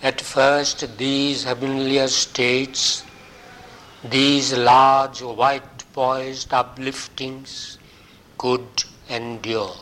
at 0.03 0.21
first 0.21 0.99
these 0.99 1.45
heavenlier 1.45 2.09
states, 2.09 3.05
these 4.05 4.53
large 4.57 5.23
white 5.23 5.85
poised 5.93 6.51
upliftings 6.51 7.79
could 8.39 8.85
endure. 9.09 9.77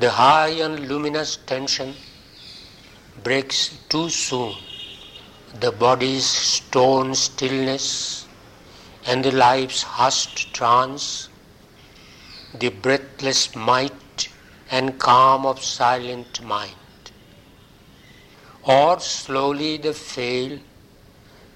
The 0.00 0.10
high 0.10 0.54
and 0.64 0.88
luminous 0.88 1.38
tension 1.44 1.96
breaks 3.24 3.70
too 3.88 4.08
soon 4.10 4.54
the 5.62 5.72
body's 5.72 6.26
stone 6.26 7.16
stillness 7.16 8.26
and 9.06 9.24
the 9.24 9.32
life's 9.32 9.82
hushed 9.82 10.52
trance, 10.54 11.30
the 12.54 12.68
breathless 12.68 13.56
might 13.56 14.28
and 14.70 15.00
calm 15.00 15.44
of 15.44 15.64
silent 15.64 16.40
mind. 16.42 17.10
Or 18.62 19.00
slowly 19.00 19.78
the 19.78 19.94
fail 19.94 20.60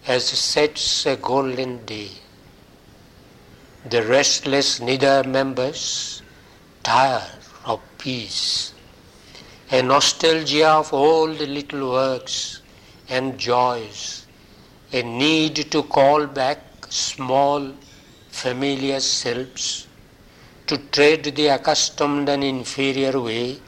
as 0.07 0.27
sets 0.27 1.07
a 1.07 1.15
golden 1.15 1.85
day. 1.85 2.11
The 3.89 4.03
restless 4.03 4.81
nether 4.81 5.23
members 5.23 6.23
tire 6.83 7.42
of 7.65 7.81
peace, 7.99 8.73
a 9.71 9.83
nostalgia 9.83 10.69
of 10.69 10.93
old 10.93 11.39
little 11.39 11.93
works 11.93 12.61
and 13.09 13.39
joys, 13.39 14.27
a 14.93 15.03
need 15.03 15.71
to 15.71 15.83
call 15.85 16.27
back 16.27 16.59
small 16.89 17.73
familiar 18.31 19.01
selves, 19.01 19.87
to 20.67 20.77
tread 20.77 21.25
the 21.25 21.47
accustomed 21.49 22.29
and 22.29 22.43
inferior 22.43 23.21
way, 23.21 23.59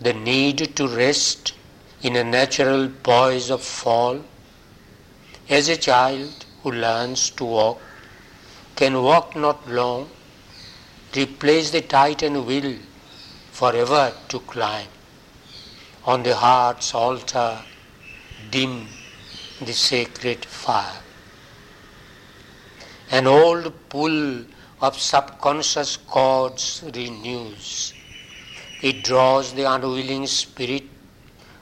the 0.00 0.12
need 0.12 0.76
to 0.76 0.88
rest 0.88 1.54
in 2.02 2.16
a 2.16 2.24
natural 2.24 2.88
poise 3.02 3.50
of 3.50 3.62
fall. 3.62 4.20
As 5.48 5.68
a 5.68 5.76
child 5.76 6.44
who 6.62 6.72
learns 6.72 7.30
to 7.30 7.44
walk 7.44 7.80
can 8.76 9.02
walk 9.02 9.34
not 9.34 9.68
long, 9.68 10.08
replace 11.16 11.70
the 11.70 11.80
Titan 11.80 12.44
will 12.46 12.76
forever 13.58 14.12
to 14.28 14.38
climb. 14.50 14.86
On 16.04 16.22
the 16.22 16.34
heart's 16.42 16.94
altar, 16.94 17.58
dim 18.52 18.86
the 19.60 19.72
sacred 19.72 20.44
fire. 20.44 21.00
An 23.10 23.26
old 23.26 23.72
pull 23.88 24.44
of 24.80 24.98
subconscious 24.98 25.96
chords 25.96 26.84
renews. 26.94 27.94
It 28.80 29.02
draws 29.02 29.52
the 29.54 29.64
unwilling 29.74 30.28
spirit 30.28 30.84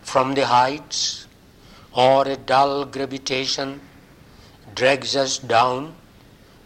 from 0.02 0.34
the 0.34 0.44
heights, 0.44 1.26
or 1.94 2.28
a 2.28 2.36
dull 2.36 2.84
gravitation 2.84 3.80
drags 4.74 5.16
us 5.16 5.38
down 5.38 5.94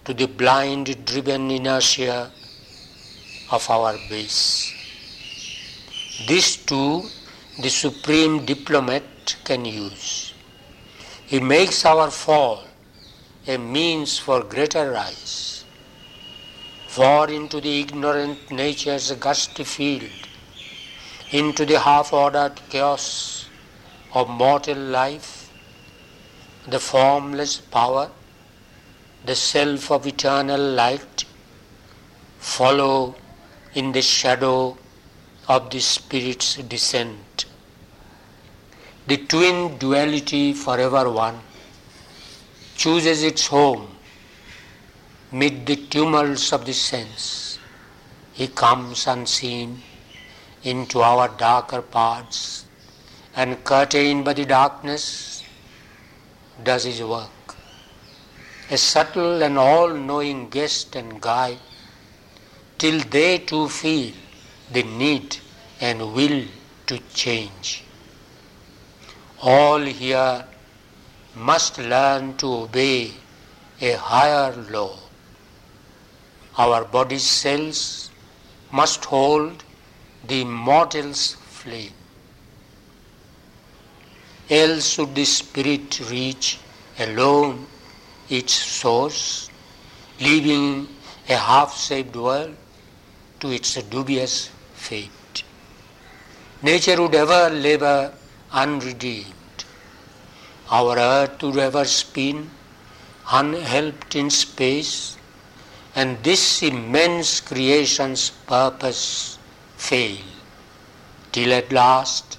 to 0.04 0.12
the 0.12 0.26
blind 0.26 1.04
driven 1.04 1.50
inertia 1.52 2.32
of 3.52 3.70
our 3.70 3.94
base. 4.08 4.79
This 6.26 6.56
too 6.56 7.08
the 7.58 7.70
supreme 7.70 8.44
diplomat 8.44 9.36
can 9.44 9.64
use. 9.64 10.34
He 11.26 11.40
makes 11.40 11.84
our 11.84 12.10
fall 12.10 12.64
a 13.46 13.56
means 13.56 14.18
for 14.18 14.42
greater 14.42 14.90
rise. 14.90 15.64
For 16.88 17.30
into 17.30 17.60
the 17.60 17.80
ignorant 17.80 18.50
nature's 18.50 19.10
gusty 19.12 19.64
field, 19.64 20.10
into 21.30 21.64
the 21.64 21.78
half-ordered 21.78 22.60
chaos 22.68 23.46
of 24.12 24.28
mortal 24.28 24.76
life, 24.76 25.50
the 26.68 26.80
formless 26.80 27.56
power, 27.58 28.10
the 29.24 29.34
self 29.34 29.90
of 29.90 30.06
eternal 30.06 30.60
light, 30.60 31.24
follow 32.38 33.14
in 33.74 33.92
the 33.92 34.02
shadow 34.02 34.76
of 35.52 35.68
the 35.70 35.80
Spirit's 35.80 36.50
descent. 36.72 37.44
The 39.08 39.16
twin 39.32 39.78
duality 39.78 40.52
forever 40.52 41.10
one 41.10 41.40
chooses 42.76 43.24
its 43.30 43.48
home 43.48 43.88
mid 45.32 45.66
the 45.66 45.74
tumults 45.94 46.52
of 46.52 46.64
the 46.66 46.72
sense. 46.72 47.58
He 48.32 48.46
comes 48.62 49.08
unseen 49.08 49.82
into 50.62 51.00
our 51.00 51.26
darker 51.44 51.82
parts 51.82 52.66
and 53.34 53.64
curtained 53.64 54.24
by 54.24 54.34
the 54.34 54.44
darkness 54.44 55.42
does 56.62 56.84
his 56.84 57.02
work. 57.02 57.56
A 58.70 58.78
subtle 58.78 59.42
and 59.42 59.58
all-knowing 59.58 60.48
guest 60.48 60.94
and 60.94 61.20
guide 61.20 61.58
till 62.78 63.00
they 63.00 63.38
too 63.38 63.68
feel 63.68 64.12
the 64.72 64.82
need 64.82 65.36
and 65.80 66.14
will 66.14 66.44
to 66.86 66.98
change. 67.12 67.84
All 69.42 69.80
here 69.80 70.44
must 71.34 71.78
learn 71.78 72.36
to 72.38 72.46
obey 72.64 73.12
a 73.80 73.92
higher 73.92 74.54
law. 74.70 74.96
Our 76.58 76.84
body's 76.84 77.24
cells 77.24 78.10
must 78.70 79.04
hold 79.04 79.64
the 80.26 80.42
immortal's 80.42 81.34
flame. 81.34 81.92
Else 84.50 84.90
should 84.90 85.14
the 85.14 85.24
spirit 85.24 86.00
reach 86.10 86.58
alone 86.98 87.66
its 88.28 88.52
source, 88.52 89.48
leaving 90.20 90.88
a 91.28 91.36
half-saved 91.36 92.16
world 92.16 92.54
to 93.40 93.50
its 93.50 93.74
dubious 93.82 94.50
fate. 94.86 95.44
Nature 96.62 97.00
would 97.02 97.14
ever 97.14 97.42
labor 97.66 98.12
unredeemed. 98.52 99.64
Our 100.70 100.98
earth 100.98 101.42
would 101.42 101.58
ever 101.58 101.84
spin 101.84 102.50
unhelped 103.30 104.16
in 104.16 104.28
space, 104.30 105.16
and 105.94 106.22
this 106.22 106.62
immense 106.62 107.40
creation's 107.40 108.30
purpose 108.46 109.38
fail, 109.76 110.24
till 111.32 111.52
at 111.52 111.72
last 111.72 112.38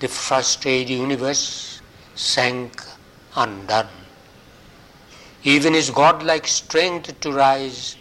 the 0.00 0.08
frustrated 0.08 0.90
universe 0.90 1.80
sank 2.14 2.82
undone. 3.34 3.94
Even 5.44 5.74
his 5.74 5.90
godlike 5.90 6.46
strength 6.46 7.18
to 7.20 7.32
rise 7.32 7.96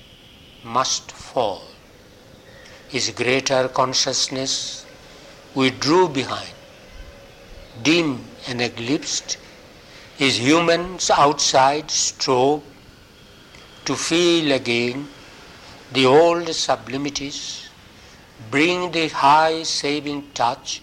must 0.64 1.12
fall. 1.12 1.62
His 2.96 3.10
greater 3.10 3.68
consciousness 3.68 4.86
withdrew 5.54 6.08
behind, 6.08 6.54
dim 7.84 8.24
and 8.48 8.62
eclipsed, 8.62 9.36
his 10.16 10.40
humans 10.40 11.10
outside 11.10 11.92
strove 11.92 12.64
to 13.84 13.98
feel 13.98 14.54
again 14.54 15.10
the 15.92 16.06
old 16.06 16.48
sublimities, 16.48 17.68
bring 18.50 18.94
the 18.94 19.10
high 19.10 19.64
saving 19.64 20.32
touch, 20.34 20.82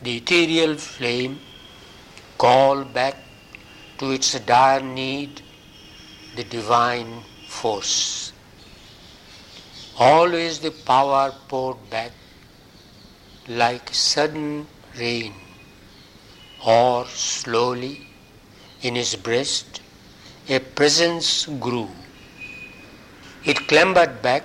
the 0.00 0.16
ethereal 0.16 0.76
flame, 0.76 1.38
call 2.38 2.84
back 2.84 3.16
to 3.98 4.12
its 4.12 4.32
dire 4.40 4.80
need 4.80 5.42
the 6.36 6.44
divine 6.44 7.20
force. 7.46 8.23
Always 9.98 10.58
the 10.58 10.72
power 10.72 11.32
poured 11.46 11.88
back 11.88 12.10
like 13.46 13.94
sudden 13.94 14.66
rain, 14.98 15.34
or 16.66 17.06
slowly 17.06 18.08
in 18.82 18.96
his 18.96 19.14
breast 19.14 19.80
a 20.48 20.58
presence 20.58 21.46
grew. 21.46 21.88
It 23.44 23.68
clambered 23.68 24.20
back 24.20 24.42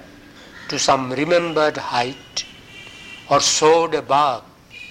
to 0.67 0.77
some 0.77 1.11
remembered 1.11 1.77
height 1.77 2.45
or 3.27 3.39
soared 3.39 3.95
above 3.95 4.43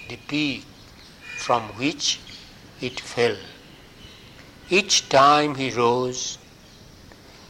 the 0.09 0.17
peak 0.17 0.65
from 1.37 1.63
which 1.79 2.19
it 2.81 2.99
fell. 2.99 3.37
Each 4.71 5.09
time 5.09 5.55
he 5.55 5.71
rose, 5.71 6.39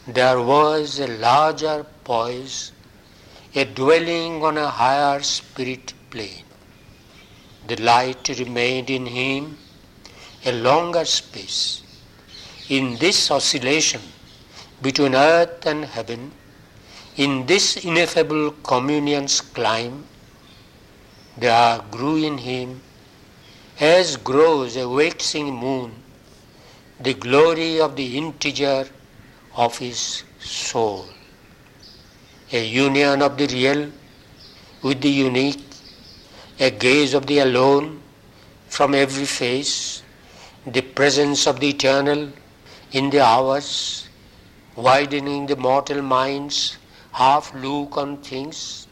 there 0.06 0.42
was 0.42 1.00
a 1.00 1.06
larger 1.06 1.86
poise 2.04 2.72
a 3.54 3.64
dwelling 3.64 4.42
on 4.44 4.58
a 4.58 4.68
higher 4.68 5.22
spirit 5.22 5.94
plane. 6.10 6.44
The 7.66 7.76
light 7.76 8.28
remained 8.38 8.90
in 8.90 9.06
him 9.06 9.56
a 10.44 10.52
longer 10.52 11.04
space. 11.04 11.82
In 12.68 12.96
this 12.98 13.30
oscillation 13.30 14.02
between 14.82 15.14
earth 15.14 15.64
and 15.64 15.84
heaven, 15.86 16.32
in 17.16 17.46
this 17.46 17.84
ineffable 17.84 18.50
communion's 18.62 19.40
climb, 19.40 20.04
there 21.38 21.80
grew 21.90 22.16
in 22.16 22.38
him, 22.38 22.82
as 23.80 24.16
grows 24.16 24.76
a 24.76 24.88
waxing 24.88 25.54
moon, 25.54 25.94
the 27.00 27.14
glory 27.14 27.80
of 27.80 27.96
the 27.96 28.18
integer 28.18 28.86
of 29.56 29.78
his 29.78 30.24
soul. 30.38 31.06
A 32.50 32.64
union 32.64 33.20
of 33.20 33.36
the 33.36 33.46
real 33.46 33.90
with 34.82 35.02
the 35.02 35.10
unique, 35.10 35.62
a 36.58 36.70
gaze 36.70 37.12
of 37.12 37.26
the 37.26 37.40
alone 37.40 38.00
from 38.68 38.94
every 38.94 39.26
face, 39.26 40.02
the 40.66 40.80
presence 40.80 41.46
of 41.46 41.60
the 41.60 41.68
eternal 41.68 42.30
in 42.92 43.10
the 43.10 43.20
hours, 43.20 44.08
widening 44.76 45.46
the 45.46 45.56
mortal 45.56 46.00
mind's. 46.00 46.78
Half 47.12 47.54
look 47.54 47.98
on 47.98 48.18
things, 48.18 48.86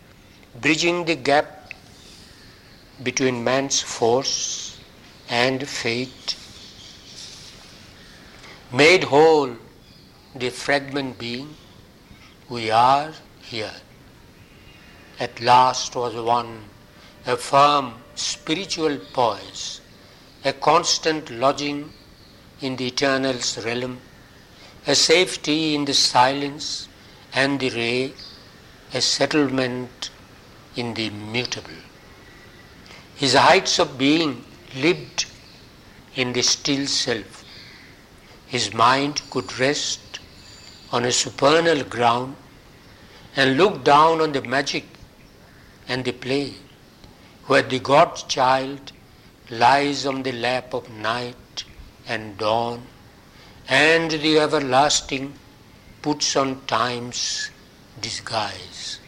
bridging 0.61 1.07
the 1.07 1.17
gap 1.17 1.73
between 3.03 3.43
man's 3.43 3.81
force 3.81 4.79
and 5.31 5.67
fate, 5.67 6.37
made 8.71 9.05
whole 9.05 9.57
the 10.35 10.51
fragment 10.51 11.19
being, 11.19 11.55
we 12.51 12.71
are 12.71 13.13
here. 13.51 13.75
At 15.19 15.41
last 15.41 15.95
was 15.95 16.15
one, 16.15 16.65
a 17.27 17.37
firm 17.37 17.95
spiritual 18.15 18.99
poise, 19.13 19.81
a 20.45 20.53
constant 20.53 21.31
lodging 21.31 21.91
in 22.61 22.77
the 22.77 22.89
eternal's 22.89 23.65
realm, 23.65 23.99
a 24.87 24.95
safety 24.95 25.75
in 25.75 25.85
the 25.85 25.95
silence 25.95 26.89
and 27.33 27.61
the 27.61 27.71
ray, 27.71 28.13
a 28.95 29.01
settlement 29.01 30.11
in 30.77 30.95
the 30.95 31.07
immutable. 31.07 31.81
His 33.17 33.35
heights 33.35 33.79
of 33.79 33.97
being 33.97 34.45
lived 34.75 35.27
in 36.15 36.33
the 36.33 36.43
still 36.43 36.87
self. 36.87 37.45
His 38.47 38.73
mind 38.73 39.23
could 39.31 39.59
rest 39.59 40.21
on 40.93 41.05
a 41.05 41.13
supernal 41.13 41.83
ground 41.85 42.37
and 43.37 43.57
look 43.57 43.85
down 43.85 44.21
on 44.21 44.33
the 44.33 44.43
magic 44.43 44.85
and 45.89 46.05
the 46.05 46.13
play 46.13 46.55
where 47.47 47.63
the 47.63 47.79
God 47.79 48.17
child 48.29 48.93
lies 49.51 50.07
on 50.07 50.23
the 50.23 50.33
lap 50.33 50.75
of 50.75 50.91
night 50.91 51.65
and 52.09 52.37
dawn 52.39 52.83
and 53.69 54.11
the 54.11 54.39
everlasting 54.39 55.35
puts 56.03 56.35
on 56.37 56.65
time's 56.67 57.51
disguise. 58.01 59.01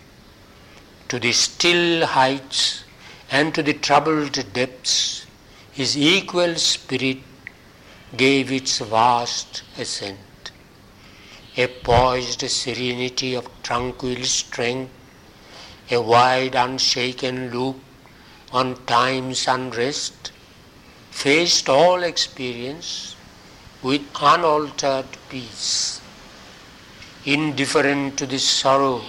To 1.08 1.18
the 1.18 1.32
still 1.32 2.06
heights 2.06 2.84
and 3.30 3.54
to 3.54 3.62
the 3.62 3.74
troubled 3.74 4.52
depths, 4.52 5.26
his 5.72 5.96
equal 5.96 6.54
spirit 6.56 7.18
gave 8.16 8.50
its 8.52 8.78
vast 8.78 9.62
ascent. 9.78 10.18
A 11.60 11.66
poised 11.66 12.48
serenity 12.48 13.34
of 13.34 13.50
tranquil 13.64 14.22
strength, 14.22 14.92
a 15.90 16.00
wide 16.00 16.54
unshaken 16.54 17.50
look 17.50 17.80
on 18.52 18.76
time's 18.86 19.48
unrest, 19.48 20.30
faced 21.10 21.68
all 21.68 22.04
experience 22.04 23.16
with 23.82 24.02
unaltered 24.22 25.08
peace. 25.28 26.00
Indifferent 27.24 28.16
to 28.18 28.26
the 28.26 28.38
sorrow 28.38 29.02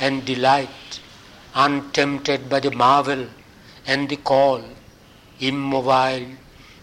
and 0.00 0.24
delight, 0.24 1.00
untempted 1.54 2.48
by 2.48 2.60
the 2.60 2.70
marvel 2.70 3.26
and 3.86 4.08
the 4.08 4.16
call, 4.16 4.64
immobile, 5.40 6.26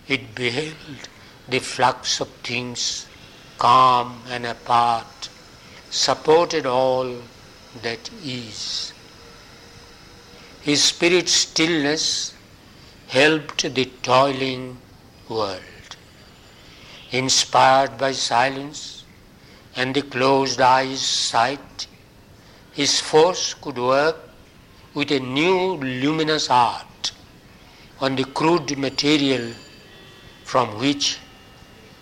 it 0.07 0.35
beheld 0.35 1.09
the 1.47 1.57
flux 1.57 2.21
of 2.21 2.29
things, 2.43 3.07
calm 3.59 4.21
and 4.29 4.45
apart, 4.45 5.29
supported 5.89 6.65
all 6.65 7.15
that 7.83 8.09
is. 8.23 8.93
His 10.61 10.83
spirit's 10.83 11.33
stillness 11.33 12.33
helped 13.07 13.73
the 13.75 13.85
toiling 14.03 14.77
world. 15.27 15.61
Inspired 17.11 17.97
by 17.97 18.11
silence, 18.11 19.03
and 19.75 19.95
the 19.95 20.01
closed 20.01 20.61
eyes 20.61 21.01
sight, 21.01 21.87
his 22.73 22.99
force 22.99 23.53
could 23.53 23.77
work 23.77 24.17
with 24.93 25.11
a 25.11 25.19
new 25.19 25.75
luminous 25.77 26.49
art 26.49 27.11
on 28.01 28.15
the 28.15 28.23
crude 28.23 28.77
material 28.77 29.53
from 30.43 30.79
which 30.79 31.17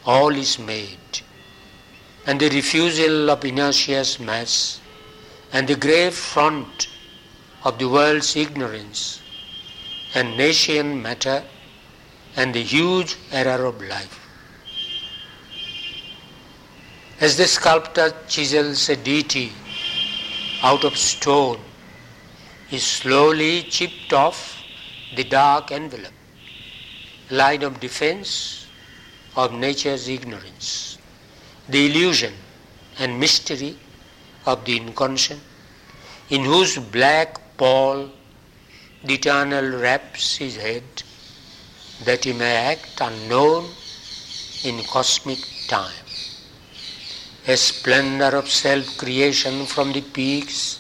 all 0.06 0.34
is 0.36 0.58
made, 0.58 1.22
and 2.28 2.40
the 2.42 2.50
refusal 2.50 3.32
of 3.32 3.44
inertia's 3.44 4.20
mass, 4.20 4.82
and 5.54 5.68
the 5.68 5.76
grave 5.76 6.14
front 6.14 6.90
of 7.64 7.80
the 7.80 7.88
world's 7.88 8.36
ignorance, 8.36 9.22
and 10.14 10.38
nescient 10.38 11.02
matter, 11.02 11.42
and 12.36 12.54
the 12.54 12.62
huge 12.62 13.16
error 13.32 13.66
of 13.66 13.82
life. 13.82 14.20
As 17.20 17.36
the 17.38 17.48
sculptor 17.48 18.14
chisels 18.28 18.90
a 18.90 18.96
deity 18.96 19.52
out 20.62 20.84
of 20.84 20.96
stone, 20.98 21.60
he 22.68 22.78
slowly 22.78 23.64
chipped 23.64 24.14
off 24.14 24.62
the 25.16 25.24
dark 25.24 25.72
envelope, 25.72 26.14
line 27.32 27.64
of 27.64 27.80
defense 27.80 28.68
of 29.36 29.54
nature's 29.54 30.08
ignorance, 30.10 30.87
the 31.70 31.86
illusion 31.88 32.34
and 33.00 33.20
mystery 33.20 33.78
of 34.46 34.64
the 34.66 34.78
inconscient, 34.78 35.42
in 36.30 36.44
whose 36.44 36.78
black 36.78 37.58
pall 37.58 38.10
the 39.04 39.14
eternal 39.14 39.78
wraps 39.80 40.38
his 40.38 40.56
head, 40.56 40.84
that 42.06 42.24
he 42.24 42.34
may 42.34 42.56
act 42.56 43.00
unknown 43.02 43.66
in 44.64 44.84
cosmic 44.84 45.40
time. 45.68 46.04
A 47.48 47.56
splendor 47.56 48.36
of 48.36 48.50
self-creation 48.50 49.66
from 49.66 49.94
the 49.94 50.02
peaks, 50.02 50.80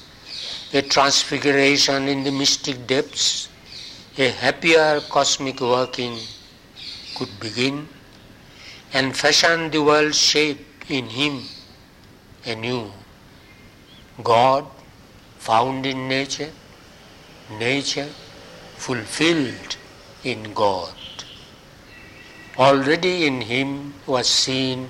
a 0.74 0.82
transfiguration 0.82 2.08
in 2.08 2.24
the 2.24 2.32
mystic 2.32 2.86
depths, 2.88 3.48
a 4.18 4.30
happier 4.30 5.00
cosmic 5.10 5.62
working 5.62 6.18
could 7.16 7.30
begin 7.40 7.88
and 8.94 9.16
fashion 9.16 9.70
the 9.70 9.82
world's 9.82 10.18
shape 10.18 10.67
in 10.90 11.08
him 11.10 11.42
a 12.46 12.56
new 12.56 12.92
God 14.24 14.66
found 15.38 15.86
in 15.86 16.08
nature, 16.08 16.52
nature 17.60 18.10
fulfilled 18.78 19.76
in 20.24 20.54
God. 20.54 20.94
Already 22.58 23.28
in 23.28 23.42
him 23.42 23.94
was 24.06 24.28
seen 24.30 24.90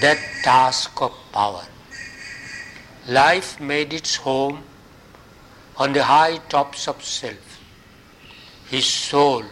that 0.00 0.18
task 0.42 1.00
of 1.00 1.12
power. 1.32 1.64
Life 3.08 3.60
made 3.60 3.92
its 3.92 4.16
home 4.16 4.64
on 5.76 5.92
the 5.92 6.02
high 6.02 6.38
tops 6.48 6.88
of 6.88 7.02
self. 7.02 7.60
His 8.68 8.84
soul, 8.84 9.44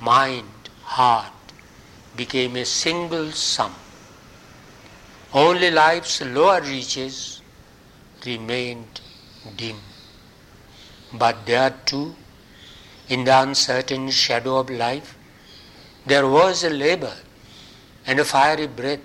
mind, 0.00 0.48
heart 0.82 1.32
became 2.16 2.56
a 2.56 2.64
single 2.64 3.30
sum. 3.32 3.74
Only 5.34 5.70
life's 5.70 6.20
lower 6.20 6.60
reaches 6.60 7.42
remained 8.24 9.00
dim. 9.56 9.80
But 11.12 11.44
there 11.44 11.74
too, 11.84 12.14
in 13.08 13.24
the 13.24 13.40
uncertain 13.40 14.10
shadow 14.10 14.58
of 14.58 14.70
life, 14.70 15.18
there 16.06 16.26
was 16.28 16.62
a 16.62 16.70
labor 16.70 17.16
and 18.06 18.20
a 18.20 18.24
fiery 18.24 18.68
breath 18.68 19.00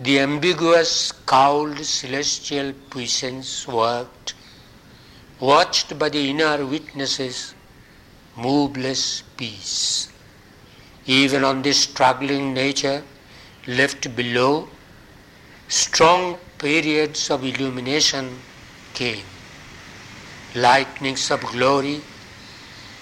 the 0.00 0.18
ambiguous, 0.18 1.12
cowled 1.12 1.78
celestial 1.84 2.72
puissance 2.90 3.68
worked, 3.68 4.34
watched 5.38 5.96
by 5.96 6.08
the 6.08 6.30
inner 6.30 6.64
witnesses, 6.66 7.54
moveless 8.36 9.22
peace. 9.36 10.08
Even 11.06 11.44
on 11.44 11.62
this 11.62 11.80
struggling 11.80 12.52
nature 12.52 13.04
left 13.66 14.14
below, 14.16 14.68
strong 15.68 16.38
periods 16.58 17.30
of 17.30 17.44
illumination 17.44 18.38
came. 18.94 19.24
lightnings 20.54 21.30
of 21.30 21.40
glory, 21.40 22.00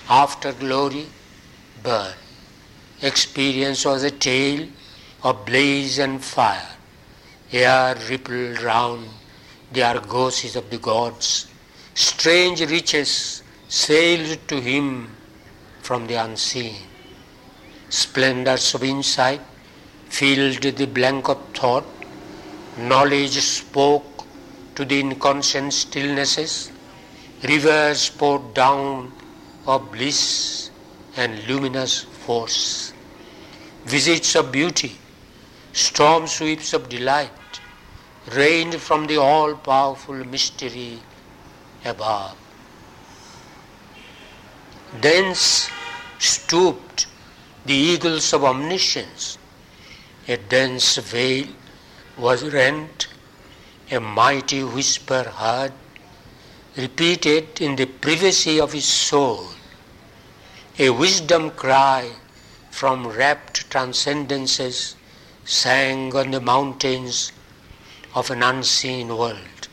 after 0.09 0.53
glory, 0.53 1.07
burn. 1.83 2.15
Experience 3.03 3.85
was 3.85 4.05
a 4.05 4.11
tale 4.11 4.69
of 5.25 5.45
blaze 5.45 5.99
and 5.99 6.23
fire. 6.23 6.69
Air 7.53 7.97
rippled 8.09 8.63
round 8.63 9.09
the 9.73 9.81
argosies 9.81 10.55
of 10.55 10.71
the 10.71 10.79
gods. 10.79 11.49
Strange 11.95 12.61
riches 12.61 13.43
sailed 13.69 14.39
to 14.47 14.61
him 14.61 15.11
from 15.83 16.07
the 16.07 16.15
unseen. 16.15 16.77
Splendors 17.89 18.75
of 18.75 18.85
insight 18.85 19.41
filled 20.11 20.63
the 20.63 20.87
blank 20.87 21.29
of 21.29 21.39
thought. 21.55 21.87
Knowledge 22.77 23.39
spoke 23.41 24.27
to 24.75 24.85
the 24.85 25.01
inconscient 25.01 25.73
stillnesses. 25.73 26.71
Rivers 27.43 28.11
poured 28.11 28.53
down 28.55 29.13
of 29.67 29.91
bliss 29.93 30.71
and 31.17 31.47
luminous 31.49 32.03
force. 32.03 32.93
Visits 33.85 34.35
of 34.37 34.53
beauty, 34.53 34.93
storm 35.73 36.27
sweeps 36.27 36.73
of 36.75 36.89
delight 36.89 37.61
rained 38.33 38.75
from 38.75 39.07
the 39.07 39.17
all 39.17 39.55
powerful 39.55 40.15
mystery 40.15 40.99
above. 41.85 42.37
Thence 45.01 45.71
stooped 46.19 47.07
the 47.65 47.75
eagles 47.75 48.33
of 48.33 48.45
omniscience. 48.45 49.39
A 50.31 50.37
dense 50.37 50.97
veil 50.99 51.49
was 52.16 52.45
rent, 52.45 53.09
a 53.91 53.99
mighty 53.99 54.62
whisper 54.62 55.24
heard, 55.24 55.72
repeated 56.76 57.61
in 57.61 57.74
the 57.74 57.87
privacy 57.87 58.61
of 58.61 58.72
his 58.72 58.85
soul, 58.85 59.49
a 60.78 60.91
wisdom 60.91 61.51
cry 61.51 62.12
from 62.70 63.09
rapt 63.09 63.68
transcendences 63.72 64.95
sang 65.45 66.14
on 66.14 66.31
the 66.31 66.41
mountains 66.41 67.33
of 68.14 68.31
an 68.31 68.45
unseen 68.45 69.09
world. 69.16 69.66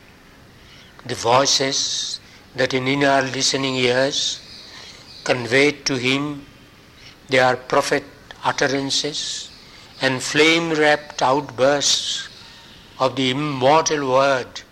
The 1.06 1.14
voices 1.14 2.18
that 2.56 2.74
in 2.74 2.88
inner 2.88 3.22
listening 3.22 3.76
ears 3.76 4.40
conveyed 5.22 5.86
to 5.86 5.94
him 5.98 6.46
their 7.28 7.54
prophet 7.54 8.02
utterances 8.42 9.47
and 10.00 10.22
flame 10.22 10.70
wrapped 10.70 11.22
outbursts 11.22 12.28
of 12.98 13.16
the 13.16 13.30
immortal 13.30 14.12
word 14.12 14.62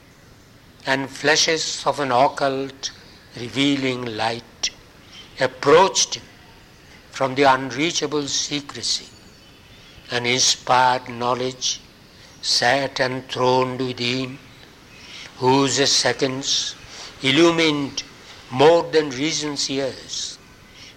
and 0.86 1.10
flashes 1.10 1.84
of 1.84 1.98
an 1.98 2.12
occult 2.12 2.90
revealing 3.36 4.04
light 4.16 4.70
approached 5.40 6.14
him 6.16 6.22
from 7.10 7.34
the 7.34 7.42
unreachable 7.42 8.26
secrecy. 8.28 9.06
And 10.10 10.26
inspired 10.26 11.08
knowledge 11.08 11.80
sat 12.40 13.00
enthroned 13.00 13.80
within, 13.80 14.38
whose 15.38 15.90
seconds 15.90 16.76
illumined 17.22 18.04
more 18.50 18.84
than 18.84 19.10
reason's 19.10 19.68
years, 19.68 20.38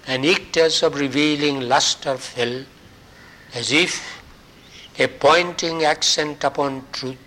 and 0.06 0.24
ictuses 0.24 0.84
of 0.84 1.00
revealing 1.00 1.62
lustre 1.62 2.18
fell, 2.18 2.64
as 3.56 3.72
if 3.72 4.19
a 5.00 5.08
pointing 5.08 5.86
accent 5.86 6.44
upon 6.44 6.84
truth, 6.92 7.18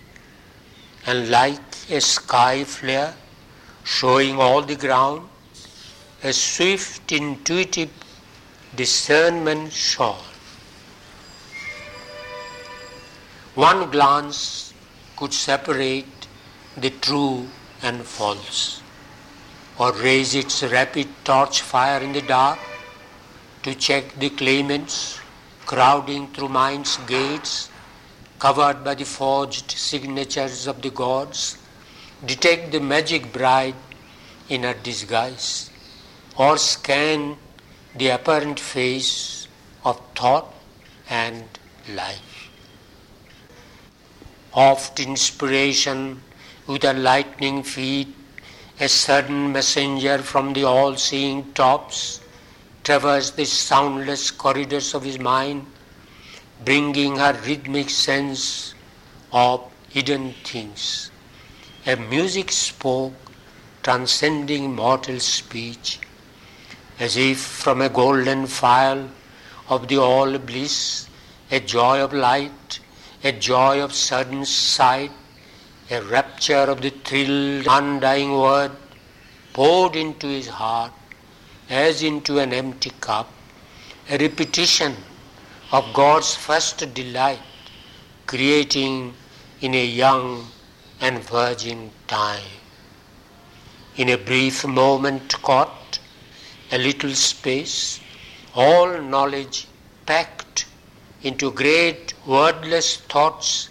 and 1.07 1.29
like 1.29 1.89
a 1.89 1.99
sky 1.99 2.63
flare 2.63 3.15
showing 3.83 4.37
all 4.37 4.61
the 4.61 4.75
ground, 4.75 5.27
a 6.23 6.31
swift 6.31 7.11
intuitive 7.11 7.89
discernment 8.75 9.73
shone. 9.73 10.29
One 13.55 13.89
glance 13.89 14.73
could 15.15 15.33
separate 15.33 16.27
the 16.77 16.91
true 16.91 17.47
and 17.81 18.03
false, 18.03 18.83
or 19.79 19.91
raise 19.93 20.35
its 20.35 20.61
rapid 20.63 21.07
torch 21.23 21.61
fire 21.61 22.01
in 22.01 22.13
the 22.13 22.21
dark 22.21 22.59
to 23.63 23.73
check 23.73 24.17
the 24.19 24.29
claimants 24.29 25.19
crowding 25.73 26.27
through 26.27 26.49
mind's 26.49 26.97
gates, 27.07 27.67
covered 28.37 28.83
by 28.83 28.93
the 28.93 29.03
forged 29.03 29.71
signatures 29.71 30.67
of 30.67 30.79
the 30.83 30.91
gods, 30.91 31.57
detect 32.27 32.71
the 32.71 32.79
magic 32.79 33.33
bride 33.33 33.73
in 34.49 34.61
her 34.61 34.75
disguise, 34.83 35.71
or 36.37 36.59
scan 36.59 37.35
the 37.95 38.07
apparent 38.09 38.59
face 38.59 39.47
of 39.83 39.99
thought 40.13 40.53
and 41.09 41.43
life. 41.95 42.51
Oft 44.53 44.99
inspiration 44.99 46.21
with 46.67 46.83
a 46.83 46.93
lightning 46.93 47.63
feet, 47.63 48.13
a 48.79 48.87
sudden 48.87 49.51
messenger 49.51 50.19
from 50.19 50.53
the 50.53 50.65
all-seeing 50.65 51.51
tops, 51.53 52.19
traversed 52.83 53.37
the 53.37 53.45
soundless 53.45 54.29
corridors 54.29 54.93
of 54.93 55.03
his 55.03 55.17
mind, 55.17 55.65
bringing 56.65 57.15
her 57.17 57.33
rhythmic 57.45 57.89
sense 57.89 58.75
of 59.31 59.71
hidden 59.89 60.33
things. 60.43 61.11
A 61.85 61.95
music 61.95 62.51
spoke, 62.51 63.13
transcending 63.83 64.75
mortal 64.75 65.19
speech, 65.19 65.99
as 66.99 67.17
if 67.17 67.39
from 67.39 67.81
a 67.81 67.89
golden 67.89 68.47
phial 68.47 69.09
of 69.69 69.87
the 69.87 69.97
all 69.97 70.37
bliss, 70.37 71.07
a 71.51 71.59
joy 71.59 72.01
of 72.01 72.13
light, 72.13 72.79
a 73.23 73.31
joy 73.31 73.81
of 73.81 73.93
sudden 73.93 74.45
sight, 74.45 75.11
a 75.89 76.01
rapture 76.01 76.65
of 76.73 76.81
the 76.81 76.89
thrilled, 76.89 77.67
undying 77.69 78.31
word 78.31 78.71
poured 79.53 79.95
into 79.95 80.27
his 80.27 80.47
heart 80.47 80.91
as 81.73 82.03
into 82.03 82.37
an 82.37 82.53
empty 82.53 82.91
cup, 83.01 83.29
a 84.09 84.17
repetition 84.17 84.95
of 85.71 85.91
God's 85.93 86.35
first 86.35 86.93
delight, 86.93 87.39
creating 88.27 89.13
in 89.61 89.73
a 89.73 89.85
young 89.85 90.47
and 91.01 91.23
virgin 91.23 91.89
time. 92.07 92.51
In 93.95 94.09
a 94.09 94.17
brief 94.17 94.65
moment 94.65 95.41
caught, 95.41 95.99
a 96.71 96.77
little 96.77 97.15
space, 97.15 97.99
all 98.53 99.01
knowledge 99.01 99.67
packed 100.05 100.65
into 101.23 101.51
great 101.51 102.13
wordless 102.27 102.97
thoughts 102.97 103.69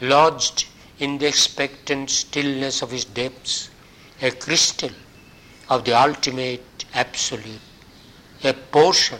lodged 0.00 0.66
in 0.98 1.16
the 1.18 1.26
expectant 1.26 2.10
stillness 2.10 2.82
of 2.82 2.90
his 2.90 3.06
depths, 3.06 3.70
a 4.20 4.30
crystal 4.30 4.90
of 5.70 5.84
the 5.84 5.98
ultimate 5.98 6.62
absolute, 6.94 7.60
a 8.44 8.52
portion 8.52 9.18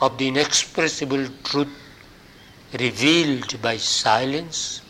of 0.00 0.16
the 0.18 0.28
inexpressible 0.28 1.26
truth 1.42 1.68
revealed 2.78 3.60
by 3.62 3.76
silence 3.76 4.82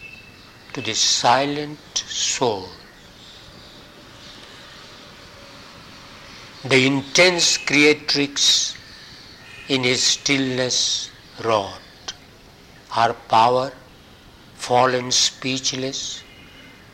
to 0.72 0.80
the 0.80 0.94
silent 0.94 1.78
soul. 1.94 2.68
The 6.64 6.86
intense 6.86 7.58
creatrix 7.58 8.74
in 9.68 9.84
his 9.84 10.02
stillness 10.02 11.10
wrought. 11.42 12.14
Her 12.90 13.12
power, 13.28 13.72
fallen 14.54 15.10
speechless, 15.10 16.22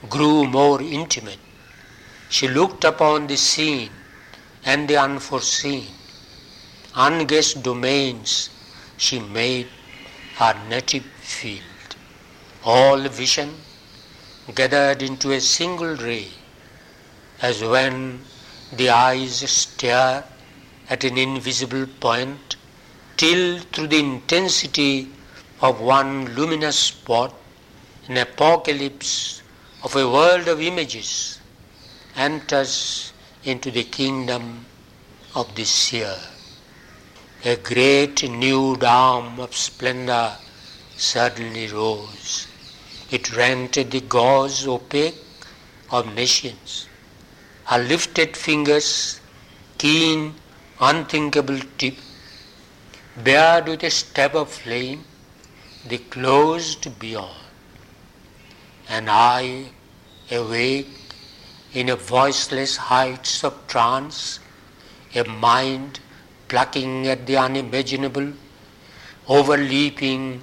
grew 0.09 0.47
more 0.47 0.81
intimate. 0.81 1.39
She 2.29 2.49
looked 2.49 2.85
upon 2.85 3.27
the 3.27 3.37
seen 3.37 3.91
and 4.65 4.89
the 4.89 4.97
unforeseen. 4.97 5.87
Unguessed 6.95 7.63
domains 7.63 8.51
she 8.97 9.19
made 9.19 9.69
her 10.37 10.55
native 10.69 11.05
field. 11.21 11.97
All 12.65 12.99
vision 13.09 13.55
gathered 14.55 15.03
into 15.03 15.33
a 15.33 15.41
single 15.41 15.95
ray, 15.97 16.29
as 17.41 17.63
when 17.63 18.25
the 18.73 18.91
eyes 18.91 19.49
stare 19.51 20.25
at 20.89 21.05
an 21.05 21.17
invisible 21.17 21.87
point 22.01 22.57
till 23.17 23.61
through 23.73 23.87
the 23.87 23.99
intensity 23.99 25.09
of 25.61 25.81
one 25.81 26.35
luminous 26.35 26.79
spot, 26.79 27.35
an 28.09 28.17
apocalypse 28.17 29.43
of 29.85 29.95
a 29.97 30.09
world 30.09 30.49
of 30.49 30.61
images 30.61 31.39
enters 32.17 33.13
into 33.45 33.71
the 33.71 33.85
kingdom 33.85 34.67
of 35.35 35.55
the 35.55 35.65
seer. 35.65 36.17
A 37.45 37.57
great 37.57 38.29
new 38.29 38.77
dawn 38.77 39.41
of 39.41 39.57
splendor 39.57 40.37
suddenly 40.97 41.67
rose. 41.69 42.47
It 43.11 43.35
rented 43.35 43.91
the 43.91 44.03
gauze 44.03 44.67
opaque 44.67 45.15
of 45.91 46.15
Nescience. 46.15 46.87
her 47.65 47.79
lifted 47.79 48.37
fingers, 48.37 49.21
keen, 49.79 50.35
unthinkable 50.81 51.61
tip, 51.79 51.97
bared 53.25 53.69
with 53.69 53.83
a 53.85 53.91
stab 53.91 54.35
of 54.35 54.51
flame, 54.51 55.05
they 55.87 55.99
closed 55.99 56.99
beyond. 56.99 57.37
And 58.89 59.09
I, 59.09 59.67
awake 60.31 61.00
in 61.73 61.89
a 61.89 61.97
voiceless 61.97 62.77
heights 62.77 63.45
of 63.45 63.55
trance, 63.69 64.41
a 65.15 65.25
mind 65.25 66.01
plucking 66.49 67.07
at 67.07 67.27
the 67.27 67.37
unimaginable, 67.37 68.33
overleaping 69.29 70.41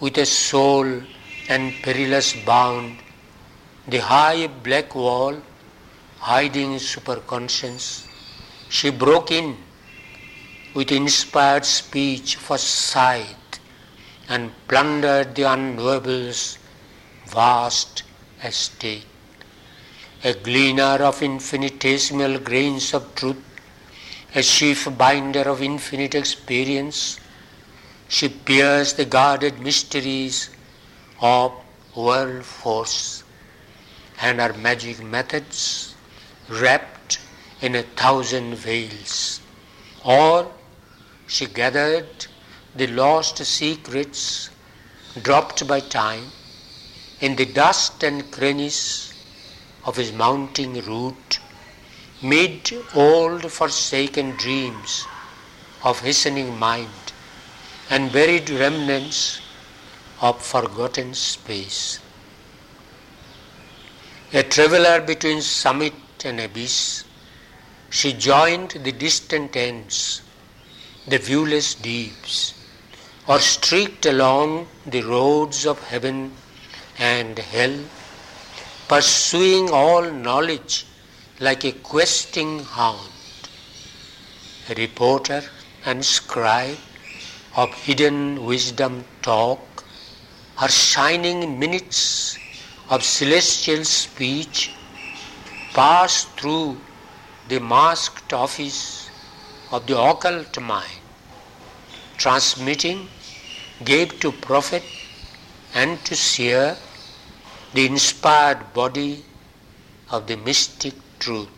with 0.00 0.16
a 0.16 0.24
soul 0.24 1.02
and 1.48 1.72
perilous 1.82 2.32
bound, 2.44 2.96
the 3.88 3.98
high 3.98 4.46
black 4.46 4.94
wall 4.94 5.36
hiding 6.18 6.76
superconscience, 6.76 8.06
she 8.68 8.90
broke 8.90 9.30
in 9.30 9.56
with 10.74 10.92
inspired 10.92 11.64
speech 11.64 12.36
for 12.36 12.56
sight 12.56 13.60
and 14.28 14.50
plundered 14.68 15.34
the 15.34 15.42
unknowable's 15.42 16.56
vast 17.26 18.04
estate. 18.44 19.09
A 20.22 20.34
gleaner 20.34 21.02
of 21.02 21.22
infinitesimal 21.22 22.40
grains 22.40 22.92
of 22.92 23.14
truth, 23.14 23.42
a 24.34 24.42
sheaf 24.42 24.86
binder 24.98 25.48
of 25.48 25.62
infinite 25.62 26.14
experience, 26.14 27.18
she 28.06 28.28
pierced 28.28 28.98
the 28.98 29.06
guarded 29.06 29.60
mysteries 29.60 30.50
of 31.22 31.52
world 31.96 32.44
force 32.44 33.24
and 34.20 34.40
her 34.40 34.52
magic 34.52 35.02
methods 35.02 35.94
wrapped 36.50 37.18
in 37.62 37.74
a 37.74 37.82
thousand 37.82 38.56
veils. 38.56 39.40
Or 40.04 40.52
she 41.26 41.46
gathered 41.46 42.26
the 42.76 42.88
lost 42.88 43.38
secrets 43.38 44.50
dropped 45.22 45.66
by 45.66 45.80
time 45.80 46.24
in 47.20 47.36
the 47.36 47.46
dust 47.46 48.02
and 48.02 48.30
crannies 48.30 49.09
of 49.90 49.96
his 49.96 50.12
mounting 50.12 50.74
root, 50.88 51.40
mid 52.22 52.72
old 52.94 53.50
forsaken 53.50 54.28
dreams 54.42 54.92
of 55.82 56.00
hastening 56.06 56.50
mind 56.56 57.12
and 57.88 58.12
buried 58.12 58.48
remnants 58.50 59.40
of 60.20 60.40
forgotten 60.40 61.12
space. 61.12 61.98
A 64.32 64.44
traveler 64.44 65.00
between 65.00 65.42
summit 65.42 66.24
and 66.24 66.38
abyss, 66.38 67.04
she 67.98 68.12
joined 68.12 68.70
the 68.86 68.92
distant 68.92 69.56
ends, 69.56 70.22
the 71.08 71.18
viewless 71.18 71.74
deeps, 71.74 72.54
or 73.26 73.40
streaked 73.40 74.06
along 74.06 74.68
the 74.86 75.02
roads 75.02 75.66
of 75.66 75.82
heaven 75.88 76.18
and 76.96 77.40
hell, 77.40 77.76
pursuing 78.90 79.70
all 79.70 80.04
knowledge 80.10 80.84
like 81.38 81.64
a 81.64 81.70
questing 81.90 82.58
hound. 82.76 83.12
A 84.68 84.74
reporter 84.74 85.42
and 85.86 86.04
scribe 86.04 86.76
of 87.56 87.72
hidden 87.84 88.44
wisdom 88.44 89.04
talk 89.22 89.84
her 90.62 90.68
shining 90.68 91.56
minutes 91.60 92.36
of 92.90 93.04
celestial 93.04 93.84
speech 93.84 94.74
pass 95.72 96.24
through 96.40 96.76
the 97.48 97.60
masked 97.60 98.32
office 98.32 99.08
of 99.70 99.86
the 99.86 99.96
occult 100.10 100.60
mind, 100.60 101.00
transmitting 102.16 103.08
gave 103.84 104.18
to 104.18 104.32
prophet 104.32 104.82
and 105.74 106.04
to 106.04 106.16
seer 106.16 106.76
the 107.72 107.86
inspired 107.86 108.72
body 108.74 109.24
of 110.10 110.26
the 110.26 110.36
mystic 110.36 110.94
truth. 111.20 111.48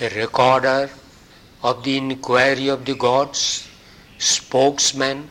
A 0.00 0.08
recorder 0.08 0.90
of 1.62 1.84
the 1.84 1.96
inquiry 1.96 2.68
of 2.68 2.84
the 2.84 2.94
gods, 2.94 3.68
spokesman 4.18 5.28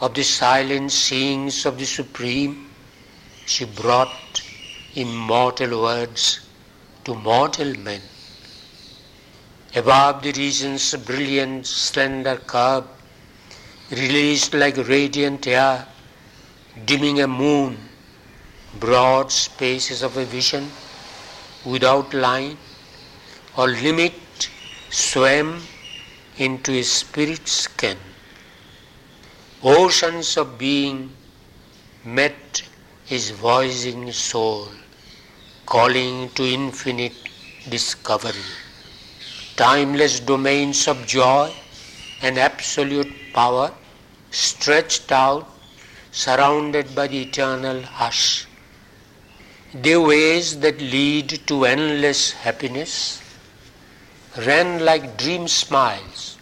of 0.00 0.14
the 0.14 0.24
silent 0.24 0.90
sayings 0.90 1.64
of 1.64 1.78
the 1.78 1.86
Supreme, 1.86 2.70
she 3.46 3.64
brought 3.66 4.42
immortal 4.94 5.82
words 5.82 6.40
to 7.04 7.14
mortal 7.14 7.72
men. 7.78 8.00
Above 9.76 10.22
the 10.24 10.32
reason's 10.32 10.92
brilliant, 10.96 11.64
slender 11.64 12.36
curve, 12.36 12.84
released 13.92 14.54
like 14.54 14.76
radiant 14.88 15.46
air, 15.46 15.86
dimming 16.84 17.20
a 17.20 17.28
moon, 17.28 17.78
broad 18.78 19.32
spaces 19.32 20.02
of 20.02 20.16
a 20.16 20.24
vision 20.24 20.70
without 21.64 22.14
line 22.14 22.56
or 23.56 23.68
limit 23.68 24.48
swam 24.90 25.60
into 26.36 26.72
a 26.72 26.82
spirit's 26.82 27.52
skin. 27.52 27.98
Oceans 29.62 30.36
of 30.36 30.56
being 30.56 31.10
met 32.04 32.62
his 33.04 33.30
voicing 33.30 34.10
soul, 34.12 34.68
calling 35.66 36.30
to 36.30 36.44
infinite 36.44 37.12
discovery. 37.68 38.48
Timeless 39.56 40.20
domains 40.20 40.88
of 40.88 41.06
joy 41.06 41.52
and 42.22 42.38
absolute 42.38 43.12
power 43.34 43.72
stretched 44.30 45.12
out, 45.12 45.46
surrounded 46.12 46.94
by 46.94 47.06
the 47.06 47.22
eternal 47.22 47.82
hush. 47.82 48.46
The 49.72 49.96
ways 49.96 50.58
that 50.60 50.80
lead 50.80 51.46
to 51.46 51.64
endless 51.64 52.32
happiness 52.32 53.22
ran 54.36 54.84
like 54.84 55.16
dream 55.16 55.46
smiles 55.46 56.38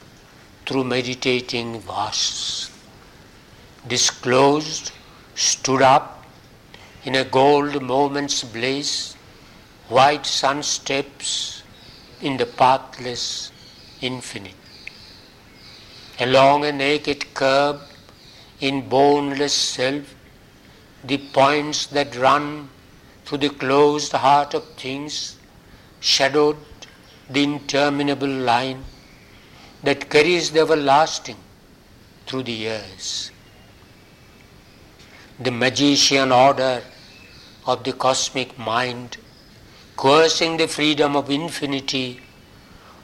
through 0.65 0.85
meditating 0.85 1.81
vasts 1.81 2.71
disclosed, 3.87 4.93
stood 5.35 5.83
up 5.83 6.25
in 7.05 7.15
a 7.15 7.25
gold 7.25 7.83
moment's 7.83 8.45
blaze, 8.45 9.15
white 9.89 10.27
sun 10.27 10.63
steps 10.63 11.63
in 12.21 12.39
the 12.39 12.47
pathless 12.47 13.53
infinite. 14.01 14.55
Along 16.19 16.65
a 16.65 16.73
naked 16.73 17.35
curb 17.35 17.81
in 18.61 18.89
boneless 18.89 19.53
self, 19.53 20.15
the 21.05 21.19
points 21.19 21.87
that 21.87 22.17
run 22.17 22.69
through 23.29 23.39
the 23.39 23.51
closed 23.51 24.13
heart 24.13 24.55
of 24.55 24.65
things 24.83 25.37
shadowed 26.01 26.57
the 27.29 27.43
interminable 27.43 28.27
line 28.27 28.83
that 29.83 30.09
carries 30.09 30.51
the 30.51 30.61
everlasting 30.61 31.37
through 32.27 32.43
the 32.43 32.53
years. 32.53 33.31
The 35.41 35.51
magician 35.51 36.33
order 36.33 36.83
of 37.67 37.85
the 37.85 37.93
cosmic 37.93 38.59
mind, 38.59 39.19
coercing 39.95 40.57
the 40.57 40.67
freedom 40.67 41.15
of 41.15 41.29
infinity 41.29 42.21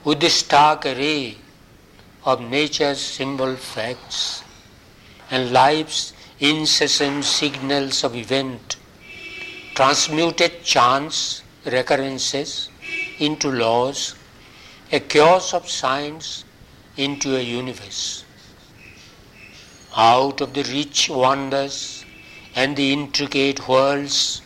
with 0.04 0.20
the 0.20 0.30
stark 0.30 0.86
array 0.86 1.36
of 2.24 2.40
nature's 2.40 2.98
symbol 2.98 3.56
facts 3.56 4.42
and 5.30 5.52
life's 5.52 6.14
incessant 6.40 7.24
signals 7.26 8.02
of 8.04 8.16
event, 8.16 8.76
transmuted 9.74 10.62
chance 10.62 11.42
recurrences 11.66 12.68
into 13.18 13.50
laws, 13.50 14.14
a 14.92 15.00
chaos 15.00 15.52
of 15.52 15.68
science 15.68 16.44
into 16.96 17.36
a 17.36 17.40
universe. 17.40 18.24
Out 19.96 20.40
of 20.40 20.54
the 20.54 20.62
rich 20.64 21.08
wonders 21.08 22.04
and 22.54 22.76
the 22.76 22.92
intricate 22.92 23.58
whirls 23.60 24.42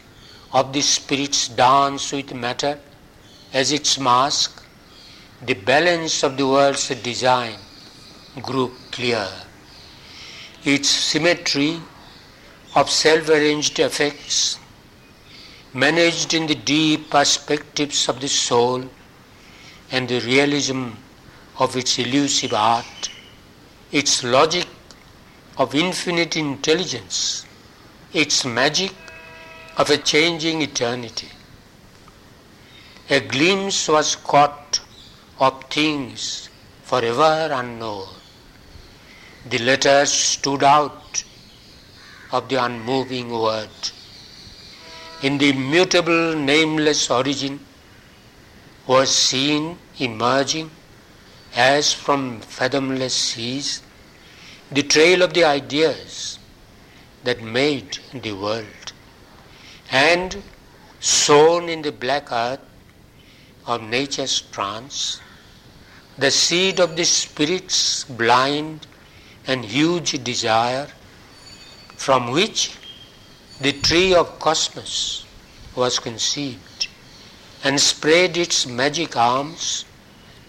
of 0.52 0.72
the 0.72 0.80
spirit's 0.80 1.48
dance 1.48 2.12
with 2.12 2.32
matter 2.34 2.78
as 3.52 3.72
its 3.72 3.98
mask, 3.98 4.62
the 5.42 5.54
balance 5.54 6.22
of 6.22 6.36
the 6.36 6.46
world's 6.46 6.88
design 7.02 7.58
grew 8.42 8.72
clear. 8.90 9.28
Its 10.64 10.88
symmetry 10.88 11.80
of 12.74 12.90
self-arranged 12.90 13.78
effects, 13.78 14.58
managed 15.74 16.34
in 16.34 16.46
the 16.46 16.54
deep 16.54 17.10
perspectives 17.10 18.08
of 18.08 18.20
the 18.20 18.28
soul 18.28 18.84
and 19.90 20.08
the 20.08 20.20
realism 20.20 20.90
of 21.58 21.76
its 21.76 21.98
elusive 21.98 22.54
art, 22.54 23.10
its 23.92 24.22
logic 24.24 24.66
of 25.56 25.74
infinite 25.74 26.36
intelligence, 26.36 27.46
its 28.12 28.44
magic 28.44 28.92
of 29.76 29.90
a 29.90 29.98
changing 29.98 30.62
eternity. 30.62 31.28
a 33.10 33.20
glimpse 33.20 33.88
was 33.88 34.16
caught 34.16 34.80
of 35.40 35.64
things 35.70 36.50
forever 36.82 37.48
unknown. 37.52 38.06
The 39.48 39.58
letters 39.58 40.12
stood 40.12 40.62
out 40.62 41.24
of 42.32 42.48
the 42.50 42.62
unmoving 42.62 43.30
word. 43.30 43.70
In 45.20 45.38
the 45.38 45.48
immutable 45.50 46.36
nameless 46.36 47.10
origin 47.10 47.58
was 48.86 49.10
seen 49.10 49.76
emerging 49.98 50.70
as 51.56 51.92
from 51.92 52.40
fathomless 52.40 53.14
seas 53.14 53.82
the 54.70 54.84
trail 54.84 55.22
of 55.22 55.34
the 55.34 55.42
ideas 55.42 56.38
that 57.24 57.42
made 57.42 57.98
the 58.14 58.32
world 58.32 58.92
and 59.90 60.40
sown 61.00 61.68
in 61.68 61.82
the 61.82 61.90
black 61.90 62.30
earth 62.30 62.60
of 63.66 63.82
nature's 63.82 64.40
trance 64.40 65.20
the 66.16 66.30
seed 66.30 66.78
of 66.78 66.94
the 66.94 67.04
spirit's 67.04 68.04
blind 68.04 68.86
and 69.48 69.64
huge 69.64 70.12
desire 70.22 70.86
from 71.96 72.30
which 72.30 72.76
the 73.60 73.72
tree 73.72 74.14
of 74.14 74.38
cosmos 74.38 75.26
was 75.74 75.98
conceived 75.98 76.88
and 77.64 77.80
spread 77.80 78.36
its 78.36 78.66
magic 78.66 79.16
arms 79.16 79.84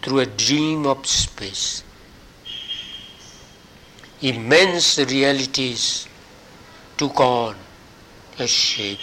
through 0.02 0.20
a 0.20 0.26
dream 0.26 0.86
of 0.86 1.06
space. 1.06 1.84
Immense 4.22 4.98
realities 5.00 6.08
took 6.98 7.20
on 7.20 7.56
a 8.38 8.48
shape. 8.48 9.00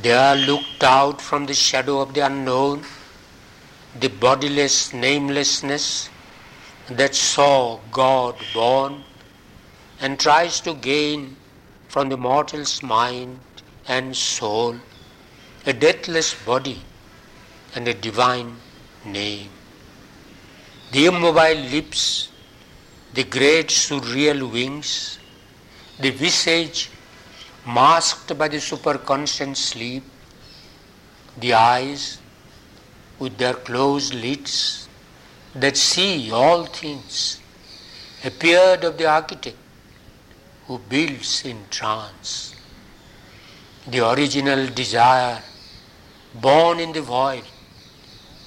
There 0.00 0.36
looked 0.36 0.84
out 0.84 1.20
from 1.20 1.46
the 1.46 1.54
shadow 1.54 2.00
of 2.00 2.14
the 2.14 2.24
unknown 2.26 2.84
the 4.00 4.08
bodiless 4.08 4.94
namelessness 4.94 6.08
that 6.88 7.14
saw 7.14 7.78
God 7.90 8.36
born 8.54 9.04
and 10.00 10.18
tries 10.18 10.60
to 10.60 10.74
gain 10.74 11.36
from 11.92 12.08
the 12.08 12.16
mortal's 12.16 12.82
mind 12.82 13.38
and 13.86 14.16
soul 14.16 14.76
a 15.66 15.72
deathless 15.74 16.28
body 16.46 16.80
and 17.74 17.86
a 17.86 17.92
divine 17.92 18.56
name. 19.04 19.50
The 20.92 21.04
immobile 21.06 21.62
lips, 21.74 22.30
the 23.12 23.24
great 23.24 23.68
surreal 23.68 24.50
wings, 24.50 25.18
the 26.00 26.10
visage 26.10 26.90
masked 27.66 28.36
by 28.38 28.48
the 28.48 28.56
superconscient 28.56 29.56
sleep, 29.56 30.02
the 31.38 31.52
eyes 31.52 32.18
with 33.18 33.36
their 33.36 33.54
closed 33.68 34.14
lids 34.14 34.88
that 35.54 35.76
see 35.76 36.32
all 36.32 36.64
things, 36.64 37.38
appeared 38.24 38.82
of 38.82 38.96
the 38.96 39.06
architect 39.06 39.61
who 40.66 40.78
builds 40.78 41.44
in 41.44 41.64
trance. 41.70 42.54
The 43.86 44.08
original 44.12 44.68
desire, 44.68 45.42
born 46.34 46.80
in 46.80 46.92
the 46.92 47.02
void, 47.02 47.44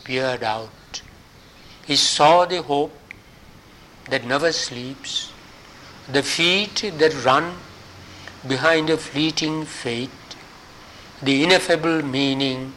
peered 0.04 0.44
out. 0.44 1.02
He 1.86 1.96
saw 1.96 2.46
the 2.46 2.62
hope 2.62 2.98
that 4.10 4.26
never 4.26 4.52
sleeps, 4.52 5.32
the 6.12 6.24
feet 6.24 6.92
that 6.98 7.26
run 7.26 7.56
behind 8.48 8.90
a 8.90 8.98
fleeting 8.98 9.66
fate, 9.66 10.10
the 11.22 11.44
ineffable 11.44 12.02
meaning 12.04 12.74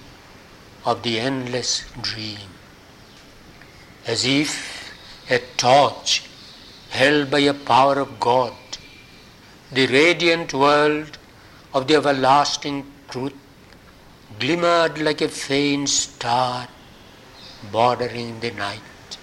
of 0.85 1.03
the 1.03 1.21
endless 1.21 1.85
dream. 2.01 2.49
As 4.07 4.25
if 4.25 4.93
a 5.31 5.39
torch 5.59 6.25
held 6.91 7.31
by 7.31 7.41
a 7.41 7.53
power 7.53 7.99
of 7.99 8.19
God, 8.19 8.55
the 9.71 9.87
radiant 9.89 10.55
world 10.55 11.19
of 11.75 11.87
the 11.87 11.95
everlasting 11.95 12.91
truth 13.11 13.35
glimmered 14.39 14.99
like 14.99 15.21
a 15.21 15.29
faint 15.29 15.89
star 15.89 16.67
bordering 17.71 18.41
the 18.41 18.51
night. 18.53 19.19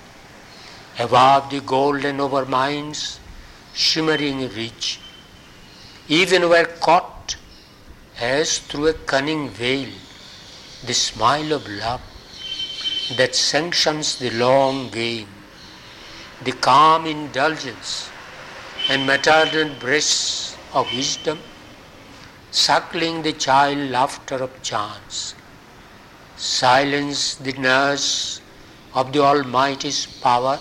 Above 1.00 1.50
the 1.50 1.62
golden 1.62 2.18
overminds, 2.18 3.18
shimmering 3.74 4.48
rich, 4.56 5.00
even 6.08 6.48
were 6.48 6.66
caught 6.80 7.36
as 8.20 8.60
through 8.60 8.88
a 8.88 8.94
cunning 8.94 9.50
veil 9.50 9.90
the 10.86 10.94
smile 10.94 11.54
of 11.54 11.68
love 11.68 12.02
that 13.18 13.34
sanctions 13.34 14.18
the 14.20 14.30
long 14.30 14.90
game, 14.90 15.28
the 16.44 16.52
calm 16.52 17.08
indulgence 17.08 18.10
and 18.88 19.06
maternal 19.06 19.70
breasts 19.80 20.58
of 20.74 20.94
wisdom, 20.96 21.40
suckling 22.52 23.24
the 23.24 23.34
child 23.34 23.90
laughter 23.90 24.36
of 24.36 24.62
chance, 24.62 25.34
silence 26.36 27.36
the 27.36 27.54
nurse 27.54 28.42
of 28.94 29.12
the 29.12 29.20
Almighty's 29.20 30.06
power, 30.06 30.60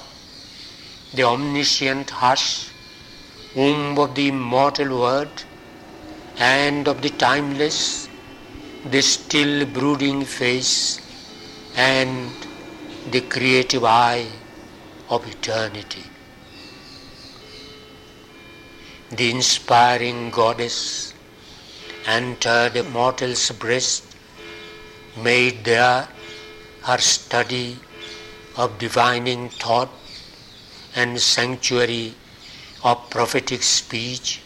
the 1.12 1.22
omniscient 1.22 2.10
hush, 2.10 2.70
womb 3.54 3.98
of 3.98 4.14
the 4.14 4.28
immortal 4.28 5.00
word, 5.00 5.42
and 6.38 6.88
of 6.88 7.02
the 7.02 7.10
timeless, 7.10 8.08
the 8.84 9.02
still 9.02 9.66
brooding 9.66 10.24
face, 10.24 10.98
and 11.76 12.32
the 13.06 13.20
creative 13.20 13.84
eye 13.84 14.26
of 15.10 15.26
eternity. 15.28 16.13
The 19.16 19.30
inspiring 19.30 20.30
goddess 20.30 21.14
entered 22.04 22.76
a 22.76 22.82
mortal's 22.82 23.48
breast 23.52 24.02
made 25.16 25.62
there 25.64 26.08
her 26.82 26.98
study 26.98 27.78
of 28.56 28.76
divining 28.78 29.50
thought 29.50 29.90
and 30.96 31.20
sanctuary 31.20 32.14
of 32.82 33.08
prophetic 33.08 33.62
speech 33.62 34.40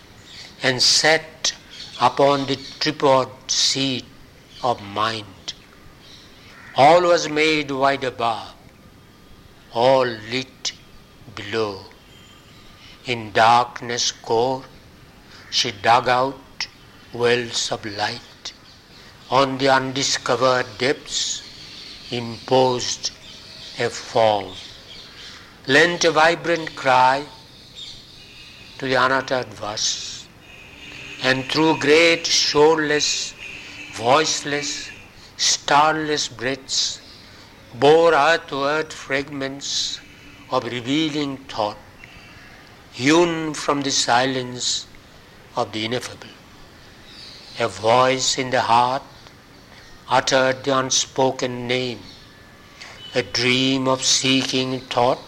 and 0.62 0.82
sat 0.82 1.54
upon 1.98 2.44
the 2.46 2.56
tripod 2.78 3.30
seat 3.50 4.04
of 4.62 4.82
mind. 4.82 5.54
All 6.76 7.02
was 7.02 7.28
made 7.28 7.70
wide 7.70 8.04
above, 8.04 8.54
all 9.72 10.04
lit 10.04 10.72
below. 11.34 11.86
In 13.12 13.32
darkness 13.32 14.12
core 14.12 14.64
she 15.50 15.70
dug 15.72 16.08
out 16.10 16.66
wells 17.14 17.72
of 17.72 17.86
light. 17.86 18.52
On 19.30 19.56
the 19.56 19.70
undiscovered 19.70 20.66
depths 20.76 21.42
imposed 22.10 23.10
a 23.78 23.88
form, 23.88 24.52
lent 25.66 26.04
a 26.04 26.10
vibrant 26.10 26.76
cry 26.76 27.24
to 28.78 28.84
the 28.86 28.98
unuttered 29.06 29.54
verse, 29.54 30.26
and 31.22 31.50
through 31.50 31.78
great 31.78 32.26
shoreless, 32.26 33.34
voiceless, 33.94 34.90
starless 35.38 36.28
breaths 36.28 37.00
bore 37.74 38.12
earthward 38.12 38.92
fragments 38.92 39.98
of 40.50 40.64
revealing 40.64 41.38
thought, 41.54 41.78
hewn 42.98 43.54
from 43.54 43.82
the 43.82 43.92
silence 43.92 44.84
of 45.54 45.70
the 45.72 45.84
ineffable. 45.84 46.34
A 47.60 47.68
voice 47.68 48.38
in 48.38 48.50
the 48.50 48.60
heart 48.60 49.04
uttered 50.08 50.64
the 50.64 50.76
unspoken 50.76 51.68
name, 51.68 52.00
a 53.14 53.22
dream 53.22 53.86
of 53.86 54.02
seeking 54.02 54.80
thought, 54.80 55.20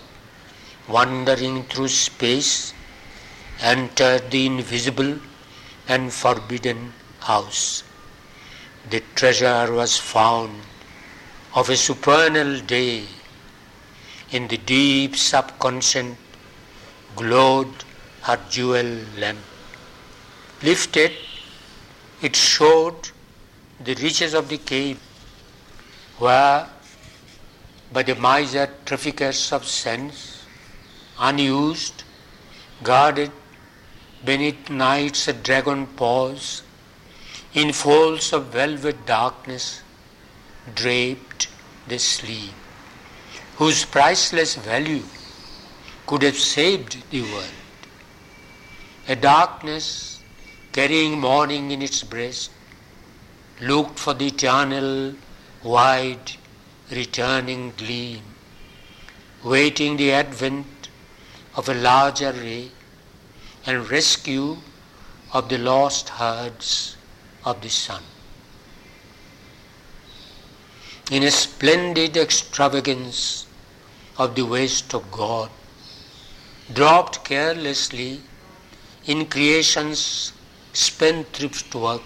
wandering 0.88 1.62
through 1.64 1.86
space, 1.86 2.74
entered 3.60 4.28
the 4.32 4.46
invisible 4.46 5.20
and 5.86 6.12
forbidden 6.12 6.92
house. 7.20 7.84
The 8.88 9.02
treasure 9.14 9.72
was 9.72 9.96
found 9.96 10.62
of 11.54 11.70
a 11.70 11.76
supernal 11.76 12.58
day. 12.60 13.04
In 14.32 14.48
the 14.48 14.58
deep 14.58 15.14
subconscient 15.14 16.16
glowed 17.20 17.84
her 18.26 18.38
jewel 18.48 18.90
lamp. 19.18 19.38
Lifted, 20.62 21.12
it 22.22 22.36
showed 22.36 23.10
the 23.88 23.94
riches 24.06 24.34
of 24.34 24.48
the 24.48 24.58
cave, 24.72 24.98
where 26.18 26.66
by 27.92 28.02
the 28.02 28.14
miser 28.14 28.66
traffickers 28.86 29.52
of 29.52 29.64
sense, 29.64 30.44
unused, 31.18 32.04
guarded 32.82 33.32
beneath 34.24 34.70
night's 34.70 35.26
dragon 35.48 35.86
paws, 36.00 36.62
in 37.52 37.72
folds 37.72 38.32
of 38.32 38.46
velvet 38.58 39.06
darkness, 39.06 39.82
draped 40.74 41.48
the 41.88 41.98
sleep, 41.98 42.52
whose 43.56 43.84
priceless 43.84 44.54
value 44.54 45.02
could 46.10 46.22
have 46.22 46.36
saved 46.36 46.96
the 47.12 47.22
world. 47.22 47.58
A 49.06 49.14
darkness 49.14 50.20
carrying 50.72 51.20
morning 51.20 51.70
in 51.70 51.82
its 51.82 52.02
breast 52.02 52.50
looked 53.60 53.96
for 53.96 54.12
the 54.14 54.26
eternal, 54.26 55.14
wide, 55.62 56.32
returning 56.90 57.72
gleam, 57.76 58.24
waiting 59.44 59.96
the 59.98 60.10
advent 60.10 60.88
of 61.54 61.68
a 61.68 61.74
larger 61.74 62.32
ray 62.32 62.72
and 63.64 63.88
rescue 63.88 64.56
of 65.32 65.48
the 65.48 65.58
lost 65.58 66.08
herds 66.08 66.96
of 67.44 67.60
the 67.60 67.70
sun. 67.70 68.02
In 71.12 71.22
a 71.22 71.30
splendid 71.30 72.16
extravagance 72.16 73.46
of 74.18 74.34
the 74.34 74.42
waste 74.56 74.92
of 74.92 75.08
God, 75.12 75.50
dropped 76.72 77.24
carelessly 77.24 78.20
in 79.06 79.26
creation's 79.26 80.32
spendthrift 80.72 81.74
work, 81.74 82.02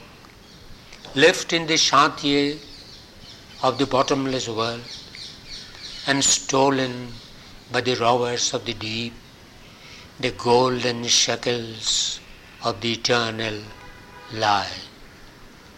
left 1.14 1.52
in 1.52 1.66
the 1.66 1.76
chantier 1.76 2.56
of 3.62 3.76
the 3.78 3.86
bottomless 3.86 4.48
world, 4.48 4.80
and 6.06 6.24
stolen 6.24 7.12
by 7.70 7.80
the 7.80 7.94
robbers 7.96 8.54
of 8.54 8.64
the 8.64 8.74
deep, 8.74 9.12
the 10.18 10.30
golden 10.30 11.04
shekels 11.04 12.20
of 12.62 12.80
the 12.80 12.92
eternal 12.92 13.62
lie, 14.32 14.72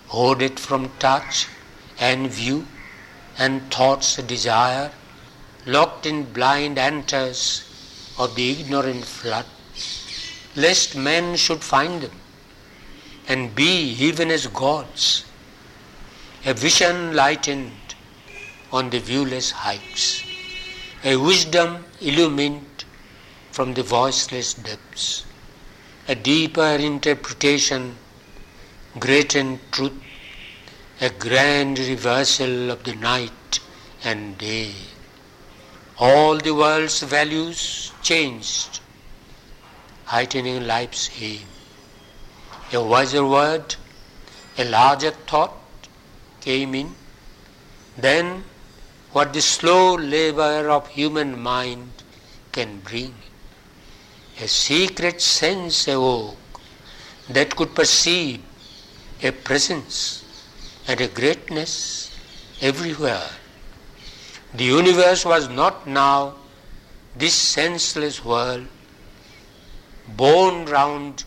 hoarded 0.08 0.60
from 0.60 0.90
touch 1.00 1.48
and 1.98 2.30
view 2.30 2.66
and 3.38 3.72
thought's 3.72 4.16
desire, 4.16 4.92
locked 5.64 6.06
in 6.06 6.24
blind 6.32 6.78
antres 6.78 7.65
of 8.18 8.34
the 8.34 8.60
ignorant 8.60 9.04
flood, 9.04 9.46
lest 10.54 10.96
men 10.96 11.36
should 11.36 11.62
find 11.62 12.02
them 12.02 12.20
and 13.28 13.54
be 13.54 13.90
even 14.08 14.30
as 14.30 14.46
gods, 14.46 15.24
a 16.44 16.54
vision 16.54 17.14
lightened 17.14 17.94
on 18.72 18.90
the 18.90 18.98
viewless 18.98 19.50
heights, 19.50 20.22
a 21.04 21.16
wisdom 21.16 21.84
illumined 22.00 22.84
from 23.50 23.74
the 23.74 23.82
voiceless 23.82 24.54
depths, 24.54 25.24
a 26.08 26.14
deeper 26.14 26.76
interpretation, 26.90 27.96
greater 28.98 29.58
truth, 29.72 29.92
a 31.00 31.10
grand 31.10 31.78
reversal 31.78 32.70
of 32.70 32.84
the 32.84 32.94
night 32.94 33.60
and 34.04 34.38
day. 34.38 34.72
All 35.98 36.38
the 36.38 36.54
world's 36.54 37.02
values 37.02 37.92
changed, 38.02 38.80
heightening 40.04 40.66
life's 40.66 41.10
aim 41.20 41.46
a 42.72 42.82
wiser 42.82 43.24
word, 43.24 43.76
a 44.58 44.64
larger 44.64 45.12
thought 45.12 45.52
came 46.40 46.74
in. 46.74 46.94
Then 47.96 48.44
what 49.12 49.32
the 49.32 49.40
slow 49.40 49.94
labor 49.94 50.68
of 50.68 50.88
human 50.88 51.40
mind 51.40 51.90
can 52.52 52.80
bring. 52.80 53.14
A 54.40 54.48
secret 54.48 55.22
sense 55.22 55.86
awoke 55.88 56.60
that 57.28 57.54
could 57.56 57.74
perceive 57.74 58.42
a 59.22 59.30
presence 59.30 60.24
and 60.86 61.00
a 61.00 61.08
greatness 61.08 62.10
everywhere. 62.60 63.30
The 64.56 64.64
universe 64.64 65.26
was 65.26 65.50
not 65.50 65.86
now 65.86 66.34
this 67.14 67.34
senseless 67.34 68.24
world 68.24 68.66
borne 70.08 70.64
round 70.64 71.24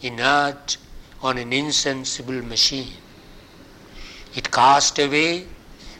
inert 0.00 0.78
on 1.22 1.36
an 1.36 1.52
insensible 1.52 2.40
machine. 2.40 2.94
It 4.34 4.50
cast 4.50 4.98
away 4.98 5.48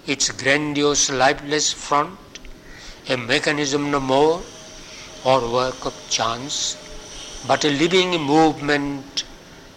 its 0.07 0.31
grandiose 0.31 1.11
lifeless 1.11 1.75
front, 1.75 2.19
a 3.07 3.19
mechanism 3.19 3.91
no 3.91 4.01
more 4.01 4.41
or 5.25 5.53
work 5.53 5.85
of 5.85 5.95
chance, 6.09 6.79
but 7.47 7.67
a 7.67 7.71
living 7.71 8.19
movement 8.19 9.25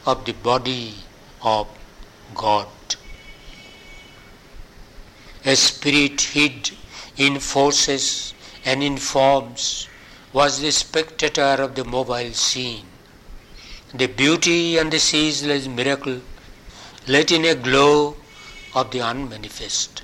of 0.05 0.23
the 0.23 0.33
body 0.33 0.93
of 1.41 1.67
God. 2.33 2.67
A 5.43 5.57
spirit 5.57 6.21
hid 6.21 6.71
in 7.17 7.39
forces 7.39 8.33
and 8.65 8.83
in 8.83 8.97
forms 8.97 9.87
was 10.33 10.59
the 10.59 10.71
spectator 10.71 11.55
of 11.65 11.75
the 11.75 11.85
mobile 11.85 12.33
scene 12.33 12.85
the 13.93 14.07
beauty 14.07 14.77
and 14.77 14.91
the 14.91 14.99
ceaseless 14.99 15.67
miracle 15.67 16.19
let 17.07 17.31
in 17.31 17.45
a 17.45 17.55
glow 17.55 18.15
of 18.73 18.91
the 18.91 18.99
unmanifest. 18.99 20.03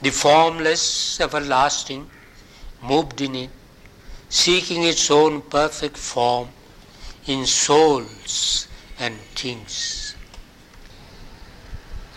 The 0.00 0.10
formless, 0.10 1.20
everlasting, 1.20 2.08
moved 2.82 3.20
in 3.20 3.34
it, 3.34 3.50
seeking 4.28 4.84
its 4.84 5.10
own 5.10 5.42
perfect 5.42 5.98
form 5.98 6.48
in 7.26 7.44
souls 7.44 8.68
and 8.98 9.16
things. 9.34 10.14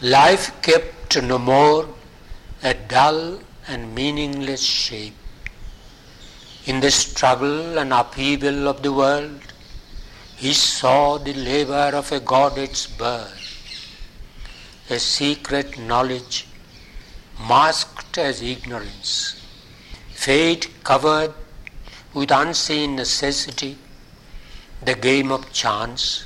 Life 0.01 0.61
kept 0.61 1.21
no 1.21 1.37
more 1.39 1.89
a 2.63 2.73
dull 2.73 3.39
and 3.67 3.93
meaningless 3.93 4.63
shape. 4.63 5.15
In 6.65 6.79
the 6.79 6.91
struggle 6.91 7.77
and 7.79 7.93
upheaval 7.93 8.67
of 8.67 8.81
the 8.81 8.93
world, 8.93 9.41
he 10.35 10.53
saw 10.53 11.17
the 11.17 11.33
labor 11.33 11.91
of 11.95 12.11
a 12.11 12.19
goddess 12.19 12.87
birth, 12.87 13.43
a 14.89 14.99
secret 14.99 15.79
knowledge 15.79 16.47
masked 17.39 18.17
as 18.17 18.41
ignorance, 18.41 19.41
fate 20.13 20.69
covered 20.83 21.33
with 22.13 22.31
unseen 22.31 22.95
necessity, 22.95 23.77
the 24.83 24.95
game 24.95 25.31
of 25.31 25.51
chance 25.51 26.25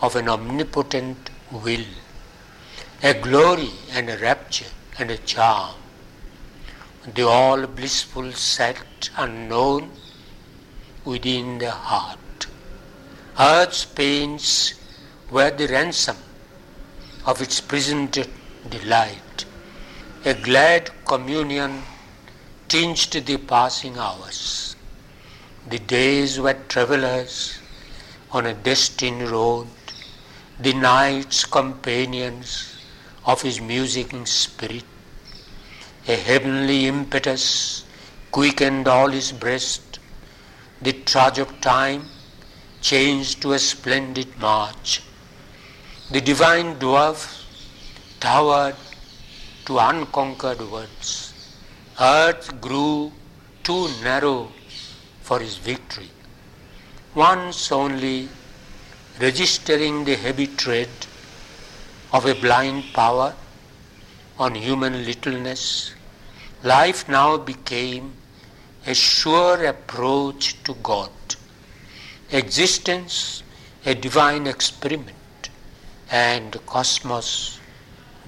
of 0.00 0.16
an 0.16 0.28
omnipotent 0.28 1.30
will, 1.50 1.86
a 3.02 3.14
glory 3.14 3.70
and 3.92 4.10
a 4.10 4.18
rapture 4.18 4.72
and 4.98 5.10
a 5.10 5.18
charm, 5.18 5.81
the 7.06 7.26
all 7.26 7.66
blissful 7.66 8.30
set 8.32 9.10
unknown 9.16 9.90
within 11.04 11.58
the 11.58 11.70
heart. 11.70 12.46
Earth's 13.38 13.84
pains 13.84 14.74
were 15.30 15.50
the 15.50 15.66
ransom 15.66 16.16
of 17.26 17.42
its 17.42 17.60
present 17.60 18.28
delight. 18.70 19.44
A 20.24 20.34
glad 20.34 20.90
communion 21.04 21.82
tinged 22.68 23.10
the 23.26 23.36
passing 23.36 23.98
hours. 23.98 24.76
The 25.68 25.80
days 25.80 26.38
were 26.38 26.54
travelers 26.68 27.58
on 28.30 28.46
a 28.46 28.54
destined 28.54 29.28
road, 29.28 29.66
the 30.60 30.72
nights 30.74 31.44
companions 31.44 32.76
of 33.26 33.42
his 33.42 33.60
musing 33.60 34.24
spirit. 34.24 34.91
A 36.08 36.16
heavenly 36.16 36.86
impetus 36.86 37.84
quickened 38.32 38.88
all 38.88 39.08
his 39.08 39.30
breast. 39.30 40.00
The 40.80 40.94
of 41.38 41.60
time 41.60 42.08
changed 42.80 43.40
to 43.42 43.52
a 43.52 43.58
splendid 43.60 44.36
march. 44.38 45.02
The 46.10 46.20
divine 46.20 46.80
dwarf 46.80 47.44
towered 48.18 48.74
to 49.66 49.78
unconquered 49.78 50.60
words. 50.72 51.32
Earth 52.00 52.60
grew 52.60 53.12
too 53.62 53.88
narrow 54.02 54.50
for 55.20 55.38
his 55.38 55.56
victory. 55.56 56.10
Once 57.14 57.70
only 57.70 58.28
registering 59.20 60.04
the 60.04 60.16
heavy 60.16 60.48
tread 60.48 60.88
of 62.12 62.26
a 62.26 62.34
blind 62.34 62.92
power 62.92 63.36
on 64.42 64.56
human 64.56 65.04
littleness, 65.06 65.92
life 66.64 67.08
now 67.08 67.36
became 67.36 68.12
a 68.86 68.94
sure 68.94 69.64
approach 69.64 70.60
to 70.64 70.74
God. 70.90 71.10
Existence 72.30 73.42
a 73.84 73.94
divine 73.94 74.46
experiment. 74.46 75.50
And 76.10 76.58
cosmos 76.66 77.58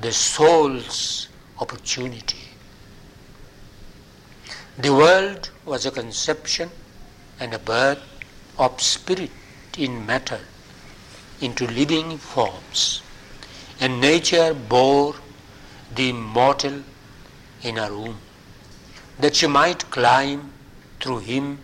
the 0.01 0.13
soul's 0.13 1.29
opportunity. 1.61 2.45
The 4.79 4.95
world 4.95 5.51
was 5.65 5.85
a 5.85 5.91
conception 5.91 6.71
and 7.39 7.53
a 7.55 7.59
birth 7.59 8.03
of 8.59 8.81
spirit 8.81 9.31
in 9.77 10.07
matter 10.07 10.41
into 11.41 11.67
living 11.67 12.17
forms, 12.17 13.03
and 13.81 14.01
nature 14.01 14.55
bore 14.55 15.15
the 15.97 16.11
immortal 16.11 16.83
in 17.63 17.77
her 17.77 17.95
womb, 17.95 18.19
that 19.19 19.37
she 19.37 19.47
might 19.47 19.91
climb 19.91 20.53
through 21.01 21.19
him 21.19 21.59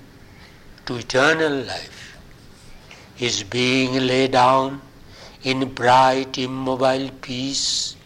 to 0.87 0.97
eternal 0.97 1.53
life. 1.53 2.19
His 3.15 3.43
being 3.43 3.95
lay 4.07 4.29
down 4.29 4.81
in 5.43 5.75
bright 5.75 6.39
immobile 6.39 7.11
peace 7.21 7.97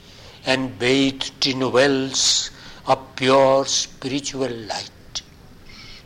and 0.47 0.79
bathed 0.79 1.47
in 1.47 1.71
wells 1.73 2.51
of 2.87 3.17
pure 3.17 3.65
spiritual 3.67 4.51
light. 4.51 5.23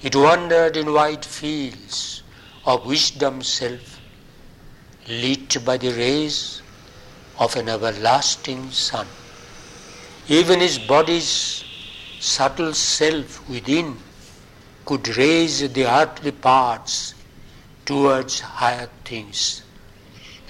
It 0.01 0.15
wandered 0.15 0.77
in 0.77 0.93
wide 0.93 1.25
fields 1.25 2.23
of 2.65 2.87
wisdom 2.87 3.43
self, 3.43 4.01
lit 5.09 5.65
by 5.65 5.77
the 5.77 5.91
rays 5.91 6.63
of 7.39 7.57
an 7.57 7.69
everlasting 7.69 8.71
sun. 8.71 9.07
Even 10.31 10.61
his 10.61 10.79
body's 10.79 11.65
subtle 12.21 12.75
self 12.75 13.49
within 13.49 13.97
could 14.85 15.17
raise 15.17 15.61
the 15.73 15.87
earthly 15.87 16.33
parts 16.33 17.15
towards 17.87 18.41
higher 18.41 18.91
things 19.07 19.63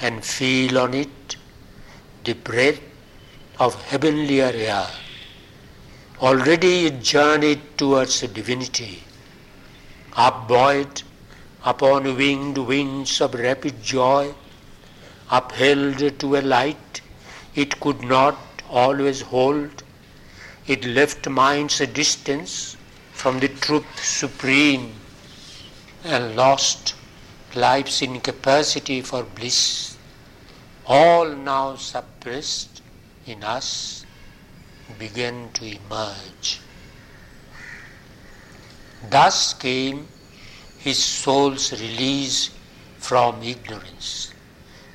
and 0.01 0.25
feel 0.25 0.79
on 0.79 0.95
it 0.95 1.37
the 2.25 2.33
breath 2.33 2.81
of 3.61 3.81
heavenlier 3.83 4.51
air. 4.53 4.89
Already 6.21 6.87
it 6.87 7.01
journeyed 7.01 7.79
towards 7.79 8.21
divinity, 8.23 9.05
upbuoyed 10.15 11.05
upon 11.65 12.17
winged 12.17 12.59
winds 12.59 13.21
of 13.21 13.35
rapid 13.35 13.81
joy, 13.81 14.35
upheld 15.31 16.19
to 16.19 16.37
a 16.37 16.43
light 16.43 17.01
it 17.55 17.79
could 17.79 18.03
not 18.03 18.37
always 18.71 19.23
hold. 19.23 19.83
It 20.67 20.85
left 20.85 21.29
minds 21.29 21.81
a 21.81 21.87
distance 21.87 22.77
from 23.13 23.41
the 23.41 23.49
truth 23.49 24.05
supreme 24.05 24.93
and 26.05 26.37
lost 26.37 26.95
life's 27.55 28.03
incapacity 28.03 29.01
for 29.01 29.23
bliss. 29.23 29.97
All 30.87 31.29
now 31.29 31.77
suppressed 31.77 32.83
in 33.27 33.43
us 33.43 34.05
began 34.99 35.51
to 35.55 35.65
emerge. 35.67 36.61
Thus 39.11 39.55
came 39.55 40.09
his 40.79 41.03
soul's 41.03 41.73
release 41.73 42.51
from 42.99 43.43
ignorance, 43.43 44.33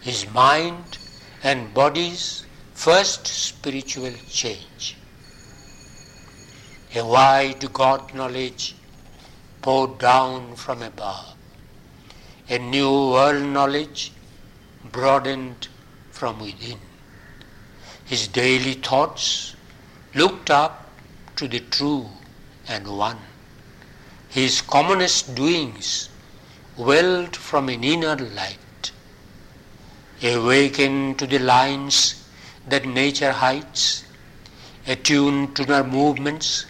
his 0.02 0.30
mind 0.32 0.98
and 1.44 1.74
body's 1.74 2.46
first 2.84 3.26
spiritual 3.28 4.12
change. 4.30 4.98
A 6.96 7.04
wide 7.12 7.62
God 7.72 8.14
knowledge 8.14 8.76
poured 9.62 10.00
down 10.00 10.58
from 10.58 10.82
above, 10.82 11.36
a 12.50 12.58
new 12.60 12.92
world 13.12 13.46
knowledge 13.58 14.12
broadened 14.92 15.70
from 16.12 16.42
within. 16.42 16.78
His 18.04 18.28
daily 18.28 18.74
thoughts 18.74 19.56
looked 20.14 20.50
up 20.50 20.90
to 21.38 21.48
the 21.48 21.62
true 21.62 22.08
and 22.68 22.86
one. 22.98 23.22
His 24.28 24.62
commonest 24.62 25.34
doings 25.36 26.10
welled 26.76 27.38
from 27.38 27.70
an 27.70 27.86
inner 27.86 28.18
light. 28.18 28.92
Awakened 30.22 31.18
to 31.20 31.28
the 31.28 31.40
lines 31.40 32.23
that 32.68 32.86
nature 32.86 33.32
hides, 33.32 34.06
attuned 34.88 35.56
to 35.56 35.64
her 35.66 35.84
movements 35.84 36.66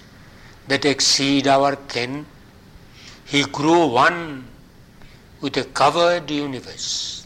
that 0.67 0.85
exceed 0.85 1.47
our 1.47 1.75
ken, 1.75 2.25
he 3.25 3.43
grew 3.43 3.87
one 3.87 4.47
with 5.41 5.57
a 5.57 5.63
covered 5.63 6.29
universe. 6.29 7.25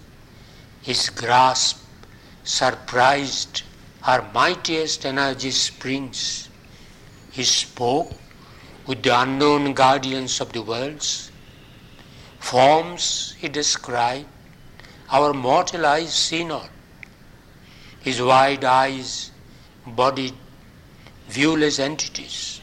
His 0.82 1.10
grasp 1.10 1.84
surprised 2.44 3.64
her 4.02 4.26
mightiest 4.34 5.06
energy 5.06 5.52
springs. 5.52 6.50
He 7.32 7.44
spoke 7.44 8.12
with 8.86 9.04
the 9.04 9.20
unknown 9.22 9.74
guardians 9.74 10.40
of 10.40 10.54
the 10.54 10.62
worlds. 10.62 11.32
Forms 12.40 13.36
he 13.38 13.50
described, 13.50 14.28
our 15.12 15.34
mortal 15.34 15.86
eyes 15.86 16.14
see 16.14 16.44
not. 16.44 16.70
His 18.02 18.22
wide 18.22 18.64
eyes 18.64 19.32
bodied 19.86 20.36
viewless 21.30 21.80
entities. 21.80 22.62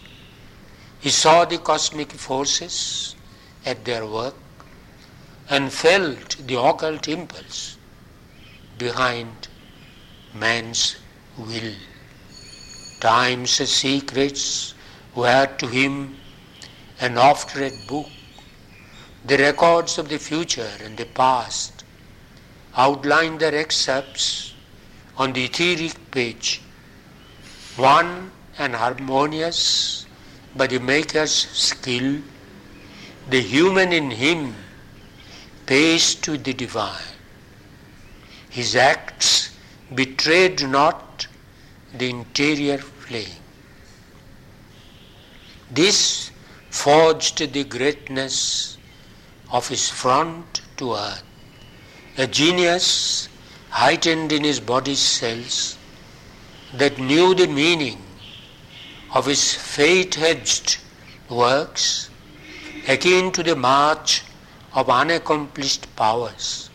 He 1.01 1.11
saw 1.11 1.45
the 1.45 1.59
cosmic 1.59 2.13
forces 2.13 3.15
at 3.67 3.85
their 3.85 4.07
work 4.07 4.35
and 5.49 5.73
felt 5.73 6.37
the 6.47 6.59
occult 6.59 7.09
impulse 7.09 7.77
behind 8.79 9.49
man's 10.33 10.97
will. 11.37 11.75
Time's 13.01 13.51
secrets 13.51 14.75
were 15.15 15.47
to 15.59 15.67
him 15.67 16.17
an 17.01 17.19
oft 17.19 17.55
read 17.55 17.75
book. 17.87 18.07
The 19.27 19.37
records 19.39 19.99
of 19.99 20.09
the 20.09 20.19
future 20.19 20.73
and 20.83 20.97
the 20.97 21.05
past 21.05 21.85
outlined 22.77 23.41
their 23.41 23.55
excerpts 23.55 24.54
on 25.17 25.33
the 25.33 25.45
etheric 25.45 26.11
page, 26.11 26.61
one 27.77 28.31
and 28.59 28.75
harmonious 28.75 30.07
by 30.57 30.67
the 30.67 30.79
Maker's 30.79 31.33
skill, 31.33 32.21
the 33.31 33.41
human 33.41 33.93
in 33.93 34.11
him 34.11 34.55
pays 35.67 36.15
to 36.17 36.37
the 36.37 36.53
divine. 36.53 37.15
His 38.51 38.77
acts 38.77 39.51
betrayed 39.95 40.69
not 40.69 41.27
the 41.97 42.11
interior 42.11 42.79
flame. 42.79 43.41
This 45.71 46.31
forged 46.71 47.53
the 47.53 47.65
greatness 47.65 48.79
of 49.51 49.69
his 49.69 49.89
front 49.89 50.63
to 50.77 50.95
earth, 50.95 51.23
a 52.19 52.27
genius 52.27 53.29
heightened 53.75 54.31
in 54.31 54.45
his 54.45 54.61
body's 54.61 55.01
cells 55.01 55.77
that 56.81 56.99
knew 56.99 57.35
the 57.35 57.47
meaning 57.49 58.01
of 59.13 59.27
his 59.27 59.43
fate-hedged 59.53 60.77
works 61.29 61.87
akin 62.95 63.33
to 63.33 63.43
the 63.49 63.57
march 63.57 64.13
of 64.75 64.93
unaccomplished 64.99 65.89
powers 65.97 66.71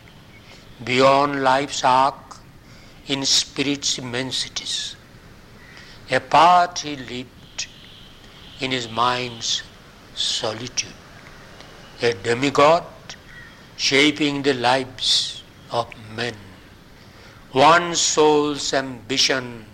beyond 0.89 1.41
life's 1.41 1.85
arc 1.85 2.35
in 3.07 3.23
spirit's 3.25 3.97
immensities. 3.97 4.97
Apart 6.11 6.79
he 6.79 6.95
lived 6.97 7.67
in 8.59 8.71
his 8.71 8.89
mind's 8.89 9.63
solitude, 10.15 10.99
a 12.01 12.13
demigod 12.29 12.83
shaping 13.77 14.43
the 14.43 14.53
lives 14.53 15.43
of 15.71 15.87
men. 16.13 16.35
One 17.51 17.95
soul's 17.95 18.75
ambition 18.75 19.65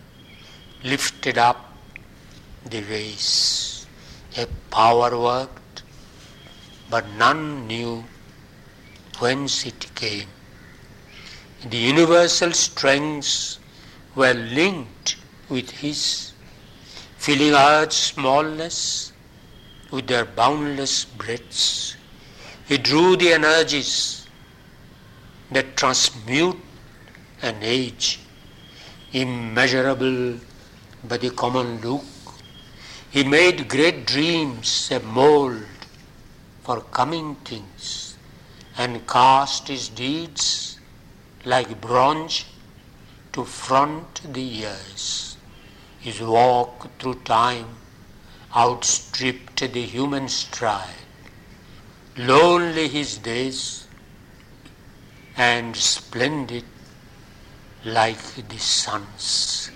lifted 0.82 1.38
up 1.38 1.74
the 2.70 2.82
race. 2.84 3.86
A 4.38 4.48
power 4.72 5.20
worked, 5.20 5.84
but 6.90 7.06
none 7.18 7.68
knew 7.68 8.06
whence 9.20 9.66
it 9.66 9.94
came. 9.94 10.30
The 11.70 11.76
universal 11.76 12.54
strengths 12.54 13.60
were 14.16 14.34
linked 14.34 15.18
with 15.50 15.70
his, 15.70 16.32
filling 17.18 17.56
earth's 17.56 17.98
smallness 17.98 19.12
with 19.92 20.08
their 20.08 20.24
boundless 20.24 21.04
breadths. 21.04 21.98
He 22.70 22.78
drew 22.78 23.18
the 23.18 23.34
energies 23.34 24.28
that 25.52 25.76
transmute 25.76 26.65
an 27.41 27.57
age, 27.62 28.20
immeasurable 29.12 30.40
by 31.03 31.18
the 31.18 31.30
common 31.30 31.82
look. 31.82 32.03
He 33.10 33.24
made 33.24 33.70
great 33.70 34.06
dreams 34.06 34.90
a 34.91 34.99
mold 34.99 35.64
for 36.64 36.82
coming 36.82 37.36
things 37.36 38.18
and 38.78 39.07
cast 39.07 39.68
his 39.68 39.90
deeds 39.90 40.80
like 41.45 41.80
bronze 41.80 42.45
to 43.34 43.45
front 43.45 44.22
the 44.34 44.41
years. 44.41 45.38
His 45.99 46.22
walk 46.22 46.90
through 46.99 47.22
time 47.24 47.68
outstripped 48.56 49.60
the 49.60 49.82
human 49.82 50.28
stride. 50.30 51.06
Lonely 52.18 52.88
his 52.88 53.18
days 53.18 53.88
and 55.38 55.76
splendid 55.76 56.64
like 57.86 58.48
the 58.49 58.57
sun's. 58.57 59.75